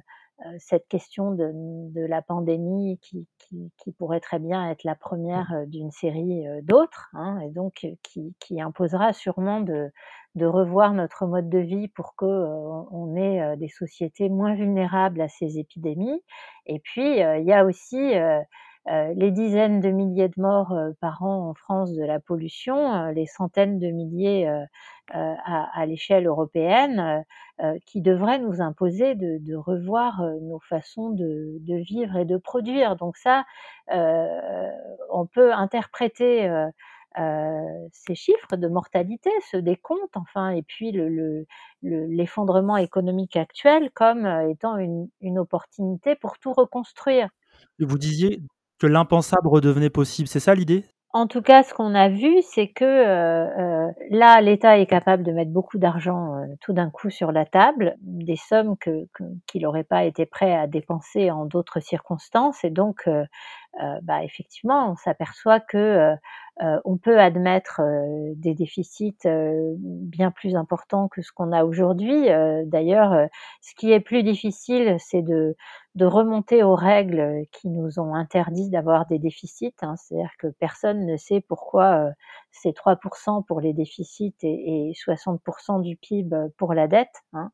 cette 0.58 0.88
question 0.88 1.32
de, 1.32 1.50
de 1.54 2.04
la 2.04 2.22
pandémie 2.22 2.98
qui, 3.00 3.26
qui, 3.38 3.72
qui, 3.78 3.92
pourrait 3.92 4.20
très 4.20 4.38
bien 4.38 4.70
être 4.70 4.84
la 4.84 4.94
première 4.94 5.52
euh, 5.52 5.66
d'une 5.66 5.90
série 5.90 6.46
euh, 6.46 6.60
d'autres, 6.62 7.08
hein, 7.14 7.40
et 7.40 7.50
donc 7.50 7.86
qui, 8.02 8.34
qui, 8.38 8.60
imposera 8.60 9.12
sûrement 9.12 9.60
de, 9.60 9.90
de, 10.34 10.46
revoir 10.46 10.92
notre 10.92 11.26
mode 11.26 11.48
de 11.48 11.58
vie 11.58 11.88
pour 11.88 12.14
que 12.16 12.24
on 12.26 13.16
ait 13.16 13.56
des 13.56 13.68
sociétés 13.68 14.28
moins 14.28 14.54
vulnérables 14.54 15.20
à 15.20 15.28
ces 15.28 15.58
épidémies. 15.58 16.22
Et 16.66 16.78
puis, 16.80 17.18
il 17.18 17.44
y 17.44 17.52
a 17.52 17.64
aussi 17.64 18.14
euh, 18.14 18.40
les 18.86 19.30
dizaines 19.30 19.80
de 19.80 19.88
milliers 19.90 20.28
de 20.28 20.40
morts 20.40 20.72
euh, 20.72 20.90
par 21.00 21.22
an 21.22 21.48
en 21.48 21.54
France 21.54 21.92
de 21.94 22.02
la 22.02 22.20
pollution, 22.20 22.94
euh, 22.94 23.12
les 23.12 23.26
centaines 23.26 23.78
de 23.78 23.88
milliers 23.88 24.50
à, 25.12 25.84
l'échelle 25.86 26.26
européenne, 26.26 27.24
qui 27.84 28.00
devraient 28.00 28.38
nous 28.38 28.62
imposer 28.62 29.14
de, 29.14 29.54
revoir 29.54 30.22
nos 30.40 30.60
façons 30.60 31.10
de, 31.10 31.60
vivre 31.82 32.16
et 32.16 32.24
de 32.24 32.38
produire. 32.38 32.96
Donc 32.96 33.18
ça, 33.18 33.44
on 33.90 35.26
peut 35.26 35.52
interpréter 35.52 36.50
ces 37.92 38.14
chiffres 38.14 38.56
de 38.56 38.66
mortalité, 38.66 39.28
ce 39.50 39.58
décompte, 39.58 40.16
enfin, 40.16 40.50
et 40.50 40.62
puis 40.62 40.90
l'effondrement 41.82 42.76
le, 42.76 42.80
le, 42.80 42.84
économique 42.84 43.36
actuel 43.36 43.90
comme 43.90 44.24
étant 44.48 44.78
une, 44.78 45.10
une 45.20 45.38
opportunité 45.38 46.16
pour 46.16 46.38
tout 46.38 46.54
reconstruire. 46.54 47.28
Vous 47.78 47.98
disiez 47.98 48.40
que 48.78 48.86
l'impensable 48.86 49.48
redevenait 49.48 49.90
possible, 49.90 50.28
c'est 50.28 50.40
ça 50.40 50.54
l'idée? 50.54 50.84
En 51.16 51.28
tout 51.28 51.42
cas, 51.42 51.62
ce 51.62 51.72
qu'on 51.72 51.94
a 51.94 52.08
vu, 52.08 52.42
c'est 52.42 52.66
que 52.66 52.84
euh, 52.84 53.86
euh, 53.86 53.92
là, 54.10 54.40
l'État 54.40 54.78
est 54.78 54.86
capable 54.86 55.22
de 55.22 55.30
mettre 55.30 55.52
beaucoup 55.52 55.78
d'argent 55.78 56.34
euh, 56.34 56.46
tout 56.60 56.72
d'un 56.72 56.90
coup 56.90 57.08
sur 57.08 57.30
la 57.30 57.46
table, 57.46 57.94
des 58.00 58.34
sommes 58.34 58.76
que, 58.76 59.06
qu'il 59.46 59.62
n'aurait 59.62 59.84
pas 59.84 60.02
été 60.02 60.26
prêt 60.26 60.52
à 60.52 60.66
dépenser 60.66 61.30
en 61.30 61.44
d'autres 61.46 61.78
circonstances, 61.78 62.64
et 62.64 62.70
donc, 62.70 63.08
bah, 64.02 64.24
effectivement, 64.24 64.90
on 64.90 64.96
s'aperçoit 64.96 65.60
que 65.60 66.14
euh, 66.62 66.78
on 66.84 66.96
peut 66.98 67.18
admettre 67.18 67.80
euh, 67.80 68.32
des 68.36 68.54
déficits 68.54 69.16
euh, 69.26 69.74
bien 69.76 70.30
plus 70.30 70.54
importants 70.54 71.08
que 71.08 71.20
ce 71.20 71.32
qu'on 71.32 71.50
a 71.50 71.64
aujourd'hui. 71.64 72.26
D'ailleurs, 72.66 73.28
ce 73.60 73.74
qui 73.74 73.92
est 73.92 74.00
plus 74.00 74.22
difficile, 74.22 74.96
c'est 74.98 75.22
de, 75.22 75.56
remonter 76.00 76.62
aux 76.62 76.74
règles 76.74 77.44
qui 77.52 77.68
nous 77.68 77.98
ont 77.98 78.14
interdit 78.14 78.68
d'avoir 78.68 79.06
des 79.06 79.18
déficits. 79.18 79.74
Hein. 79.82 79.94
C'est-à-dire 79.96 80.32
que 80.38 80.48
personne 80.48 81.06
ne 81.06 81.16
sait 81.16 81.40
pourquoi 81.40 82.10
c'est 82.50 82.76
3% 82.76 83.44
pour 83.44 83.60
les 83.60 83.72
déficits 83.72 84.34
et, 84.42 84.90
et 84.90 84.92
60% 84.92 85.82
du 85.82 85.96
PIB 85.96 86.36
pour 86.56 86.74
la 86.74 86.88
dette. 86.88 87.22
Hein. 87.32 87.50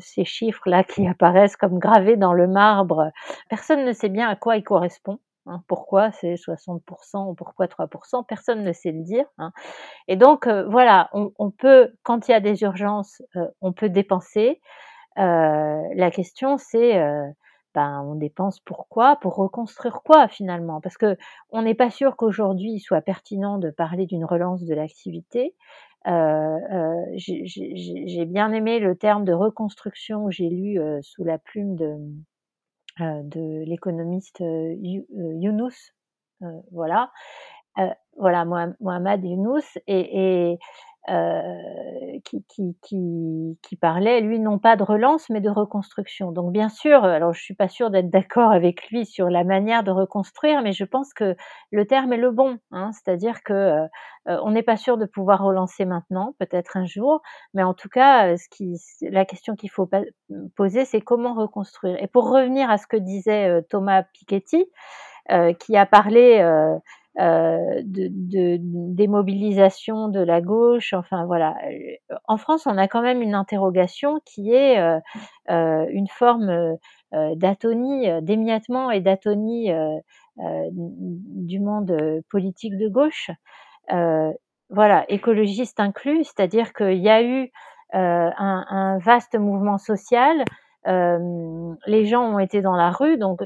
Ces 0.00 0.24
chiffres-là 0.24 0.84
qui 0.84 1.06
apparaissent 1.06 1.56
comme 1.56 1.78
gravés 1.78 2.16
dans 2.16 2.32
le 2.34 2.48
marbre, 2.48 3.10
personne 3.48 3.84
ne 3.84 3.92
sait 3.92 4.08
bien 4.08 4.28
à 4.28 4.36
quoi 4.36 4.56
ils 4.56 4.64
correspondent. 4.64 5.18
Hein, 5.48 5.62
pourquoi 5.66 6.12
c'est 6.12 6.34
60% 6.34 7.30
ou 7.30 7.34
pourquoi 7.34 7.66
3% 7.66 8.24
Personne 8.26 8.62
ne 8.64 8.72
sait 8.72 8.92
le 8.92 9.02
dire. 9.02 9.24
Hein. 9.38 9.52
Et 10.06 10.16
donc 10.16 10.46
euh, 10.46 10.64
voilà, 10.68 11.08
on, 11.14 11.50
peut, 11.50 11.92
quand 12.02 12.28
il 12.28 12.32
y 12.32 12.34
a 12.34 12.40
des 12.40 12.62
urgences, 12.62 13.22
euh, 13.36 13.48
on 13.62 13.72
peut 13.72 13.88
dépenser. 13.88 14.60
Euh, 15.18 15.82
la 15.94 16.10
question 16.10 16.58
c'est, 16.58 17.00
ben, 17.74 18.02
on 18.06 18.14
dépense 18.14 18.60
pourquoi 18.60 19.16
Pour 19.16 19.36
reconstruire 19.36 20.02
quoi 20.04 20.28
finalement? 20.28 20.80
Parce 20.82 20.98
que 20.98 21.16
on 21.50 21.62
n'est 21.62 21.74
pas 21.74 21.90
sûr 21.90 22.16
qu'aujourd'hui 22.16 22.72
il 22.72 22.80
soit 22.80 23.00
pertinent 23.00 23.58
de 23.58 23.70
parler 23.70 24.06
d'une 24.06 24.24
relance 24.24 24.64
de 24.64 24.74
l'activité. 24.74 25.54
J'ai 26.04 26.12
bien 28.26 28.52
aimé 28.52 28.78
le 28.80 28.96
terme 28.96 29.24
de 29.24 29.32
reconstruction 29.32 30.26
que 30.26 30.32
j'ai 30.32 30.50
lu 30.50 30.78
sous 31.02 31.24
la 31.24 31.38
plume 31.38 31.74
de 31.74 31.96
de 33.00 33.64
l'économiste 33.64 34.40
euh, 34.40 34.74
euh, 34.74 35.34
Younous, 35.40 35.92
voilà, 36.70 37.10
voilà 38.16 38.44
Mohamed 38.44 39.24
Younous 39.24 39.78
et 39.86 40.58
euh, 41.08 42.18
qui, 42.24 42.44
qui, 42.48 42.76
qui, 42.82 43.58
qui, 43.62 43.76
parlait, 43.76 44.20
lui, 44.20 44.38
non 44.40 44.58
pas 44.58 44.76
de 44.76 44.82
relance, 44.82 45.30
mais 45.30 45.40
de 45.40 45.48
reconstruction. 45.48 46.32
Donc, 46.32 46.52
bien 46.52 46.68
sûr, 46.68 47.04
alors 47.04 47.32
je 47.32 47.42
suis 47.42 47.54
pas 47.54 47.68
sûre 47.68 47.90
d'être 47.90 48.10
d'accord 48.10 48.52
avec 48.52 48.88
lui 48.90 49.06
sur 49.06 49.30
la 49.30 49.44
manière 49.44 49.82
de 49.84 49.90
reconstruire, 49.90 50.60
mais 50.62 50.72
je 50.72 50.84
pense 50.84 51.14
que 51.14 51.34
le 51.70 51.86
terme 51.86 52.12
est 52.12 52.18
le 52.18 52.30
bon. 52.30 52.58
Hein, 52.72 52.90
C'est-à-dire 52.92 53.42
que 53.42 53.88
euh, 54.28 54.38
on 54.42 54.50
n'est 54.50 54.62
pas 54.62 54.76
sûr 54.76 54.98
de 54.98 55.06
pouvoir 55.06 55.42
relancer 55.42 55.86
maintenant, 55.86 56.34
peut-être 56.38 56.76
un 56.76 56.84
jour, 56.84 57.22
mais 57.54 57.62
en 57.62 57.72
tout 57.72 57.88
cas, 57.88 58.36
ce 58.36 58.48
qui, 58.50 58.76
la 59.00 59.24
question 59.24 59.56
qu'il 59.56 59.70
faut 59.70 59.88
poser, 60.56 60.84
c'est 60.84 61.00
comment 61.00 61.34
reconstruire. 61.34 61.96
Et 62.02 62.06
pour 62.06 62.30
revenir 62.30 62.70
à 62.70 62.76
ce 62.76 62.86
que 62.86 62.96
disait 62.96 63.48
euh, 63.48 63.62
Thomas 63.62 64.02
Piketty, 64.02 64.66
euh, 65.30 65.52
qui 65.54 65.76
a 65.76 65.86
parlé 65.86 66.42
euh, 67.18 67.82
de, 67.82 68.08
de, 68.10 68.58
démobilisation 68.60 70.08
de 70.08 70.20
la 70.20 70.40
gauche. 70.40 70.92
Enfin 70.92 71.26
voilà. 71.26 71.56
En 72.28 72.36
France, 72.36 72.66
on 72.66 72.78
a 72.78 72.86
quand 72.86 73.02
même 73.02 73.22
une 73.22 73.34
interrogation 73.34 74.20
qui 74.24 74.52
est 74.52 74.78
euh, 74.78 75.00
euh 75.50 75.86
une 75.90 76.06
forme 76.06 76.48
euh, 77.14 77.34
d'atonie, 77.34 78.06
d'émiettement 78.22 78.90
et 78.92 79.00
d'atonie 79.00 79.72
du 80.36 81.58
monde 81.60 82.22
politique 82.30 82.76
de 82.76 82.88
gauche. 82.88 83.30
voilà, 84.70 85.04
écologiste 85.08 85.80
inclus, 85.80 86.24
c'est-à-dire 86.24 86.72
qu'il 86.72 86.98
y 86.98 87.08
a 87.08 87.22
eu 87.22 87.50
un, 87.92 88.64
un, 88.68 88.98
vaste 88.98 89.36
mouvement 89.36 89.78
social 89.78 90.40
euh, 90.40 90.44
les 90.84 92.06
gens 92.06 92.22
ont 92.34 92.38
été 92.38 92.62
dans 92.62 92.76
la 92.76 92.90
rue, 92.90 93.18
donc 93.18 93.42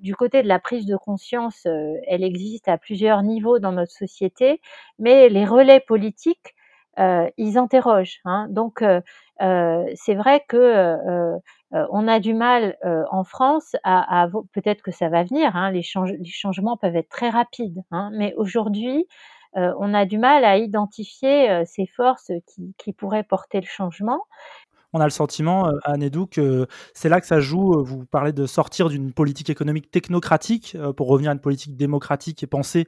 du 0.00 0.14
côté 0.14 0.42
de 0.42 0.48
la 0.48 0.58
prise 0.58 0.86
de 0.86 0.96
conscience, 0.96 1.66
elle 2.06 2.24
existe 2.24 2.68
à 2.68 2.78
plusieurs 2.78 3.22
niveaux 3.22 3.58
dans 3.58 3.72
notre 3.72 3.92
société, 3.92 4.60
mais 4.98 5.28
les 5.28 5.44
relais 5.44 5.80
politiques, 5.80 6.54
ils 6.98 7.58
interrogent. 7.58 8.20
Hein. 8.24 8.48
Donc 8.50 8.84
c'est 9.40 10.14
vrai 10.14 10.44
que 10.48 10.96
on 11.70 12.08
a 12.08 12.20
du 12.20 12.34
mal 12.34 12.76
en 13.10 13.24
France 13.24 13.76
à, 13.84 14.28
peut-être 14.52 14.82
que 14.82 14.90
ça 14.90 15.08
va 15.08 15.24
venir. 15.24 15.56
Hein, 15.56 15.70
les, 15.70 15.82
change, 15.82 16.12
les, 16.12 16.24
changements 16.24 16.76
peuvent 16.76 16.96
être 16.96 17.08
très 17.08 17.30
rapides, 17.30 17.82
hein, 17.90 18.10
mais 18.14 18.34
aujourd'hui 18.36 19.06
on 19.54 19.94
a 19.94 20.04
du 20.04 20.18
mal 20.18 20.44
à 20.44 20.58
identifier 20.58 21.62
ces 21.64 21.86
forces 21.86 22.32
qui 22.76 22.92
pourraient 22.92 23.24
porter 23.24 23.60
le 23.60 23.66
changement. 23.66 24.24
On 24.94 25.00
a 25.00 25.04
le 25.04 25.10
sentiment, 25.10 25.68
euh, 25.68 25.72
Anne 25.84 26.02
Edou, 26.02 26.26
que 26.26 26.66
c'est 26.94 27.08
là 27.08 27.20
que 27.20 27.26
ça 27.26 27.40
joue. 27.40 27.74
Euh, 27.74 27.82
vous 27.82 28.06
parlez 28.06 28.32
de 28.32 28.46
sortir 28.46 28.88
d'une 28.88 29.12
politique 29.12 29.50
économique 29.50 29.90
technocratique 29.90 30.76
euh, 30.78 30.92
pour 30.94 31.08
revenir 31.08 31.30
à 31.30 31.34
une 31.34 31.40
politique 31.40 31.76
démocratique 31.76 32.42
et 32.42 32.46
pensée 32.46 32.86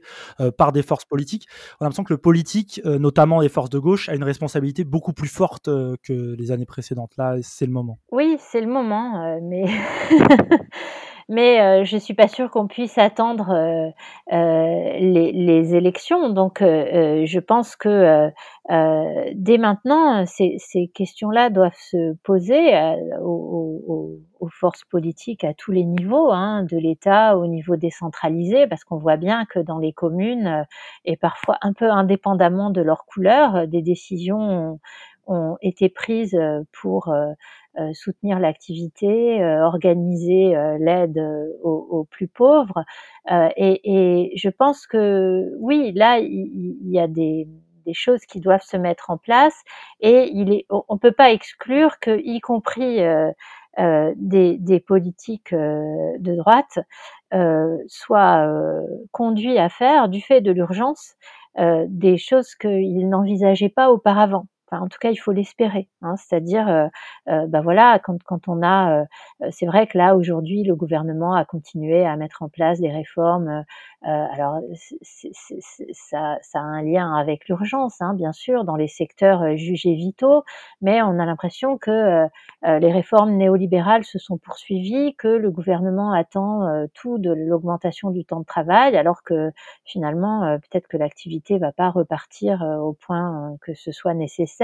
par 0.57 0.71
des 0.71 0.81
forces 0.81 1.05
politiques. 1.05 1.47
On 1.79 1.83
a 1.83 1.85
l'impression 1.85 2.03
que 2.03 2.13
le 2.13 2.17
politique, 2.17 2.81
notamment 2.85 3.41
les 3.41 3.49
forces 3.49 3.69
de 3.69 3.79
gauche, 3.79 4.09
a 4.09 4.15
une 4.15 4.23
responsabilité 4.23 4.83
beaucoup 4.83 5.13
plus 5.13 5.27
forte 5.27 5.65
que 5.65 6.35
les 6.35 6.51
années 6.51 6.65
précédentes. 6.65 7.11
Là, 7.17 7.37
c'est 7.41 7.65
le 7.65 7.71
moment. 7.71 7.99
Oui, 8.11 8.37
c'est 8.39 8.61
le 8.61 8.67
moment, 8.67 9.39
mais 9.41 9.65
mais 11.31 11.61
euh, 11.61 11.85
je 11.85 11.95
suis 11.95 12.13
pas 12.13 12.27
sûre 12.27 12.51
qu'on 12.51 12.67
puisse 12.67 12.97
attendre 12.97 13.51
euh, 13.51 13.89
euh, 14.33 14.97
les, 14.99 15.31
les, 15.31 15.75
élections. 15.75 16.29
Donc, 16.29 16.59
je 16.59 17.39
pense 17.39 17.77
que 17.77 18.29
dès 18.71 19.57
maintenant, 19.57 20.25
ces, 20.25 20.55
ces 20.59 20.87
questions-là 20.87 21.49
doivent 21.49 21.77
se 21.77 22.13
poser 22.23 22.73
aux, 23.21 24.19
aux, 24.39 24.49
forces 24.49 24.83
politiques 24.85 25.43
à 25.43 25.53
tous 25.53 25.71
les 25.71 25.83
niveaux, 25.83 26.31
hein, 26.31 26.63
de 26.63 26.77
l'État 26.77 27.37
au 27.37 27.47
niveau 27.47 27.75
décentralisé, 27.75 28.67
parce 28.67 28.83
qu'on 28.83 28.97
voit 28.97 29.17
bien 29.17 29.45
que 29.45 29.59
dans 29.59 29.77
les 29.77 29.93
communes, 29.93 30.65
et 31.05 31.17
parfois 31.17 31.57
un 31.61 31.73
peu 31.73 31.89
indépendamment 31.89 32.69
de 32.69 32.81
leur 32.81 33.05
couleur, 33.05 33.67
des 33.67 33.81
décisions 33.81 34.79
ont, 35.27 35.57
été 35.61 35.89
prises 35.89 36.37
pour 36.71 37.13
euh, 37.79 37.93
soutenir 37.93 38.37
l'activité, 38.37 39.41
euh, 39.41 39.63
organiser 39.63 40.57
euh, 40.57 40.77
l'aide 40.77 41.17
aux, 41.63 42.05
plus 42.11 42.27
pauvres. 42.27 42.83
Et, 43.29 43.79
et, 43.85 44.35
je 44.35 44.49
pense 44.49 44.85
que 44.87 45.53
oui, 45.57 45.93
là, 45.95 46.19
il, 46.19 46.77
y 46.83 46.99
a 46.99 47.07
des, 47.07 47.47
des 47.85 47.93
choses 47.93 48.25
qui 48.25 48.39
doivent 48.39 48.63
se 48.63 48.77
mettre 48.77 49.09
en 49.09 49.17
place. 49.17 49.55
Et 49.99 50.29
il 50.33 50.53
est, 50.53 50.65
on 50.69 50.97
peut 50.97 51.11
pas 51.11 51.31
exclure 51.31 51.99
que, 51.99 52.19
y 52.23 52.39
compris 52.39 53.01
euh, 53.79 54.13
des, 54.17 54.57
des, 54.57 54.81
politiques 54.81 55.53
euh, 55.53 56.17
de 56.19 56.35
droite, 56.35 56.79
euh, 57.33 57.77
soient 57.87 58.45
conduits 59.11 59.57
à 59.57 59.69
faire, 59.69 60.09
du 60.09 60.21
fait 60.21 60.41
de 60.41 60.51
l'urgence, 60.51 61.15
des 61.57 62.17
choses 62.17 62.55
qu'ils 62.55 63.09
n'envisageaient 63.09 63.69
pas 63.69 63.91
auparavant 63.91 64.47
en 64.79 64.87
tout 64.87 64.99
cas, 64.99 65.09
il 65.11 65.17
faut 65.17 65.31
l'espérer. 65.31 65.89
Hein, 66.01 66.15
C'est-à-dire, 66.17 66.67
euh, 66.67 66.87
euh, 67.29 67.47
bah 67.47 67.61
voilà, 67.61 67.99
quand, 67.99 68.47
on 68.47 68.61
a, 68.63 69.01
euh, 69.01 69.05
c'est 69.51 69.65
vrai 69.65 69.87
que 69.87 69.97
là 69.97 70.15
aujourd'hui, 70.15 70.63
le 70.63 70.75
gouvernement 70.75 71.35
a 71.35 71.45
continué 71.45 72.05
à 72.05 72.15
mettre 72.15 72.41
en 72.43 72.49
place 72.49 72.79
des 72.79 72.91
réformes. 72.91 73.63
alors, 74.03 74.59
ça, 75.03 76.37
ça, 76.41 76.59
a 76.59 76.61
un 76.61 76.81
lien 76.81 77.13
avec 77.15 77.47
l'urgence, 77.47 78.01
hein, 78.01 78.13
bien 78.13 78.31
sûr, 78.31 78.63
dans 78.63 78.75
les 78.75 78.87
secteurs 78.87 79.57
jugés 79.57 79.93
vitaux, 79.93 80.43
mais 80.81 81.01
on 81.01 81.19
a 81.19 81.25
l'impression 81.25 81.77
que 81.77 82.27
les 82.63 82.91
réformes 82.91 83.31
néolibérales 83.33 84.03
se 84.03 84.17
sont 84.17 84.37
poursuivies, 84.37 85.15
que 85.15 85.27
le 85.27 85.51
gouvernement 85.51 86.13
attend 86.13 86.87
tout 86.93 87.19
de 87.19 87.31
l'augmentation 87.31 88.09
du 88.09 88.25
temps 88.25 88.39
de 88.39 88.45
travail, 88.45 88.97
alors 88.97 89.23
que 89.23 89.51
finalement, 89.85 90.57
peut-être 90.59 90.87
que 90.87 90.97
l'activité 90.97 91.59
va 91.59 91.71
pas 91.71 91.89
repartir 91.89 92.61
au 92.81 92.93
point 92.93 93.55
que 93.61 93.73
ce 93.73 93.91
soit 93.91 94.13
nécessaire 94.13 94.60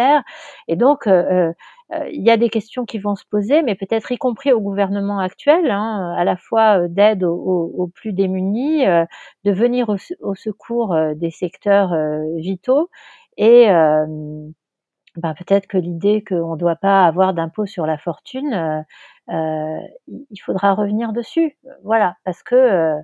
et 0.67 0.75
donc, 0.75 1.07
euh, 1.07 1.11
euh, 1.31 1.53
euh, 1.93 2.09
il 2.11 2.21
y 2.21 2.29
a 2.29 2.37
des 2.37 2.49
questions 2.49 2.85
qui 2.85 2.99
vont 2.99 3.15
se 3.15 3.25
poser, 3.29 3.63
mais 3.63 3.75
peut-être 3.75 4.11
y 4.11 4.17
compris 4.17 4.51
au 4.51 4.59
gouvernement 4.61 5.19
actuel, 5.19 5.71
hein, 5.71 6.13
à 6.17 6.23
la 6.23 6.35
fois 6.35 6.87
d'aide 6.87 7.23
aux, 7.23 7.89
plus 7.93 8.13
démunis, 8.13 8.85
de 8.85 9.51
venir 9.51 9.89
au, 9.89 10.35
secours 10.35 10.97
des 11.15 11.31
secteurs 11.31 11.95
vitaux 12.35 12.89
et 13.37 13.67
ben, 13.67 15.33
peut-être 15.33 15.67
que 15.67 15.77
l'idée 15.77 16.23
qu'on 16.23 16.53
ne 16.53 16.59
doit 16.59 16.75
pas 16.75 17.05
avoir 17.05 17.33
d'impôt 17.33 17.65
sur 17.65 17.85
la 17.85 17.97
fortune, 17.97 18.85
il 19.29 20.41
faudra 20.43 20.73
revenir 20.73 21.13
dessus. 21.13 21.57
Voilà, 21.83 22.15
parce 22.25 22.43
que 22.43 22.97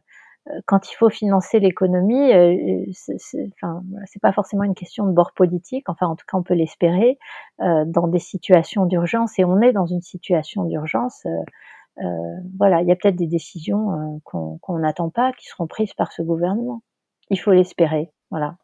quand 0.65 0.91
il 0.91 0.95
faut 0.95 1.09
financer 1.09 1.59
l'économie, 1.59 2.33
euh, 2.33 2.83
c'est 2.91 3.49
enfin, 3.61 3.81
pas 4.21 4.33
forcément 4.33 4.63
une 4.63 4.75
question 4.75 5.05
de 5.05 5.11
bord 5.11 5.33
politique. 5.33 5.87
Enfin, 5.87 6.07
en 6.07 6.15
tout 6.15 6.25
cas, 6.29 6.37
on 6.37 6.43
peut 6.43 6.53
l'espérer 6.53 7.17
euh, 7.61 7.85
dans 7.85 8.07
des 8.07 8.19
situations 8.19 8.85
d'urgence. 8.85 9.39
Et 9.39 9.45
on 9.45 9.61
est 9.61 9.71
dans 9.71 9.85
une 9.85 10.01
situation 10.01 10.65
d'urgence. 10.65 11.25
voilà, 12.57 12.81
il 12.81 12.87
y 12.87 12.91
a 12.91 12.95
peut-être 12.95 13.15
des 13.15 13.27
décisions 13.27 14.21
qu'on 14.23 14.79
n'attend 14.79 15.09
pas 15.09 15.31
qui 15.33 15.47
seront 15.47 15.67
prises 15.67 15.93
par 15.93 16.11
ce 16.11 16.21
gouvernement. 16.21 16.81
Il 17.29 17.39
faut 17.39 17.51
l'espérer. 17.51 18.11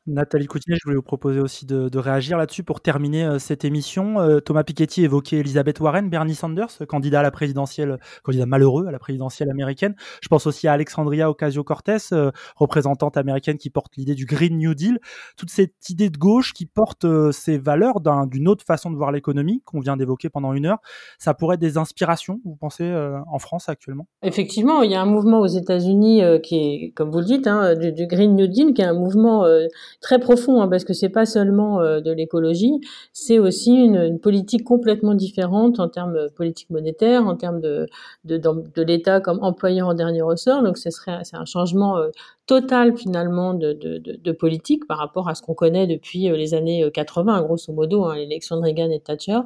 Nathalie 0.07 0.47
Coutinet, 0.47 0.77
je 0.77 0.83
voulais 0.85 0.95
vous 0.95 1.01
proposer 1.01 1.39
aussi 1.39 1.65
de, 1.65 1.97
réagir 1.99 2.37
là-dessus 2.37 2.63
pour 2.63 2.81
terminer 2.81 3.25
euh, 3.25 3.39
cette 3.39 3.65
émission. 3.65 4.19
Euh, 4.19 4.39
Thomas 4.39 4.63
Piketty 4.63 5.03
évoquait 5.03 5.37
Elizabeth 5.37 5.79
Warren, 5.79 6.09
Bernie 6.09 6.33
Sanders, 6.33 6.87
candidat 6.87 7.19
à 7.19 7.23
la 7.23 7.31
présidentielle, 7.31 7.99
candidat 8.23 8.45
malheureux 8.45 8.87
à 8.87 8.91
la 8.91 8.99
présidentielle 8.99 9.49
américaine. 9.49 9.95
Je 10.21 10.27
pense 10.29 10.47
aussi 10.47 10.67
à 10.67 10.73
Alexandria 10.73 11.29
Ocasio-Cortez, 11.29 11.97
euh, 12.13 12.31
représentante 12.55 13.17
américaine 13.17 13.57
qui 13.57 13.69
porte 13.69 13.95
l'idée 13.97 14.15
du 14.15 14.25
Green 14.25 14.57
New 14.57 14.73
Deal. 14.73 14.99
Toute 15.37 15.49
cette 15.49 15.89
idée 15.89 16.09
de 16.09 16.17
gauche 16.17 16.53
qui 16.53 16.65
porte 16.65 17.05
ces 17.31 17.57
valeurs 17.57 17.99
d'une 18.27 18.47
autre 18.47 18.65
façon 18.65 18.91
de 18.91 18.95
voir 18.95 19.11
l'économie 19.11 19.61
qu'on 19.65 19.79
vient 19.79 19.97
d'évoquer 19.97 20.29
pendant 20.29 20.53
une 20.53 20.65
heure, 20.65 20.79
ça 21.17 21.33
pourrait 21.33 21.55
être 21.55 21.61
des 21.61 21.77
inspirations, 21.77 22.39
vous 22.45 22.55
pensez, 22.55 22.89
en 23.27 23.39
France 23.39 23.69
actuellement? 23.69 24.07
Effectivement, 24.23 24.81
il 24.81 24.91
y 24.91 24.95
a 24.95 25.01
un 25.01 25.05
mouvement 25.05 25.39
aux 25.39 25.47
États-Unis 25.47 26.21
qui 26.43 26.55
est, 26.55 26.91
comme 26.95 27.11
vous 27.11 27.19
le 27.19 27.25
dites, 27.25 27.47
hein, 27.47 27.75
du, 27.75 27.91
du, 27.91 28.07
Green 28.07 28.35
New 28.35 28.47
Deal, 28.47 28.73
qui 28.73 28.81
est 28.81 28.85
un 28.85 28.93
mouvement 28.93 29.45
euh, 29.58 29.58
très 30.01 30.19
profond, 30.19 30.61
hein, 30.61 30.67
parce 30.67 30.83
que 30.83 30.93
c'est 30.93 31.09
pas 31.09 31.25
seulement 31.25 31.81
euh, 31.81 31.99
de 32.01 32.11
l'écologie, 32.11 32.79
c'est 33.13 33.39
aussi 33.39 33.73
une, 33.73 34.19
politique 34.19 34.63
complètement 34.63 35.13
différente 35.13 35.79
en 35.79 35.87
termes 35.87 36.29
politique 36.35 36.69
monétaire, 36.69 37.25
en 37.25 37.35
termes 37.35 37.61
de, 37.61 37.87
de, 38.25 38.37
de, 38.37 38.81
l'État 38.83 39.21
comme 39.21 39.39
employeur 39.41 39.87
en 39.87 39.93
dernier 39.93 40.21
ressort. 40.21 40.63
Donc 40.63 40.77
ce 40.77 40.89
serait 40.89 41.19
c'est 41.23 41.37
un 41.37 41.45
changement 41.45 41.97
euh, 41.97 42.09
total 42.47 42.97
finalement 42.97 43.53
de, 43.53 43.73
de, 43.73 43.97
de, 43.97 44.31
politique 44.31 44.87
par 44.87 44.97
rapport 44.97 45.29
à 45.29 45.35
ce 45.35 45.41
qu'on 45.41 45.53
connaît 45.53 45.87
depuis 45.87 46.29
les 46.29 46.53
années 46.53 46.89
80, 46.91 47.41
grosso 47.43 47.71
modo, 47.73 48.05
hein, 48.05 48.15
l'élection 48.15 48.57
de 48.57 48.63
Reagan 48.63 48.89
et 48.89 48.99
Thatcher. 48.99 49.39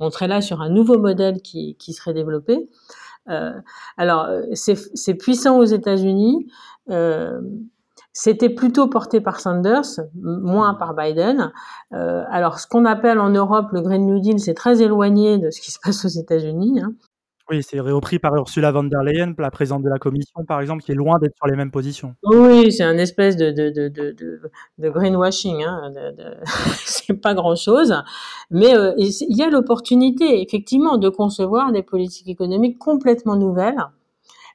On 0.00 0.10
serait 0.10 0.28
là 0.28 0.40
sur 0.40 0.60
un 0.60 0.68
nouveau 0.68 0.98
modèle 0.98 1.40
qui, 1.40 1.76
qui 1.76 1.92
serait 1.92 2.14
développé. 2.14 2.68
Euh, 3.30 3.52
alors, 3.96 4.28
c'est 4.54 5.14
puissant 5.14 5.58
aux 5.58 5.64
États-Unis. 5.64 6.46
Euh, 6.90 7.40
c'était 8.20 8.48
plutôt 8.50 8.88
porté 8.88 9.20
par 9.20 9.38
Sanders, 9.38 10.00
moins 10.20 10.74
par 10.74 10.92
Biden. 10.92 11.52
Euh, 11.92 12.24
alors, 12.28 12.58
ce 12.58 12.66
qu'on 12.66 12.84
appelle 12.84 13.20
en 13.20 13.30
Europe 13.30 13.68
le 13.70 13.80
Green 13.80 14.04
New 14.06 14.18
Deal, 14.18 14.40
c'est 14.40 14.54
très 14.54 14.82
éloigné 14.82 15.38
de 15.38 15.50
ce 15.50 15.60
qui 15.60 15.70
se 15.70 15.78
passe 15.80 16.04
aux 16.04 16.08
États-Unis. 16.08 16.80
Hein. 16.80 16.94
Oui, 17.48 17.62
c'est 17.62 17.78
repris 17.78 18.18
par 18.18 18.34
Ursula 18.34 18.72
von 18.72 18.82
der 18.82 19.04
Leyen, 19.04 19.34
la 19.38 19.52
présidente 19.52 19.84
de 19.84 19.88
la 19.88 20.00
Commission, 20.00 20.44
par 20.48 20.60
exemple, 20.60 20.82
qui 20.82 20.90
est 20.90 20.96
loin 20.96 21.20
d'être 21.20 21.36
sur 21.36 21.46
les 21.46 21.54
mêmes 21.54 21.70
positions. 21.70 22.16
Oui, 22.24 22.72
c'est 22.72 22.82
un 22.82 22.98
espèce 22.98 23.36
de, 23.36 23.52
de, 23.52 23.70
de, 23.70 23.88
de, 23.88 24.40
de 24.78 24.90
greenwashing. 24.90 25.62
Hein, 25.62 25.92
c'est 26.74 27.14
pas 27.14 27.34
grand-chose. 27.34 27.94
Mais 28.50 28.76
euh, 28.76 28.94
il 28.96 29.36
y 29.36 29.44
a 29.44 29.48
l'opportunité, 29.48 30.42
effectivement, 30.42 30.98
de 30.98 31.08
concevoir 31.08 31.70
des 31.70 31.84
politiques 31.84 32.28
économiques 32.28 32.78
complètement 32.78 33.36
nouvelles 33.36 33.78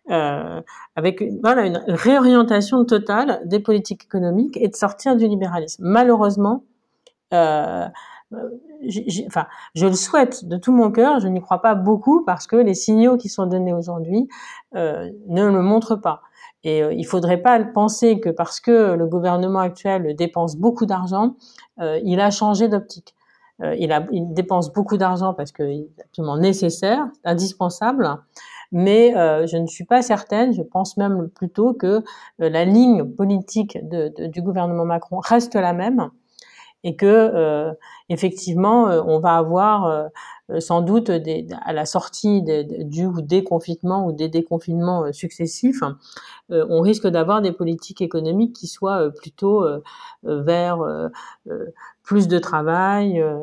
euh, 0.09 0.61
avec 0.95 1.23
voilà, 1.41 1.65
une 1.65 1.83
réorientation 1.87 2.85
totale 2.85 3.41
des 3.45 3.59
politiques 3.59 4.03
économiques 4.03 4.57
et 4.57 4.67
de 4.67 4.75
sortir 4.75 5.15
du 5.15 5.27
libéralisme. 5.27 5.83
Malheureusement, 5.85 6.63
euh, 7.33 7.87
enfin, 9.27 9.45
je 9.75 9.87
le 9.87 9.93
souhaite 9.93 10.45
de 10.45 10.57
tout 10.57 10.71
mon 10.71 10.91
cœur, 10.91 11.19
je 11.19 11.27
n'y 11.27 11.41
crois 11.41 11.61
pas 11.61 11.75
beaucoup 11.75 12.23
parce 12.25 12.47
que 12.47 12.55
les 12.55 12.73
signaux 12.73 13.17
qui 13.17 13.29
sont 13.29 13.45
donnés 13.45 13.73
aujourd'hui 13.73 14.27
euh, 14.75 15.09
ne 15.27 15.45
le 15.45 15.61
montrent 15.61 15.95
pas. 15.95 16.21
Et 16.63 16.81
euh, 16.81 16.93
il 16.93 17.05
faudrait 17.05 17.41
pas 17.41 17.59
penser 17.63 18.19
que 18.19 18.29
parce 18.29 18.59
que 18.59 18.93
le 18.93 19.05
gouvernement 19.05 19.59
actuel 19.59 20.15
dépense 20.15 20.55
beaucoup 20.55 20.85
d'argent, 20.85 21.35
euh, 21.79 21.99
il 22.03 22.19
a 22.19 22.31
changé 22.31 22.67
d'optique. 22.67 23.15
Euh, 23.61 23.75
il, 23.75 23.91
il 24.11 24.33
dépense 24.33 24.71
beaucoup 24.73 24.97
d'argent 24.97 25.33
parce 25.33 25.51
qu'il 25.51 25.87
est 25.97 26.01
absolument 26.03 26.37
nécessaire, 26.37 27.07
indispensable, 27.23 28.17
mais 28.73 29.15
euh, 29.15 29.45
je 29.45 29.55
ne 29.55 29.67
suis 29.67 29.85
pas 29.85 30.01
certaine, 30.01 30.51
je 30.51 30.63
pense 30.63 30.97
même 30.97 31.29
plutôt 31.29 31.73
que 31.73 32.03
euh, 32.41 32.49
la 32.49 32.65
ligne 32.65 33.05
politique 33.05 33.77
du 33.83 34.41
gouvernement 34.41 34.83
Macron 34.83 35.19
reste 35.19 35.55
la 35.55 35.73
même 35.73 36.09
et 36.83 36.97
que 36.97 37.05
euh, 37.05 37.71
effectivement 38.09 38.85
on 39.07 39.19
va 39.19 39.37
avoir 39.37 40.09
sans 40.59 40.81
doute 40.81 41.09
à 41.09 41.71
la 41.71 41.85
sortie 41.85 42.41
du 42.41 43.05
ou 43.05 43.21
des 43.21 43.43
confinements 43.45 44.05
ou 44.05 44.11
des 44.11 44.27
déconfinements 44.27 45.13
successifs, 45.13 45.81
on 46.49 46.81
risque 46.81 47.07
d'avoir 47.07 47.41
des 47.41 47.53
politiques 47.53 48.01
économiques 48.01 48.53
qui 48.53 48.67
soient 48.67 49.09
plutôt 49.11 49.65
vers 50.23 51.09
plus 52.03 52.27
de 52.27 52.37
travail, 52.37 53.21
euh, 53.21 53.37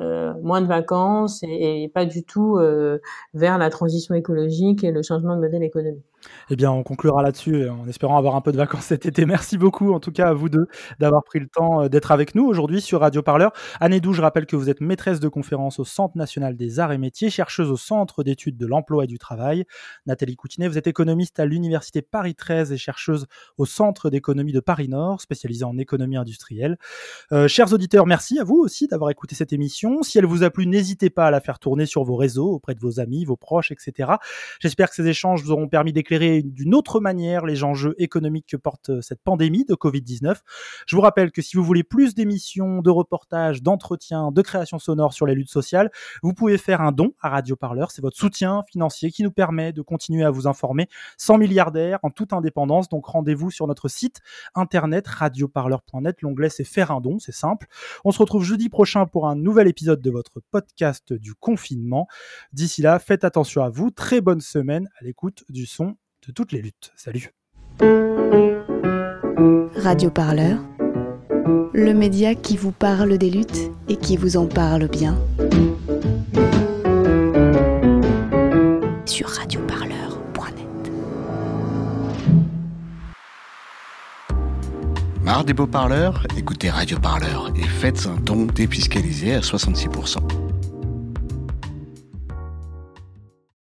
euh, 0.00 0.32
moins 0.42 0.60
de 0.60 0.66
vacances 0.66 1.42
et, 1.42 1.90
pas 1.94 2.04
du 2.04 2.24
tout 2.24 2.56
euh, 2.56 2.98
vers 3.32 3.58
la 3.58 3.70
transition 3.70 4.14
écologique 4.14 4.82
et 4.82 4.90
le 4.90 5.02
changement 5.02 5.36
de 5.36 5.40
modèle 5.40 5.62
économique. 5.62 6.04
Eh 6.50 6.56
bien, 6.56 6.70
on 6.70 6.84
conclura 6.84 7.20
là-dessus 7.20 7.68
en 7.68 7.88
espérant 7.88 8.16
avoir 8.16 8.36
un 8.36 8.40
peu 8.40 8.52
de 8.52 8.56
vacances 8.56 8.84
cet 8.84 9.06
été. 9.06 9.26
Merci 9.26 9.58
beaucoup, 9.58 9.92
en 9.92 9.98
tout 9.98 10.12
cas, 10.12 10.28
à 10.28 10.32
vous 10.32 10.48
deux, 10.48 10.66
d'avoir 11.00 11.24
pris 11.24 11.40
le 11.40 11.48
temps 11.48 11.88
d'être 11.88 12.12
avec 12.12 12.36
nous 12.36 12.46
aujourd'hui 12.46 12.80
sur 12.80 13.00
Radio 13.00 13.22
Parleur. 13.22 13.50
Année 13.80 14.00
Dou, 14.00 14.12
je 14.12 14.22
rappelle 14.22 14.46
que 14.46 14.54
vous 14.54 14.70
êtes 14.70 14.80
maîtresse 14.80 15.18
de 15.18 15.28
conférence 15.28 15.80
au 15.80 15.84
Centre 15.84 16.16
national 16.16 16.56
des 16.56 16.78
arts 16.78 16.92
et 16.92 16.98
métiers, 16.98 17.28
chercheuse 17.28 17.72
au 17.72 17.76
Centre 17.76 18.22
d'études 18.22 18.56
de 18.56 18.66
l'emploi 18.66 19.04
et 19.04 19.08
du 19.08 19.18
travail. 19.18 19.64
Nathalie 20.06 20.36
Coutinet, 20.36 20.68
vous 20.68 20.78
êtes 20.78 20.86
économiste 20.86 21.40
à 21.40 21.44
l'Université 21.44 22.02
Paris 22.02 22.36
13 22.36 22.70
et 22.70 22.76
chercheuse 22.78 23.26
au 23.58 23.66
Centre 23.66 24.08
d'économie 24.08 24.52
de 24.52 24.60
Paris 24.60 24.88
Nord, 24.88 25.20
spécialisée 25.20 25.64
en 25.64 25.76
économie 25.76 26.16
industrielle. 26.16 26.78
Chers 27.48 27.72
auditeurs, 27.72 27.91
merci 28.06 28.38
à 28.38 28.44
vous 28.44 28.56
aussi 28.56 28.86
d'avoir 28.86 29.10
écouté 29.10 29.34
cette 29.34 29.52
émission. 29.52 30.02
Si 30.02 30.18
elle 30.18 30.24
vous 30.24 30.42
a 30.42 30.50
plu, 30.50 30.66
n'hésitez 30.66 31.10
pas 31.10 31.26
à 31.26 31.30
la 31.30 31.40
faire 31.40 31.58
tourner 31.58 31.86
sur 31.86 32.04
vos 32.04 32.16
réseaux, 32.16 32.50
auprès 32.50 32.74
de 32.74 32.80
vos 32.80 33.00
amis, 33.00 33.24
vos 33.24 33.36
proches, 33.36 33.70
etc. 33.70 34.12
J'espère 34.60 34.88
que 34.88 34.94
ces 34.94 35.06
échanges 35.06 35.42
vous 35.42 35.52
auront 35.52 35.68
permis 35.68 35.92
d'éclairer 35.92 36.42
d'une 36.42 36.74
autre 36.74 37.00
manière 37.00 37.44
les 37.44 37.64
enjeux 37.64 37.94
économiques 37.98 38.46
que 38.48 38.56
porte 38.56 38.90
euh, 38.90 39.00
cette 39.02 39.20
pandémie 39.22 39.64
de 39.64 39.74
Covid-19. 39.74 40.38
Je 40.86 40.96
vous 40.96 41.02
rappelle 41.02 41.32
que 41.32 41.42
si 41.42 41.56
vous 41.56 41.64
voulez 41.64 41.82
plus 41.82 42.14
d'émissions, 42.14 42.80
de 42.80 42.90
reportages, 42.90 43.62
d'entretiens, 43.62 44.32
de 44.32 44.42
créations 44.42 44.78
sonores 44.78 45.12
sur 45.12 45.26
les 45.26 45.34
luttes 45.34 45.50
sociales, 45.50 45.90
vous 46.22 46.32
pouvez 46.32 46.58
faire 46.58 46.80
un 46.80 46.92
don 46.92 47.12
à 47.20 47.28
Radio 47.28 47.56
Parleur. 47.56 47.90
C'est 47.90 48.02
votre 48.02 48.16
soutien 48.16 48.64
financier 48.70 49.10
qui 49.10 49.22
nous 49.22 49.32
permet 49.32 49.72
de 49.72 49.82
continuer 49.82 50.24
à 50.24 50.30
vous 50.30 50.46
informer 50.46 50.88
sans 51.18 51.36
milliardaire, 51.36 51.98
en 52.02 52.10
toute 52.10 52.32
indépendance. 52.32 52.88
Donc 52.88 53.06
rendez-vous 53.06 53.50
sur 53.50 53.66
notre 53.66 53.88
site 53.88 54.20
internet 54.54 55.06
radioparleur.net. 55.06 56.22
L'onglet 56.22 56.48
c'est 56.48 56.64
faire 56.64 56.90
un 56.90 57.00
don, 57.00 57.18
c'est 57.18 57.32
simple. 57.32 57.66
On 58.04 58.12
se 58.12 58.18
retrouve 58.18 58.44
jeudi 58.44 58.68
prochain 58.68 59.06
pour 59.06 59.28
un 59.28 59.36
nouvel 59.36 59.68
épisode 59.68 60.00
de 60.00 60.10
votre 60.10 60.40
podcast 60.50 61.12
du 61.12 61.34
confinement. 61.34 62.06
D'ici 62.52 62.82
là, 62.82 62.98
faites 62.98 63.24
attention 63.24 63.62
à 63.62 63.68
vous. 63.68 63.90
Très 63.90 64.20
bonne 64.20 64.40
semaine 64.40 64.88
à 65.00 65.04
l'écoute 65.04 65.44
du 65.48 65.66
son 65.66 65.96
de 66.26 66.32
toutes 66.32 66.52
les 66.52 66.62
luttes. 66.62 66.92
Salut. 66.96 67.32
Radio 69.76 70.10
Parleur, 70.10 70.60
le 71.72 71.92
média 71.92 72.34
qui 72.34 72.56
vous 72.56 72.72
parle 72.72 73.18
des 73.18 73.30
luttes 73.30 73.70
et 73.88 73.96
qui 73.96 74.16
vous 74.16 74.36
en 74.36 74.46
parle 74.46 74.88
bien. 74.88 75.18
Sur 79.06 79.28
radioparleur.net. 79.28 79.71
Marre 85.32 85.44
des 85.44 85.54
beaux 85.54 85.66
parleurs 85.66 86.26
Écoutez 86.36 86.68
Radio 86.68 86.98
Parleur 86.98 87.50
et 87.56 87.62
faites 87.62 88.06
un 88.06 88.20
don 88.20 88.44
défiscalisé 88.44 89.32
à 89.34 89.40
66%. 89.40 90.18